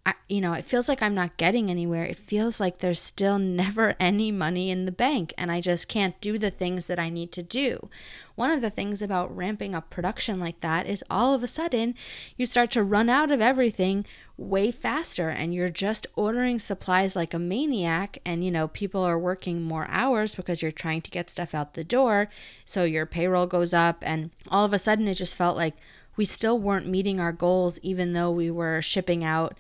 I, 0.05 0.15
you 0.27 0.41
know, 0.41 0.51
it 0.51 0.65
feels 0.65 0.89
like 0.89 1.01
I'm 1.01 1.15
not 1.15 1.37
getting 1.37 1.71
anywhere. 1.71 2.03
It 2.03 2.17
feels 2.17 2.59
like 2.59 2.79
there's 2.79 2.99
still 2.99 3.39
never 3.39 3.95
any 3.99 4.31
money 4.31 4.69
in 4.69 4.85
the 4.85 4.91
bank 4.91 5.33
and 5.37 5.51
I 5.51 5.61
just 5.61 5.87
can't 5.87 6.19
do 6.19 6.37
the 6.37 6.49
things 6.51 6.87
that 6.87 6.99
I 6.99 7.09
need 7.09 7.31
to 7.33 7.43
do. 7.43 7.89
One 8.35 8.51
of 8.51 8.61
the 8.61 8.69
things 8.69 9.01
about 9.01 9.35
ramping 9.35 9.73
up 9.73 9.89
production 9.89 10.39
like 10.39 10.59
that 10.61 10.87
is 10.87 11.03
all 11.09 11.33
of 11.33 11.43
a 11.43 11.47
sudden 11.47 11.95
you 12.35 12.45
start 12.45 12.71
to 12.71 12.83
run 12.83 13.07
out 13.07 13.31
of 13.31 13.41
everything 13.41 14.05
way 14.35 14.71
faster 14.71 15.29
and 15.29 15.53
you're 15.53 15.69
just 15.69 16.07
ordering 16.15 16.59
supplies 16.59 17.15
like 17.15 17.33
a 17.33 17.39
maniac 17.39 18.17
and 18.25 18.43
you 18.43 18.49
know 18.49 18.67
people 18.67 19.03
are 19.03 19.19
working 19.19 19.61
more 19.61 19.85
hours 19.89 20.33
because 20.33 20.61
you're 20.61 20.71
trying 20.71 21.01
to 21.01 21.11
get 21.11 21.29
stuff 21.29 21.53
out 21.53 21.75
the 21.75 21.83
door 21.83 22.27
so 22.65 22.83
your 22.83 23.05
payroll 23.05 23.45
goes 23.45 23.75
up 23.75 23.97
and 24.01 24.31
all 24.49 24.65
of 24.65 24.73
a 24.73 24.79
sudden 24.79 25.07
it 25.07 25.13
just 25.13 25.35
felt 25.35 25.55
like 25.55 25.75
we 26.15 26.25
still 26.25 26.57
weren't 26.57 26.87
meeting 26.87 27.19
our 27.19 27.31
goals 27.31 27.79
even 27.83 28.13
though 28.13 28.31
we 28.31 28.49
were 28.49 28.81
shipping 28.81 29.23
out 29.23 29.55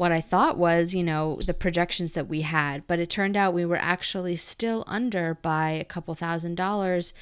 what 0.00 0.12
I 0.12 0.22
thought 0.22 0.56
was, 0.56 0.94
you 0.94 1.04
know, 1.04 1.38
the 1.44 1.52
projections 1.52 2.14
that 2.14 2.26
we 2.26 2.40
had, 2.40 2.86
but 2.86 2.98
it 2.98 3.10
turned 3.10 3.36
out 3.36 3.52
we 3.52 3.66
were 3.66 3.76
actually 3.76 4.34
still 4.34 4.82
under 4.86 5.34
by 5.34 5.72
a 5.72 5.84
couple 5.84 6.14
thousand 6.14 6.54
dollars 6.54 7.12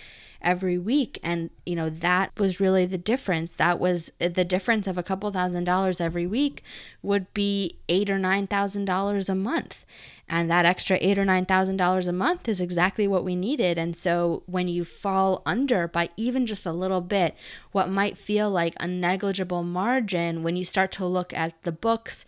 every 0.41 0.79
week. 0.79 1.19
And 1.21 1.51
you 1.67 1.75
know 1.75 1.91
that 1.91 2.39
was 2.39 2.61
really 2.61 2.87
the 2.87 2.97
difference. 2.97 3.57
That 3.57 3.81
was 3.81 4.13
the 4.21 4.45
difference 4.45 4.87
of 4.87 4.97
a 4.97 5.03
couple 5.03 5.29
thousand 5.33 5.65
dollars 5.65 6.01
every 6.01 6.25
week 6.25 6.63
would 7.03 7.35
be 7.35 7.79
eight 7.89 8.09
or 8.11 8.19
nine 8.19 8.47
thousand 8.47 8.85
dollars 8.85 9.29
a 9.29 9.35
month. 9.35 9.85
And 10.29 10.49
that 10.49 10.65
extra 10.65 10.99
eight 11.01 11.19
or 11.19 11.25
nine 11.25 11.47
thousand 11.47 11.79
dollars 11.79 12.07
a 12.07 12.13
month 12.13 12.49
is 12.49 12.61
exactly 12.61 13.09
what 13.09 13.25
we 13.25 13.35
needed. 13.35 13.77
And 13.77 13.97
so 13.97 14.45
when 14.47 14.69
you 14.69 14.85
fall 14.85 15.43
under 15.45 15.89
by 15.89 16.11
even 16.17 16.47
just 16.47 16.65
a 16.65 16.73
little 16.73 17.01
bit 17.01 17.35
what 17.73 17.91
might 17.91 18.17
feel 18.17 18.49
like 18.51 18.75
a 18.79 18.87
negligible 18.87 19.65
margin 19.65 20.45
when 20.45 20.55
you 20.55 20.65
start 20.65 20.93
to 20.93 21.07
look 21.07 21.33
at 21.33 21.61
the 21.63 21.73
books 21.73 22.25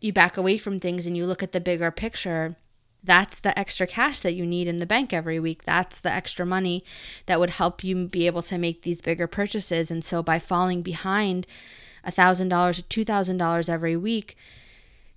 you 0.00 0.12
back 0.12 0.36
away 0.36 0.58
from 0.58 0.78
things 0.78 1.06
and 1.06 1.16
you 1.16 1.26
look 1.26 1.42
at 1.42 1.52
the 1.52 1.60
bigger 1.60 1.90
picture, 1.90 2.56
that's 3.02 3.38
the 3.38 3.56
extra 3.58 3.86
cash 3.86 4.20
that 4.20 4.34
you 4.34 4.44
need 4.44 4.68
in 4.68 4.78
the 4.78 4.86
bank 4.86 5.12
every 5.12 5.38
week. 5.38 5.64
That's 5.64 5.98
the 5.98 6.12
extra 6.12 6.44
money 6.44 6.84
that 7.26 7.40
would 7.40 7.50
help 7.50 7.84
you 7.84 8.06
be 8.06 8.26
able 8.26 8.42
to 8.42 8.58
make 8.58 8.82
these 8.82 9.00
bigger 9.00 9.26
purchases. 9.26 9.90
And 9.90 10.04
so 10.04 10.22
by 10.22 10.38
falling 10.38 10.82
behind 10.82 11.46
$1,000 12.06 12.88
to 12.88 13.04
$2,000 13.04 13.68
every 13.68 13.96
week, 13.96 14.36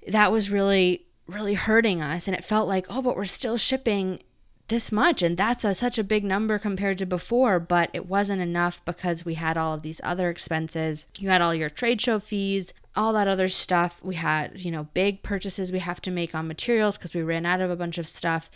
that 0.07 0.31
was 0.31 0.51
really, 0.51 1.05
really 1.27 1.55
hurting 1.55 2.01
us. 2.01 2.27
And 2.27 2.35
it 2.35 2.45
felt 2.45 2.67
like, 2.67 2.85
oh, 2.89 3.01
but 3.01 3.15
we're 3.15 3.25
still 3.25 3.57
shipping 3.57 4.19
this 4.67 4.91
much 4.91 5.21
and 5.21 5.35
that's 5.35 5.65
a, 5.65 5.75
such 5.75 5.99
a 5.99 6.03
big 6.03 6.23
number 6.23 6.57
compared 6.57 6.97
to 6.97 7.05
before 7.05 7.59
but 7.59 7.89
it 7.91 8.05
wasn't 8.05 8.41
enough 8.41 8.83
because 8.85 9.25
we 9.25 9.33
had 9.33 9.57
all 9.57 9.73
of 9.73 9.81
these 9.81 9.99
other 10.01 10.29
expenses 10.29 11.07
you 11.19 11.27
had 11.27 11.41
all 11.41 11.53
your 11.53 11.69
trade 11.69 11.99
show 11.99 12.19
fees 12.19 12.73
all 12.95 13.13
that 13.13 13.27
other 13.27 13.47
stuff. 13.47 13.99
We 14.03 14.15
had, 14.15 14.59
you 14.59 14.71
know, 14.71 14.85
big 14.93 15.23
purchases 15.23 15.71
we 15.71 15.79
have 15.79 16.01
to 16.01 16.11
make 16.11 16.35
on 16.35 16.47
materials 16.47 16.97
because 16.97 17.13
we 17.13 17.21
ran 17.21 17.45
out 17.45 17.61
of 17.61 17.71
a 17.71 17.75
bunch 17.75 17.97
of 17.97 18.07
stuff. 18.07 18.49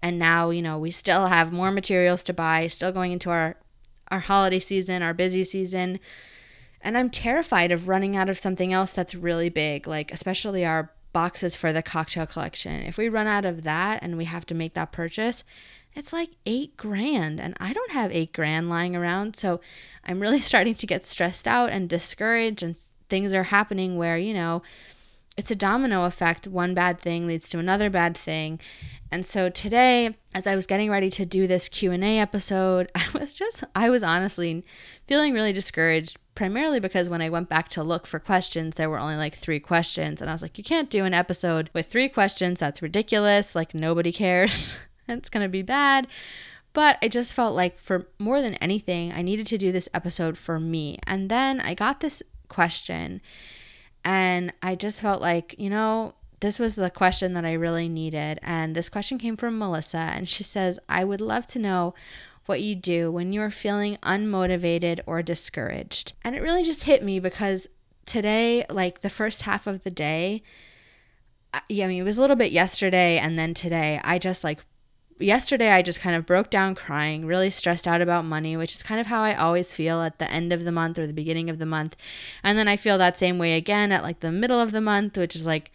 And 0.00 0.18
now, 0.18 0.50
you 0.50 0.62
know, 0.62 0.78
we 0.78 0.90
still 0.90 1.26
have 1.26 1.52
more 1.52 1.70
materials 1.70 2.22
to 2.24 2.32
buy, 2.32 2.66
still 2.66 2.92
going 2.92 3.12
into 3.12 3.30
our 3.30 3.56
our 4.10 4.20
holiday 4.20 4.58
season, 4.58 5.02
our 5.02 5.14
busy 5.14 5.42
season. 5.42 5.98
And 6.82 6.98
I'm 6.98 7.08
terrified 7.08 7.72
of 7.72 7.88
running 7.88 8.14
out 8.14 8.28
of 8.28 8.38
something 8.38 8.72
else 8.72 8.92
that's 8.92 9.14
really 9.14 9.48
big, 9.48 9.86
like 9.86 10.12
especially 10.12 10.66
our 10.66 10.92
boxes 11.14 11.56
for 11.56 11.72
the 11.72 11.82
cocktail 11.82 12.26
collection. 12.26 12.82
If 12.82 12.98
we 12.98 13.08
run 13.08 13.26
out 13.26 13.46
of 13.46 13.62
that 13.62 14.02
and 14.02 14.18
we 14.18 14.26
have 14.26 14.44
to 14.46 14.54
make 14.54 14.74
that 14.74 14.92
purchase, 14.92 15.44
it's 15.94 16.12
like 16.12 16.30
eight 16.46 16.76
grand 16.76 17.40
and 17.40 17.54
i 17.60 17.72
don't 17.72 17.92
have 17.92 18.10
eight 18.12 18.32
grand 18.32 18.68
lying 18.68 18.96
around 18.96 19.36
so 19.36 19.60
i'm 20.04 20.20
really 20.20 20.38
starting 20.40 20.74
to 20.74 20.86
get 20.86 21.04
stressed 21.04 21.46
out 21.46 21.70
and 21.70 21.88
discouraged 21.88 22.62
and 22.62 22.78
things 23.12 23.34
are 23.34 23.42
happening 23.42 23.98
where, 23.98 24.16
you 24.16 24.32
know, 24.32 24.62
it's 25.36 25.50
a 25.50 25.54
domino 25.54 26.04
effect. 26.04 26.48
One 26.48 26.72
bad 26.72 26.98
thing 26.98 27.26
leads 27.26 27.46
to 27.50 27.58
another 27.58 27.90
bad 27.90 28.16
thing. 28.16 28.58
And 29.10 29.26
so 29.26 29.50
today, 29.50 30.16
as 30.34 30.46
I 30.46 30.54
was 30.54 30.66
getting 30.66 30.90
ready 30.90 31.10
to 31.10 31.26
do 31.26 31.46
this 31.46 31.68
Q&A 31.68 32.18
episode, 32.18 32.90
I 32.94 33.04
was 33.12 33.34
just 33.34 33.64
I 33.74 33.90
was 33.90 34.02
honestly 34.02 34.64
feeling 35.06 35.34
really 35.34 35.52
discouraged 35.52 36.16
primarily 36.34 36.80
because 36.80 37.10
when 37.10 37.20
I 37.20 37.28
went 37.28 37.50
back 37.50 37.68
to 37.70 37.82
look 37.82 38.06
for 38.06 38.18
questions, 38.18 38.76
there 38.76 38.88
were 38.88 38.98
only 38.98 39.16
like 39.16 39.34
3 39.34 39.60
questions 39.60 40.22
and 40.22 40.30
I 40.30 40.32
was 40.32 40.40
like, 40.40 40.56
you 40.56 40.64
can't 40.64 40.88
do 40.88 41.04
an 41.04 41.12
episode 41.12 41.68
with 41.74 41.88
3 41.88 42.08
questions. 42.08 42.60
That's 42.60 42.80
ridiculous. 42.80 43.54
Like 43.54 43.74
nobody 43.74 44.10
cares. 44.10 44.78
it's 45.06 45.28
going 45.28 45.44
to 45.44 45.50
be 45.50 45.60
bad. 45.60 46.06
But 46.72 46.96
I 47.02 47.08
just 47.08 47.34
felt 47.34 47.54
like 47.54 47.78
for 47.78 48.08
more 48.18 48.40
than 48.40 48.54
anything, 48.54 49.12
I 49.12 49.20
needed 49.20 49.46
to 49.48 49.58
do 49.58 49.70
this 49.70 49.90
episode 49.92 50.38
for 50.38 50.58
me. 50.58 50.98
And 51.06 51.28
then 51.28 51.60
I 51.60 51.74
got 51.74 52.00
this 52.00 52.22
question. 52.52 53.20
And 54.04 54.52
I 54.62 54.74
just 54.74 55.00
felt 55.00 55.20
like, 55.20 55.54
you 55.58 55.70
know, 55.70 56.14
this 56.40 56.58
was 56.58 56.74
the 56.74 56.90
question 56.90 57.34
that 57.34 57.44
I 57.44 57.52
really 57.52 57.88
needed. 57.88 58.40
And 58.42 58.74
this 58.74 58.88
question 58.88 59.18
came 59.18 59.36
from 59.36 59.58
Melissa. 59.58 59.96
And 59.96 60.28
she 60.28 60.42
says, 60.44 60.78
I 60.88 61.04
would 61.04 61.20
love 61.20 61.46
to 61.48 61.58
know 61.58 61.94
what 62.46 62.60
you 62.60 62.74
do 62.74 63.10
when 63.12 63.32
you're 63.32 63.50
feeling 63.50 63.96
unmotivated 64.02 65.00
or 65.06 65.22
discouraged. 65.22 66.12
And 66.24 66.34
it 66.34 66.42
really 66.42 66.64
just 66.64 66.82
hit 66.82 67.04
me 67.04 67.20
because 67.20 67.68
today, 68.04 68.66
like 68.68 69.00
the 69.00 69.08
first 69.08 69.42
half 69.42 69.66
of 69.68 69.84
the 69.84 69.90
day, 69.90 70.42
yeah, 71.68 71.84
I 71.84 71.88
mean, 71.88 72.00
it 72.00 72.04
was 72.04 72.18
a 72.18 72.20
little 72.20 72.36
bit 72.36 72.50
yesterday 72.50 73.18
and 73.18 73.38
then 73.38 73.54
today, 73.54 74.00
I 74.02 74.18
just 74.18 74.42
like 74.42 74.64
yesterday 75.24 75.70
I 75.70 75.82
just 75.82 76.00
kind 76.00 76.16
of 76.16 76.26
broke 76.26 76.50
down 76.50 76.74
crying, 76.74 77.26
really 77.26 77.50
stressed 77.50 77.88
out 77.88 78.00
about 78.00 78.24
money, 78.24 78.56
which 78.56 78.74
is 78.74 78.82
kind 78.82 79.00
of 79.00 79.06
how 79.06 79.22
I 79.22 79.34
always 79.34 79.74
feel 79.74 80.02
at 80.02 80.18
the 80.18 80.30
end 80.30 80.52
of 80.52 80.64
the 80.64 80.72
month 80.72 80.98
or 80.98 81.06
the 81.06 81.12
beginning 81.12 81.50
of 81.50 81.58
the 81.58 81.66
month. 81.66 81.96
And 82.42 82.58
then 82.58 82.68
I 82.68 82.76
feel 82.76 82.98
that 82.98 83.18
same 83.18 83.38
way 83.38 83.54
again 83.54 83.92
at 83.92 84.02
like 84.02 84.20
the 84.20 84.32
middle 84.32 84.60
of 84.60 84.72
the 84.72 84.80
month, 84.80 85.16
which 85.16 85.36
is 85.36 85.46
like 85.46 85.70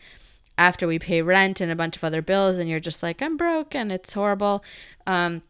after 0.57 0.87
we 0.87 0.99
pay 0.99 1.21
rent 1.21 1.61
and 1.61 1.71
a 1.71 1.75
bunch 1.75 1.95
of 1.95 2.03
other 2.03 2.21
bills 2.21 2.57
and 2.57 2.67
you're 2.69 2.79
just 2.79 3.03
like 3.03 3.21
i'm 3.21 3.37
broke 3.37 3.75
and 3.75 3.91
it's 3.91 4.13
horrible 4.13 4.63
um, 5.05 5.43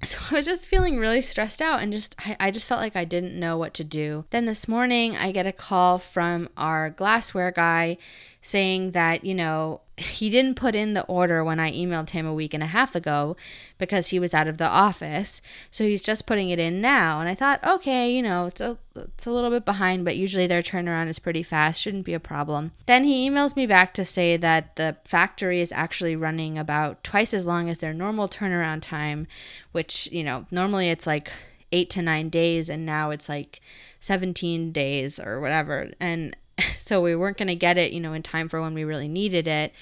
so 0.02 0.18
I 0.30 0.34
was 0.34 0.46
just 0.46 0.66
feeling 0.66 0.98
really 0.98 1.20
stressed 1.20 1.60
out 1.60 1.80
and 1.80 1.92
just 1.92 2.14
I, 2.18 2.36
I, 2.40 2.50
just 2.50 2.66
felt 2.66 2.80
like 2.80 2.96
I 2.96 3.04
didn't 3.04 3.38
know 3.38 3.58
what 3.58 3.74
to 3.74 3.84
do. 3.84 4.24
Then 4.30 4.46
this 4.46 4.66
morning 4.66 5.14
I 5.14 5.30
get 5.30 5.46
a 5.46 5.52
call 5.52 5.98
from 5.98 6.48
our 6.56 6.88
glassware 6.88 7.50
guy 7.50 7.98
saying 8.40 8.92
that, 8.92 9.24
you 9.26 9.34
know, 9.34 9.82
he 10.00 10.30
didn't 10.30 10.54
put 10.54 10.74
in 10.74 10.94
the 10.94 11.04
order 11.04 11.44
when 11.44 11.60
I 11.60 11.70
emailed 11.72 12.10
him 12.10 12.26
a 12.26 12.34
week 12.34 12.54
and 12.54 12.62
a 12.62 12.66
half 12.66 12.94
ago 12.94 13.36
because 13.78 14.08
he 14.08 14.18
was 14.18 14.32
out 14.32 14.48
of 14.48 14.56
the 14.56 14.66
office. 14.66 15.42
So 15.70 15.84
he's 15.84 16.02
just 16.02 16.26
putting 16.26 16.50
it 16.50 16.58
in 16.58 16.80
now. 16.80 17.20
And 17.20 17.28
I 17.28 17.34
thought, 17.34 17.62
okay, 17.64 18.10
you 18.14 18.22
know, 18.22 18.46
it's 18.46 18.60
a 18.60 18.78
it's 18.96 19.26
a 19.26 19.30
little 19.30 19.50
bit 19.50 19.64
behind, 19.64 20.04
but 20.04 20.16
usually 20.16 20.46
their 20.46 20.62
turnaround 20.62 21.08
is 21.08 21.18
pretty 21.18 21.42
fast, 21.42 21.80
shouldn't 21.80 22.04
be 22.04 22.14
a 22.14 22.20
problem. 22.20 22.72
Then 22.86 23.04
he 23.04 23.28
emails 23.28 23.54
me 23.54 23.66
back 23.66 23.94
to 23.94 24.04
say 24.04 24.36
that 24.36 24.76
the 24.76 24.96
factory 25.04 25.60
is 25.60 25.72
actually 25.72 26.16
running 26.16 26.58
about 26.58 27.04
twice 27.04 27.32
as 27.32 27.46
long 27.46 27.68
as 27.68 27.78
their 27.78 27.94
normal 27.94 28.28
turnaround 28.28 28.82
time, 28.82 29.26
which, 29.72 30.08
you 30.10 30.24
know, 30.24 30.46
normally 30.50 30.88
it's 30.88 31.06
like 31.06 31.30
8 31.72 31.88
to 31.90 32.02
9 32.02 32.28
days 32.30 32.68
and 32.68 32.84
now 32.84 33.10
it's 33.10 33.28
like 33.28 33.60
17 34.00 34.72
days 34.72 35.20
or 35.20 35.40
whatever. 35.40 35.90
And 36.00 36.36
so 36.78 37.00
we 37.00 37.16
weren't 37.16 37.38
going 37.38 37.48
to 37.48 37.54
get 37.54 37.78
it, 37.78 37.92
you 37.92 38.00
know, 38.00 38.12
in 38.12 38.22
time 38.22 38.48
for 38.48 38.60
when 38.60 38.74
we 38.74 38.84
really 38.84 39.08
needed 39.08 39.46
it. 39.46 39.72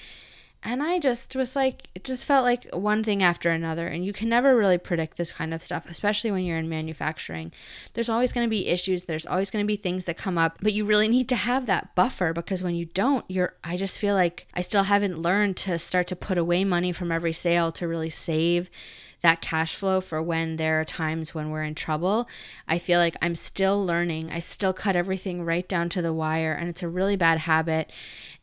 And 0.61 0.83
I 0.83 0.99
just 0.99 1.37
was 1.37 1.55
like, 1.55 1.87
it 1.95 2.03
just 2.03 2.25
felt 2.25 2.43
like 2.43 2.67
one 2.73 3.01
thing 3.01 3.23
after 3.23 3.49
another. 3.49 3.87
And 3.87 4.03
you 4.03 4.11
can 4.11 4.27
never 4.27 4.57
really 4.57 4.77
predict 4.77 5.15
this 5.15 5.31
kind 5.31 5.53
of 5.53 5.63
stuff, 5.63 5.85
especially 5.89 6.31
when 6.31 6.43
you're 6.43 6.57
in 6.57 6.67
manufacturing. 6.67 7.53
There's 7.93 8.09
always 8.09 8.33
going 8.33 8.45
to 8.45 8.49
be 8.49 8.67
issues, 8.67 9.03
there's 9.03 9.25
always 9.25 9.51
going 9.51 9.63
to 9.63 9.67
be 9.67 9.77
things 9.77 10.03
that 10.05 10.17
come 10.17 10.37
up, 10.37 10.57
but 10.61 10.73
you 10.73 10.83
really 10.83 11.07
need 11.07 11.29
to 11.29 11.37
have 11.37 11.65
that 11.67 11.95
buffer 11.95 12.33
because 12.33 12.61
when 12.61 12.75
you 12.75 12.85
don't, 12.85 13.23
you're, 13.29 13.55
I 13.63 13.77
just 13.77 13.99
feel 13.99 14.15
like 14.15 14.47
I 14.53 14.59
still 14.59 14.83
haven't 14.83 15.19
learned 15.19 15.55
to 15.57 15.79
start 15.79 16.07
to 16.07 16.15
put 16.17 16.37
away 16.37 16.65
money 16.65 16.91
from 16.91 17.09
every 17.09 17.33
sale 17.33 17.71
to 17.73 17.87
really 17.87 18.09
save 18.09 18.69
that 19.21 19.41
cash 19.41 19.75
flow 19.75 19.99
for 20.01 20.21
when 20.21 20.55
there 20.55 20.79
are 20.79 20.85
times 20.85 21.33
when 21.35 21.49
we're 21.49 21.63
in 21.63 21.75
trouble. 21.75 22.27
I 22.67 22.77
feel 22.77 22.99
like 22.99 23.15
I'm 23.21 23.35
still 23.35 23.85
learning. 23.85 24.31
I 24.31 24.39
still 24.39 24.73
cut 24.73 24.95
everything 24.95 25.43
right 25.43 25.67
down 25.67 25.89
to 25.89 26.01
the 26.01 26.13
wire, 26.13 26.53
and 26.53 26.69
it's 26.69 26.83
a 26.83 26.89
really 26.89 27.15
bad 27.15 27.39
habit. 27.39 27.91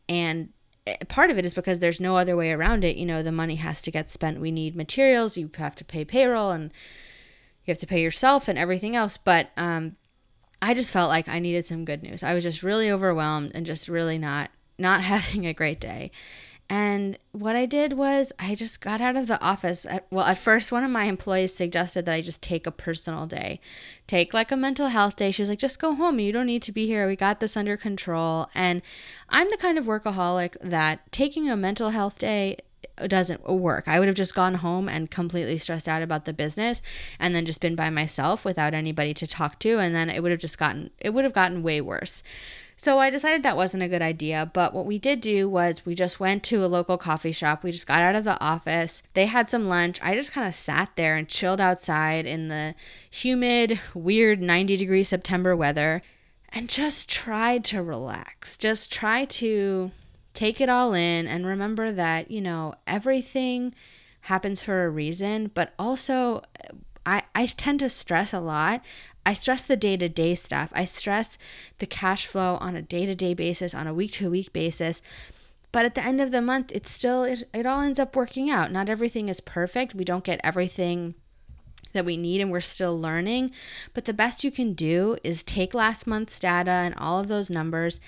And 0.07 0.49
eh, 0.85 0.97
part 1.07 1.31
of 1.31 1.37
it 1.37 1.45
is 1.45 1.53
because 1.53 1.79
there's 1.79 1.99
no 1.99 2.17
other 2.17 2.35
way 2.35 2.51
around 2.51 2.83
it. 2.83 2.97
You 2.97 3.05
know, 3.05 3.23
the 3.23 3.31
money 3.31 3.55
has 3.55 3.81
to 3.81 3.91
get 3.91 4.09
spent. 4.09 4.39
We 4.39 4.51
need 4.51 4.75
materials, 4.75 5.37
you 5.37 5.49
have 5.57 5.75
to 5.77 5.85
pay 5.85 6.05
payroll, 6.05 6.51
and 6.51 6.71
you 7.65 7.71
have 7.71 7.79
to 7.79 7.87
pay 7.87 8.01
yourself 8.01 8.47
and 8.47 8.57
everything 8.57 8.95
else. 8.95 9.17
But, 9.17 9.49
um, 9.57 9.95
I 10.61 10.73
just 10.73 10.91
felt 10.91 11.09
like 11.09 11.27
I 11.27 11.39
needed 11.39 11.65
some 11.65 11.85
good 11.85 12.01
news. 12.01 12.23
I 12.23 12.33
was 12.33 12.43
just 12.43 12.63
really 12.63 12.89
overwhelmed 12.89 13.51
and 13.53 13.65
just 13.65 13.87
really 13.87 14.17
not 14.17 14.49
not 14.77 15.01
having 15.13 15.45
a 15.45 15.53
great 15.53 15.79
day. 15.79 16.11
And 16.69 17.17
what 17.31 17.55
I 17.55 17.65
did 17.65 17.93
was 17.93 18.33
I 18.39 18.53
just 18.53 18.81
got 18.81 18.99
out 18.99 19.15
of 19.15 19.27
the 19.27 19.41
office. 19.41 19.85
At, 19.85 20.05
well, 20.11 20.25
at 20.25 20.37
first, 20.37 20.71
one 20.71 20.83
of 20.83 20.91
my 20.91 21.05
employees 21.05 21.55
suggested 21.55 22.05
that 22.05 22.13
I 22.13 22.21
just 22.21 22.41
take 22.41 22.67
a 22.67 22.71
personal 22.71 23.25
day, 23.25 23.61
take 24.05 24.33
like 24.33 24.51
a 24.51 24.57
mental 24.57 24.87
health 24.87 25.15
day. 25.15 25.31
She 25.31 25.41
was 25.41 25.49
like, 25.49 25.59
just 25.59 25.79
go 25.79 25.95
home. 25.95 26.19
You 26.19 26.33
don't 26.33 26.45
need 26.45 26.63
to 26.63 26.73
be 26.73 26.85
here. 26.85 27.07
We 27.07 27.15
got 27.15 27.39
this 27.39 27.55
under 27.55 27.77
control. 27.77 28.49
And 28.53 28.81
I'm 29.29 29.49
the 29.49 29.57
kind 29.57 29.77
of 29.77 29.85
workaholic 29.85 30.57
that 30.61 31.09
taking 31.11 31.49
a 31.49 31.55
mental 31.55 31.91
health 31.91 32.19
day 32.19 32.57
doesn't 33.07 33.47
work. 33.47 33.87
I 33.87 33.99
would 33.99 34.07
have 34.07 34.17
just 34.17 34.35
gone 34.35 34.55
home 34.55 34.89
and 34.89 35.09
completely 35.09 35.57
stressed 35.57 35.87
out 35.87 36.01
about 36.01 36.25
the 36.25 36.33
business 36.33 36.81
and 37.19 37.33
then 37.33 37.45
just 37.45 37.61
been 37.61 37.75
by 37.75 37.89
myself 37.89 38.43
without 38.43 38.73
anybody 38.73 39.13
to 39.15 39.27
talk 39.27 39.59
to. 39.59 39.77
And 39.77 39.95
then 39.95 40.09
it 40.09 40.21
would 40.21 40.31
have 40.31 40.39
just 40.39 40.57
gotten, 40.57 40.89
it 40.99 41.11
would 41.11 41.23
have 41.23 41.33
gotten 41.33 41.63
way 41.63 41.79
worse. 41.79 42.23
So 42.79 42.99
I 42.99 43.09
decided 43.09 43.41
that 43.41 43.57
wasn't 43.57 43.81
a 43.81 43.87
good 43.87 44.03
idea. 44.03 44.49
But 44.53 44.73
what 44.73 44.85
we 44.85 44.99
did 44.99 45.19
do 45.19 45.49
was 45.49 45.85
we 45.85 45.95
just 45.95 46.19
went 46.19 46.43
to 46.43 46.63
a 46.63 46.67
local 46.67 46.97
coffee 46.97 47.31
shop. 47.31 47.63
We 47.63 47.71
just 47.71 47.87
got 47.87 48.01
out 48.01 48.15
of 48.15 48.23
the 48.23 48.39
office. 48.39 49.01
They 49.15 49.25
had 49.25 49.49
some 49.49 49.67
lunch. 49.67 49.99
I 50.01 50.13
just 50.13 50.31
kind 50.31 50.47
of 50.47 50.53
sat 50.53 50.91
there 50.95 51.15
and 51.15 51.27
chilled 51.27 51.59
outside 51.59 52.27
in 52.27 52.49
the 52.49 52.75
humid, 53.09 53.79
weird 53.95 54.41
90 54.41 54.77
degree 54.77 55.03
September 55.03 55.55
weather 55.55 56.03
and 56.49 56.69
just 56.69 57.09
tried 57.09 57.63
to 57.65 57.81
relax. 57.81 58.57
Just 58.57 58.91
try 58.91 59.25
to 59.25 59.91
take 60.33 60.61
it 60.61 60.69
all 60.69 60.93
in 60.93 61.27
and 61.27 61.45
remember 61.45 61.91
that, 61.91 62.29
you 62.29 62.41
know, 62.41 62.75
everything 62.85 63.73
happens 64.21 64.61
for 64.61 64.85
a 64.85 64.89
reason, 64.89 65.49
but 65.53 65.73
also 65.79 66.43
I, 67.05 67.23
I 67.33 67.45
tend 67.45 67.79
to 67.79 67.89
stress 67.89 68.33
a 68.33 68.39
lot. 68.39 68.81
I 69.27 69.33
stress 69.33 69.61
the 69.61 69.75
day 69.75 69.97
to 69.97 70.07
day 70.07 70.35
stuff. 70.35 70.71
I 70.73 70.85
stress 70.85 71.37
the 71.79 71.85
cash 71.85 72.25
flow 72.25 72.57
on 72.61 72.77
a 72.77 72.81
day 72.81 73.05
to 73.05 73.13
day 73.13 73.33
basis, 73.33 73.75
on 73.75 73.85
a 73.85 73.93
week 73.93 74.13
to 74.13 74.29
week 74.29 74.53
basis. 74.53 75.01
But 75.73 75.83
at 75.83 75.95
the 75.95 76.03
end 76.03 76.21
of 76.21 76.31
the 76.31 76.41
month, 76.41 76.71
it's 76.73 76.89
still, 76.89 77.25
it, 77.25 77.43
it 77.53 77.65
all 77.65 77.81
ends 77.81 77.99
up 77.99 78.15
working 78.15 78.49
out. 78.49 78.71
Not 78.71 78.87
everything 78.87 79.27
is 79.27 79.41
perfect. 79.41 79.93
We 79.93 80.05
don't 80.05 80.23
get 80.23 80.39
everything 80.45 81.13
that 81.91 82.05
we 82.05 82.15
need 82.15 82.39
and 82.39 82.53
we're 82.53 82.61
still 82.61 82.97
learning. 82.97 83.51
But 83.93 84.05
the 84.05 84.13
best 84.13 84.45
you 84.45 84.51
can 84.51 84.71
do 84.71 85.17
is 85.25 85.43
take 85.43 85.73
last 85.73 86.07
month's 86.07 86.39
data 86.39 86.71
and 86.71 86.95
all 86.95 87.19
of 87.19 87.27
those 87.27 87.49
numbers 87.49 87.99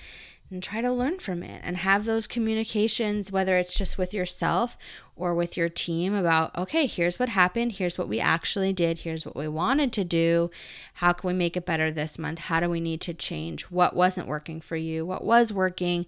and 0.50 0.62
try 0.62 0.80
to 0.80 0.92
learn 0.92 1.18
from 1.18 1.42
it 1.42 1.60
and 1.64 1.76
have 1.78 2.04
those 2.04 2.26
communications, 2.26 3.30
whether 3.30 3.56
it's 3.56 3.74
just 3.74 3.96
with 3.96 4.12
yourself 4.12 4.76
or 5.14 5.34
with 5.34 5.56
your 5.56 5.68
team 5.68 6.12
about, 6.14 6.56
okay, 6.56 6.86
here's 6.86 7.18
what 7.18 7.28
happened, 7.28 7.72
here's 7.72 7.96
what 7.96 8.08
we 8.08 8.18
actually 8.18 8.72
did, 8.72 9.00
here's 9.00 9.24
what 9.24 9.36
we 9.36 9.46
wanted 9.46 9.92
to 9.92 10.02
do. 10.02 10.50
How 10.94 11.12
can 11.12 11.28
we 11.28 11.34
make 11.34 11.56
it 11.56 11.66
better 11.66 11.92
this 11.92 12.18
month? 12.18 12.40
How 12.40 12.58
do 12.58 12.68
we 12.68 12.80
need 12.80 13.00
to 13.02 13.14
change? 13.14 13.64
What 13.64 13.94
wasn't 13.94 14.26
working 14.26 14.60
for 14.60 14.76
you? 14.76 15.06
What 15.06 15.24
was 15.24 15.52
working? 15.52 16.06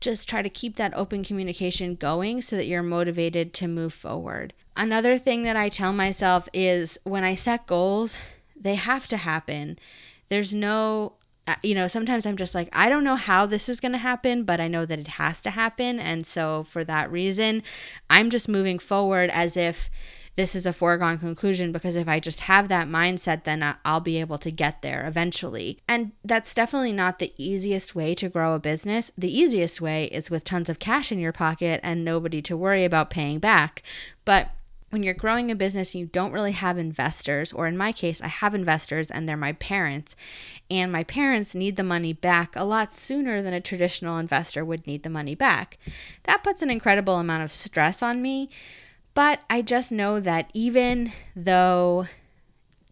Just 0.00 0.28
try 0.28 0.42
to 0.42 0.48
keep 0.48 0.76
that 0.76 0.96
open 0.96 1.22
communication 1.22 1.94
going 1.94 2.42
so 2.42 2.56
that 2.56 2.66
you're 2.66 2.82
motivated 2.82 3.52
to 3.54 3.68
move 3.68 3.92
forward. 3.92 4.54
Another 4.76 5.18
thing 5.18 5.42
that 5.42 5.56
I 5.56 5.68
tell 5.68 5.92
myself 5.92 6.48
is 6.52 6.98
when 7.04 7.24
I 7.24 7.34
set 7.34 7.66
goals, 7.66 8.18
they 8.54 8.76
have 8.76 9.06
to 9.08 9.16
happen. 9.16 9.78
There's 10.28 10.52
no 10.52 11.14
Uh, 11.48 11.54
you 11.62 11.74
know, 11.74 11.88
sometimes 11.88 12.26
I'm 12.26 12.36
just 12.36 12.54
like, 12.54 12.68
I 12.74 12.90
don't 12.90 13.04
know 13.04 13.16
how 13.16 13.46
this 13.46 13.70
is 13.70 13.80
going 13.80 13.92
to 13.92 13.98
happen, 13.98 14.44
but 14.44 14.60
I 14.60 14.68
know 14.68 14.84
that 14.84 14.98
it 14.98 15.08
has 15.08 15.40
to 15.42 15.50
happen. 15.50 15.98
And 15.98 16.26
so 16.26 16.64
for 16.64 16.84
that 16.84 17.10
reason, 17.10 17.62
I'm 18.10 18.28
just 18.28 18.48
moving 18.48 18.78
forward 18.78 19.30
as 19.30 19.56
if 19.56 19.88
this 20.36 20.54
is 20.54 20.66
a 20.66 20.74
foregone 20.74 21.18
conclusion 21.18 21.72
because 21.72 21.96
if 21.96 22.06
I 22.06 22.20
just 22.20 22.40
have 22.40 22.68
that 22.68 22.86
mindset, 22.86 23.44
then 23.44 23.74
I'll 23.84 24.00
be 24.00 24.20
able 24.20 24.36
to 24.38 24.50
get 24.50 24.82
there 24.82 25.06
eventually. 25.06 25.80
And 25.88 26.12
that's 26.22 26.52
definitely 26.52 26.92
not 26.92 27.18
the 27.18 27.32
easiest 27.38 27.94
way 27.94 28.14
to 28.16 28.28
grow 28.28 28.54
a 28.54 28.60
business. 28.60 29.10
The 29.16 29.36
easiest 29.36 29.80
way 29.80 30.04
is 30.04 30.30
with 30.30 30.44
tons 30.44 30.68
of 30.68 30.78
cash 30.78 31.10
in 31.10 31.18
your 31.18 31.32
pocket 31.32 31.80
and 31.82 32.04
nobody 32.04 32.42
to 32.42 32.58
worry 32.58 32.84
about 32.84 33.08
paying 33.08 33.38
back. 33.38 33.82
But 34.26 34.50
when 34.90 35.02
you're 35.02 35.14
growing 35.14 35.50
a 35.50 35.54
business 35.54 35.94
and 35.94 36.00
you 36.00 36.06
don't 36.06 36.32
really 36.32 36.52
have 36.52 36.78
investors, 36.78 37.52
or 37.52 37.66
in 37.66 37.76
my 37.76 37.92
case, 37.92 38.20
I 38.22 38.28
have 38.28 38.54
investors 38.54 39.10
and 39.10 39.28
they're 39.28 39.36
my 39.36 39.52
parents, 39.52 40.16
and 40.70 40.90
my 40.90 41.04
parents 41.04 41.54
need 41.54 41.76
the 41.76 41.82
money 41.82 42.12
back 42.12 42.56
a 42.56 42.64
lot 42.64 42.94
sooner 42.94 43.42
than 43.42 43.54
a 43.54 43.60
traditional 43.60 44.18
investor 44.18 44.64
would 44.64 44.86
need 44.86 45.02
the 45.02 45.10
money 45.10 45.34
back. 45.34 45.78
That 46.24 46.42
puts 46.42 46.62
an 46.62 46.70
incredible 46.70 47.16
amount 47.16 47.44
of 47.44 47.52
stress 47.52 48.02
on 48.02 48.22
me, 48.22 48.48
but 49.14 49.40
I 49.50 49.62
just 49.62 49.92
know 49.92 50.20
that 50.20 50.50
even 50.54 51.12
though 51.34 52.06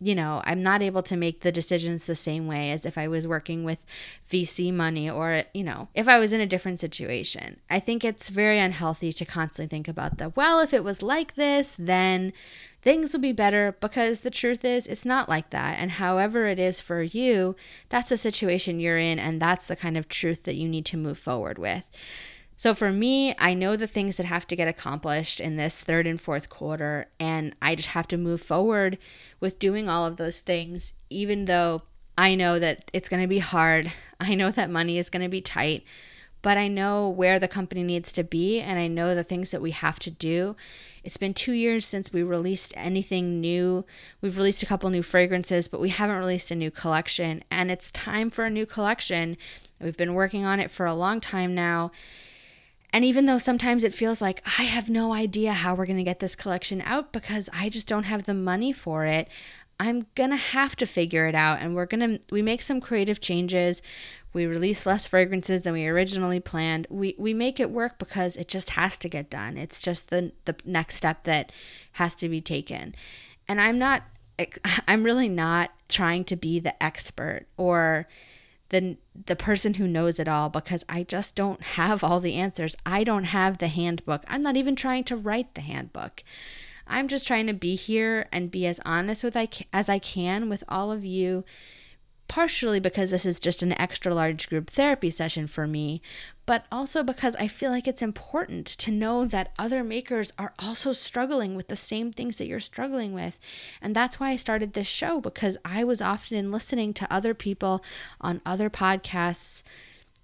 you 0.01 0.15
know, 0.15 0.43
I'm 0.45 0.63
not 0.63 0.83
able 0.83 1.03
to 1.03 1.17
make 1.17 1.41
the 1.41 1.53
decisions 1.53 2.05
the 2.05 2.15
same 2.15 2.47
way 2.47 2.71
as 2.71 2.85
if 2.85 2.99
I 2.99 3.09
was 3.09 3.27
working 3.27 3.65
with 3.65 3.85
VC 4.31 4.73
money 4.73 5.09
or, 5.09 5.43
you 5.55 5.65
know, 5.65 5.89
if 5.95 6.07
I 6.07 6.19
was 6.19 6.33
in 6.33 6.41
a 6.41 6.47
different 6.47 6.81
situation. 6.81 7.61
I 7.71 7.81
think 7.81 8.05
it's 8.05 8.29
very 8.29 8.59
unhealthy 8.59 9.13
to 9.15 9.25
constantly 9.25 9.69
think 9.69 9.89
about 9.89 10.19
the, 10.19 10.31
well, 10.31 10.61
if 10.61 10.75
it 10.75 10.85
was 10.85 11.03
like 11.03 11.35
this, 11.35 11.77
then 11.79 12.35
things 12.83 13.13
will 13.13 13.21
be 13.21 13.33
better 13.33 13.77
because 13.81 14.21
the 14.21 14.31
truth 14.31 14.65
is 14.65 14.87
it's 14.87 15.07
not 15.07 15.29
like 15.31 15.51
that. 15.51 15.79
And 15.79 15.93
however 15.93 16.45
it 16.47 16.59
is 16.59 16.79
for 16.79 17.03
you, 17.03 17.57
that's 17.89 18.11
the 18.11 18.19
situation 18.19 18.81
you're 18.81 18.99
in 18.99 19.19
and 19.19 19.41
that's 19.41 19.67
the 19.67 19.77
kind 19.77 19.97
of 19.97 20.09
truth 20.09 20.45
that 20.45 20.57
you 20.57 20.69
need 20.69 20.85
to 20.87 20.99
move 20.99 21.19
forward 21.19 21.59
with. 21.59 21.89
So 22.57 22.75
for 22.75 22.91
me, 22.91 23.35
I 23.39 23.53
know 23.53 23.77
the 23.77 23.87
things 23.87 24.17
that 24.17 24.25
have 24.27 24.47
to 24.47 24.57
get 24.57 24.67
accomplished 24.67 25.41
in 25.41 25.57
this 25.57 25.81
third 25.81 26.07
and 26.07 26.19
fourth 26.19 26.49
quarter, 26.49 27.09
and 27.21 27.55
I 27.61 27.75
just 27.75 27.91
have 27.91 28.09
to 28.09 28.17
move 28.17 28.41
forward 28.41 28.97
with 29.41 29.59
doing 29.59 29.91
all 29.91 30.07
of 30.07 30.17
those 30.17 30.41
things, 30.41 30.95
even 31.11 31.45
though 31.45 31.83
I 32.17 32.35
know 32.35 32.59
that 32.59 32.91
it's 32.95 33.11
going 33.11 33.23
to 33.23 33.29
be 33.29 33.41
hard. 33.41 33.93
I 34.21 34.35
know 34.35 34.51
that 34.51 34.71
money 34.71 34.97
is 34.97 35.11
going 35.11 35.23
to 35.23 35.29
be 35.29 35.43
tight, 35.43 35.85
but 36.41 36.57
I 36.57 36.67
know 36.69 37.11
where 37.11 37.39
the 37.39 37.47
company 37.47 37.83
needs 37.83 38.11
to 38.13 38.25
be, 38.25 38.59
and 38.61 38.79
I 38.79 38.87
know 38.87 39.15
the 39.15 39.25
things 39.25 39.51
that 39.51 39.61
we 39.61 39.73
have 39.73 39.99
to 39.99 40.11
do. 40.11 40.57
It's 41.05 41.19
been 41.19 41.35
two 41.35 41.53
years 41.53 41.85
since 41.85 42.11
we 42.11 42.23
released 42.23 42.73
anything 42.75 43.39
new. 43.39 43.85
We've 44.23 44.39
released 44.39 44.63
a 44.63 44.67
couple 44.67 44.89
new 44.89 45.03
fragrances, 45.03 45.69
but 45.69 45.81
we 45.81 45.91
haven't 45.91 46.17
released 46.17 46.51
a 46.51 46.55
new 46.55 46.71
collection, 46.71 47.45
and 47.51 47.71
it's 47.71 47.91
time 47.91 48.31
for 48.31 48.47
a 48.47 48.51
new 48.51 48.65
collection. 48.65 49.37
We've 49.79 49.97
been 49.97 50.15
working 50.15 50.47
on 50.47 50.59
it 50.59 50.71
for 50.71 50.87
a 50.87 50.95
long 50.95 51.21
time 51.21 51.55
now 51.55 51.91
and 52.97 53.05
even 53.05 53.27
though 53.27 53.37
sometimes 53.37 53.85
it 53.85 53.93
feels 53.93 54.23
like 54.23 54.43
I 54.59 54.63
have 54.63 54.89
no 54.89 55.13
idea 55.13 55.53
how 55.53 55.75
we're 55.75 55.85
going 55.85 55.99
to 55.99 56.03
get 56.03 56.21
this 56.21 56.35
collection 56.35 56.81
out 56.81 57.13
because 57.13 57.51
I 57.53 57.69
just 57.69 57.87
don't 57.87 58.05
have 58.05 58.25
the 58.25 58.33
money 58.33 58.73
for 58.73 59.05
it, 59.05 59.29
I'm 59.79 60.07
going 60.15 60.31
to 60.31 60.37
have 60.37 60.77
to 60.77 60.87
figure 60.87 61.27
it 61.27 61.35
out 61.35 61.59
and 61.61 61.75
we're 61.75 61.85
going 61.85 62.01
to 62.01 62.21
we 62.31 62.41
make 62.41 62.63
some 62.63 62.81
creative 62.81 63.21
changes. 63.21 63.83
We 64.33 64.47
release 64.47 64.87
less 64.87 65.05
fragrances 65.05 65.65
than 65.65 65.75
we 65.75 65.87
originally 65.87 66.41
planned. 66.41 66.87
We 66.89 67.15
we 67.19 67.35
make 67.35 67.61
it 67.61 67.71
work 67.71 67.99
because 67.99 68.35
it 68.35 68.49
just 68.49 68.71
has 68.71 68.97
to 68.97 69.11
get 69.11 69.29
done. 69.29 69.59
It's 69.59 69.83
just 69.83 70.09
the 70.09 70.33
the 70.47 70.57
next 70.65 70.95
step 70.95 71.25
that 71.25 71.53
has 71.93 72.15
to 72.15 72.31
be 72.31 72.41
taken. 72.41 72.95
And 73.47 73.61
I'm 73.61 73.79
not 73.79 74.05
I'm 74.89 75.03
really 75.03 75.29
not 75.29 75.71
trying 75.91 76.25
to 76.25 76.37
be 76.37 76.61
the 76.61 76.83
expert 76.83 77.45
or 77.59 78.09
the 78.71 78.97
the 79.27 79.37
person 79.37 79.75
who 79.75 79.87
knows 79.87 80.19
it 80.19 80.29
all 80.29 80.49
because 80.49 80.85
I 80.89 81.03
just 81.03 81.35
don't 81.35 81.63
have 81.63 82.03
all 82.03 82.21
the 82.21 82.35
answers. 82.35 82.77
I 82.85 83.05
don't 83.05 83.25
have 83.25 83.59
the 83.59 83.69
handbook. 83.69 84.25
I'm 84.29 84.43
not 84.43 84.57
even 84.57 84.77
trying 84.77 85.05
to 85.05 85.17
write 85.17 85.55
the 85.55 85.61
handbook. 85.61 86.23
I'm 86.87 87.09
just 87.09 87.27
trying 87.27 87.47
to 87.49 87.53
be 87.53 87.75
here 87.75 88.29
and 88.31 88.51
be 88.51 88.67
as 88.67 88.81
honest 88.85 89.25
with 89.25 89.37
I 89.37 89.49
as 89.73 89.89
I 89.89 89.99
can 89.99 90.49
with 90.49 90.65
all 90.69 90.93
of 90.93 91.05
you 91.05 91.45
partially 92.29 92.81
because 92.81 93.11
this 93.11 93.27
is 93.27 93.41
just 93.41 93.63
an 93.63 93.73
extra 93.81 94.15
large 94.15 94.49
group 94.49 94.71
therapy 94.71 95.11
session 95.11 95.47
for 95.47 95.67
me, 95.67 96.03
but 96.47 96.65
also 96.71 97.03
because 97.03 97.35
I 97.37 97.49
feel 97.49 97.71
like 97.71 97.89
it's 97.89 98.03
important 98.03 98.67
to 98.67 98.93
know 98.93 99.27
that 99.27 99.53
other 99.59 99.83
makers 99.83 100.33
are 100.39 100.55
also 100.59 100.93
struggling 100.93 101.57
with 101.57 101.69
the 101.69 101.77
same 101.77 102.13
things 102.13 102.39
that 102.39 102.47
you're 102.47 102.61
struggling 102.61 103.13
with. 103.13 103.39
And 103.83 103.95
that's 103.95 104.19
why 104.21 104.31
I 104.31 104.37
started 104.37 104.73
this 104.73 104.87
show 104.87 105.21
because 105.21 105.59
I 105.65 105.83
was 105.83 106.01
often 106.01 106.53
listening 106.53 106.95
to 106.95 107.13
other 107.13 107.35
people 107.35 107.83
on 108.21 108.41
other 108.47 108.71
podcasts 108.71 109.63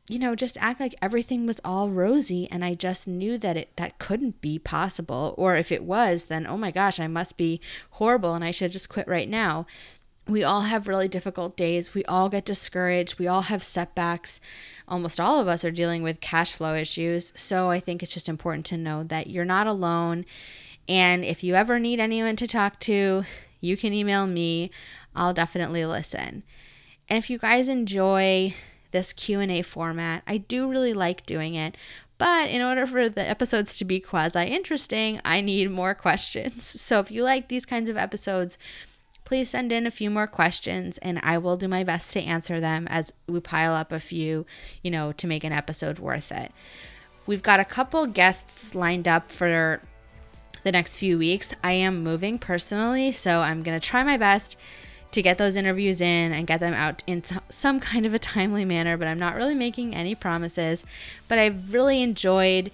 you 0.09 0.19
know 0.19 0.35
just 0.35 0.59
act 0.61 0.81
like 0.81 0.95
everything 1.01 1.47
was 1.47 1.61
all 1.65 1.89
rosy 1.89 2.49
and 2.51 2.65
i 2.65 2.75
just 2.75 3.07
knew 3.07 3.39
that 3.39 3.57
it 3.57 3.75
that 3.77 4.01
couldn't 4.01 4.41
be 4.41 4.59
possible 4.59 5.33
or 5.39 5.55
if 5.55 5.71
it 5.71 5.85
was 5.85 6.25
then 6.25 6.45
oh 6.45 6.57
my 6.57 6.73
gosh 6.73 6.99
i 6.99 7.07
must 7.07 7.37
be 7.37 7.61
horrible 7.93 8.35
and 8.35 8.45
i 8.45 8.51
should 8.51 8.73
just 8.73 8.89
quit 8.89 9.07
right 9.07 9.29
now 9.29 9.65
we 10.29 10.45
all 10.45 10.63
have 10.63 10.89
really 10.89 11.09
difficult 11.09 11.57
days. 11.57 11.95
We 11.95 12.05
all 12.05 12.29
get 12.29 12.45
discouraged. 12.45 13.19
We 13.19 13.27
all 13.27 13.43
have 13.43 13.63
setbacks. 13.63 14.41
Almost 14.87 15.19
all 15.19 15.41
of 15.41 15.49
us 15.49 15.65
are 15.65 15.71
dealing 15.71 16.03
with 16.03 16.21
cash 16.21 16.53
flow 16.53 16.75
issues. 16.75 17.33
So 17.35 17.71
I 17.71 17.81
think 17.81 18.03
it's 18.03 18.15
just 18.15 18.29
important 18.29 18.65
to 18.67 18.77
know 18.77 19.03
that 19.05 19.29
you're 19.29 19.45
not 19.45 19.67
alone. 19.67 20.25
And 20.89 21.25
if 21.25 21.43
you 21.43 21.55
ever 21.55 21.79
need 21.79 22.01
anyone 22.01 22.37
to 22.37 22.47
talk 22.47 22.79
to, 22.81 23.25
you 23.61 23.77
can 23.77 23.93
email 23.93 24.27
me. 24.27 24.71
I'll 25.15 25.35
definitely 25.35 25.85
listen. 25.87 26.43
And 27.09 27.19
if 27.19 27.29
you 27.29 27.39
guys 27.39 27.69
enjoy 27.69 28.55
this 28.93 29.13
Q&A 29.13 29.63
format, 29.63 30.23
I 30.27 30.39
do 30.39 30.69
really 30.69 30.95
like 30.95 31.27
doing 31.27 31.55
it. 31.55 31.77
But 32.19 32.51
in 32.51 32.63
order 32.63 32.87
for 32.87 33.09
the 33.09 33.29
episodes 33.29 33.75
to 33.77 33.85
be 33.85 33.99
quasi 33.99 34.45
interesting, 34.45 35.21
I 35.25 35.41
need 35.41 35.71
more 35.71 35.95
questions. 35.97 36.81
So 36.81 37.01
if 37.01 37.11
you 37.11 37.25
like 37.25 37.49
these 37.49 37.67
kinds 37.67 37.89
of 37.89 37.97
episodes, 37.97 38.59
please 39.33 39.49
send 39.49 39.73
in 39.73 39.87
a 39.87 39.91
few 39.91 40.11
more 40.11 40.27
questions 40.27 40.99
and 40.99 41.19
I 41.23 41.39
will 41.39 41.57
do 41.57 41.67
my 41.67 41.85
best 41.85 42.13
to 42.13 42.21
answer 42.21 42.61
them 42.61 42.87
as 42.91 43.15
we 43.27 43.41
pile 43.41 43.73
up 43.73 43.91
a 43.91 43.99
few, 43.99 44.45
you 44.83 44.91
know, 44.91 45.11
to 45.13 45.27
make 45.27 45.43
an 45.43 45.55
episode 45.55 45.99
worth 45.99 46.31
it. 46.31 46.53
We've 47.25 47.43
got 47.43 47.59
a 47.59 47.65
couple 47.65 48.05
guests 48.05 48.75
lined 48.75 49.09
up 49.09 49.33
for 49.33 49.81
the 50.65 50.71
next 50.73 50.97
few 50.97 51.17
weeks. 51.17 51.55
I 51.65 51.73
am 51.73 52.05
moving 52.05 52.39
personally, 52.39 53.11
so 53.11 53.41
I'm 53.41 53.63
going 53.63 53.81
to 53.81 53.87
try 53.87 54.03
my 54.03 54.19
best 54.19 54.59
to 55.13 55.23
get 55.23 55.39
those 55.39 55.57
interviews 55.57 56.03
in 56.03 56.35
and 56.35 56.47
get 56.47 56.61
them 56.61 56.75
out 56.75 57.03
in 57.07 57.23
some 57.49 57.81
kind 57.81 58.05
of 58.05 58.13
a 58.13 58.19
timely 58.19 58.67
manner, 58.67 58.99
but 58.99 59.09
I'm 59.09 59.19
not 59.19 59.35
really 59.35 59.55
making 59.55 59.95
any 59.95 60.15
promises. 60.15 60.85
But 61.29 61.39
I've 61.39 61.73
really 61.73 62.03
enjoyed 62.03 62.71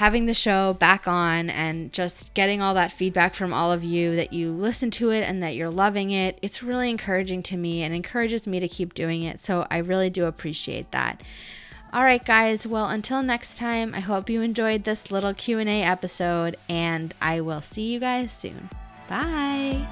having 0.00 0.24
the 0.24 0.32
show 0.32 0.72
back 0.72 1.06
on 1.06 1.50
and 1.50 1.92
just 1.92 2.32
getting 2.32 2.62
all 2.62 2.72
that 2.72 2.90
feedback 2.90 3.34
from 3.34 3.52
all 3.52 3.70
of 3.70 3.84
you 3.84 4.16
that 4.16 4.32
you 4.32 4.50
listen 4.50 4.90
to 4.90 5.10
it 5.10 5.20
and 5.20 5.42
that 5.42 5.54
you're 5.54 5.68
loving 5.68 6.10
it. 6.10 6.38
It's 6.40 6.62
really 6.62 6.88
encouraging 6.88 7.42
to 7.42 7.56
me 7.58 7.82
and 7.82 7.94
encourages 7.94 8.46
me 8.46 8.60
to 8.60 8.66
keep 8.66 8.94
doing 8.94 9.24
it. 9.24 9.42
So 9.42 9.66
I 9.70 9.76
really 9.76 10.08
do 10.08 10.24
appreciate 10.24 10.90
that. 10.92 11.20
All 11.92 12.02
right, 12.02 12.24
guys. 12.24 12.66
Well, 12.66 12.86
until 12.88 13.22
next 13.22 13.58
time, 13.58 13.94
I 13.94 14.00
hope 14.00 14.30
you 14.30 14.40
enjoyed 14.40 14.84
this 14.84 15.10
little 15.10 15.34
Q&A 15.34 15.82
episode 15.82 16.56
and 16.66 17.12
I 17.20 17.42
will 17.42 17.60
see 17.60 17.92
you 17.92 18.00
guys 18.00 18.32
soon. 18.32 18.70
Bye. 19.06 19.86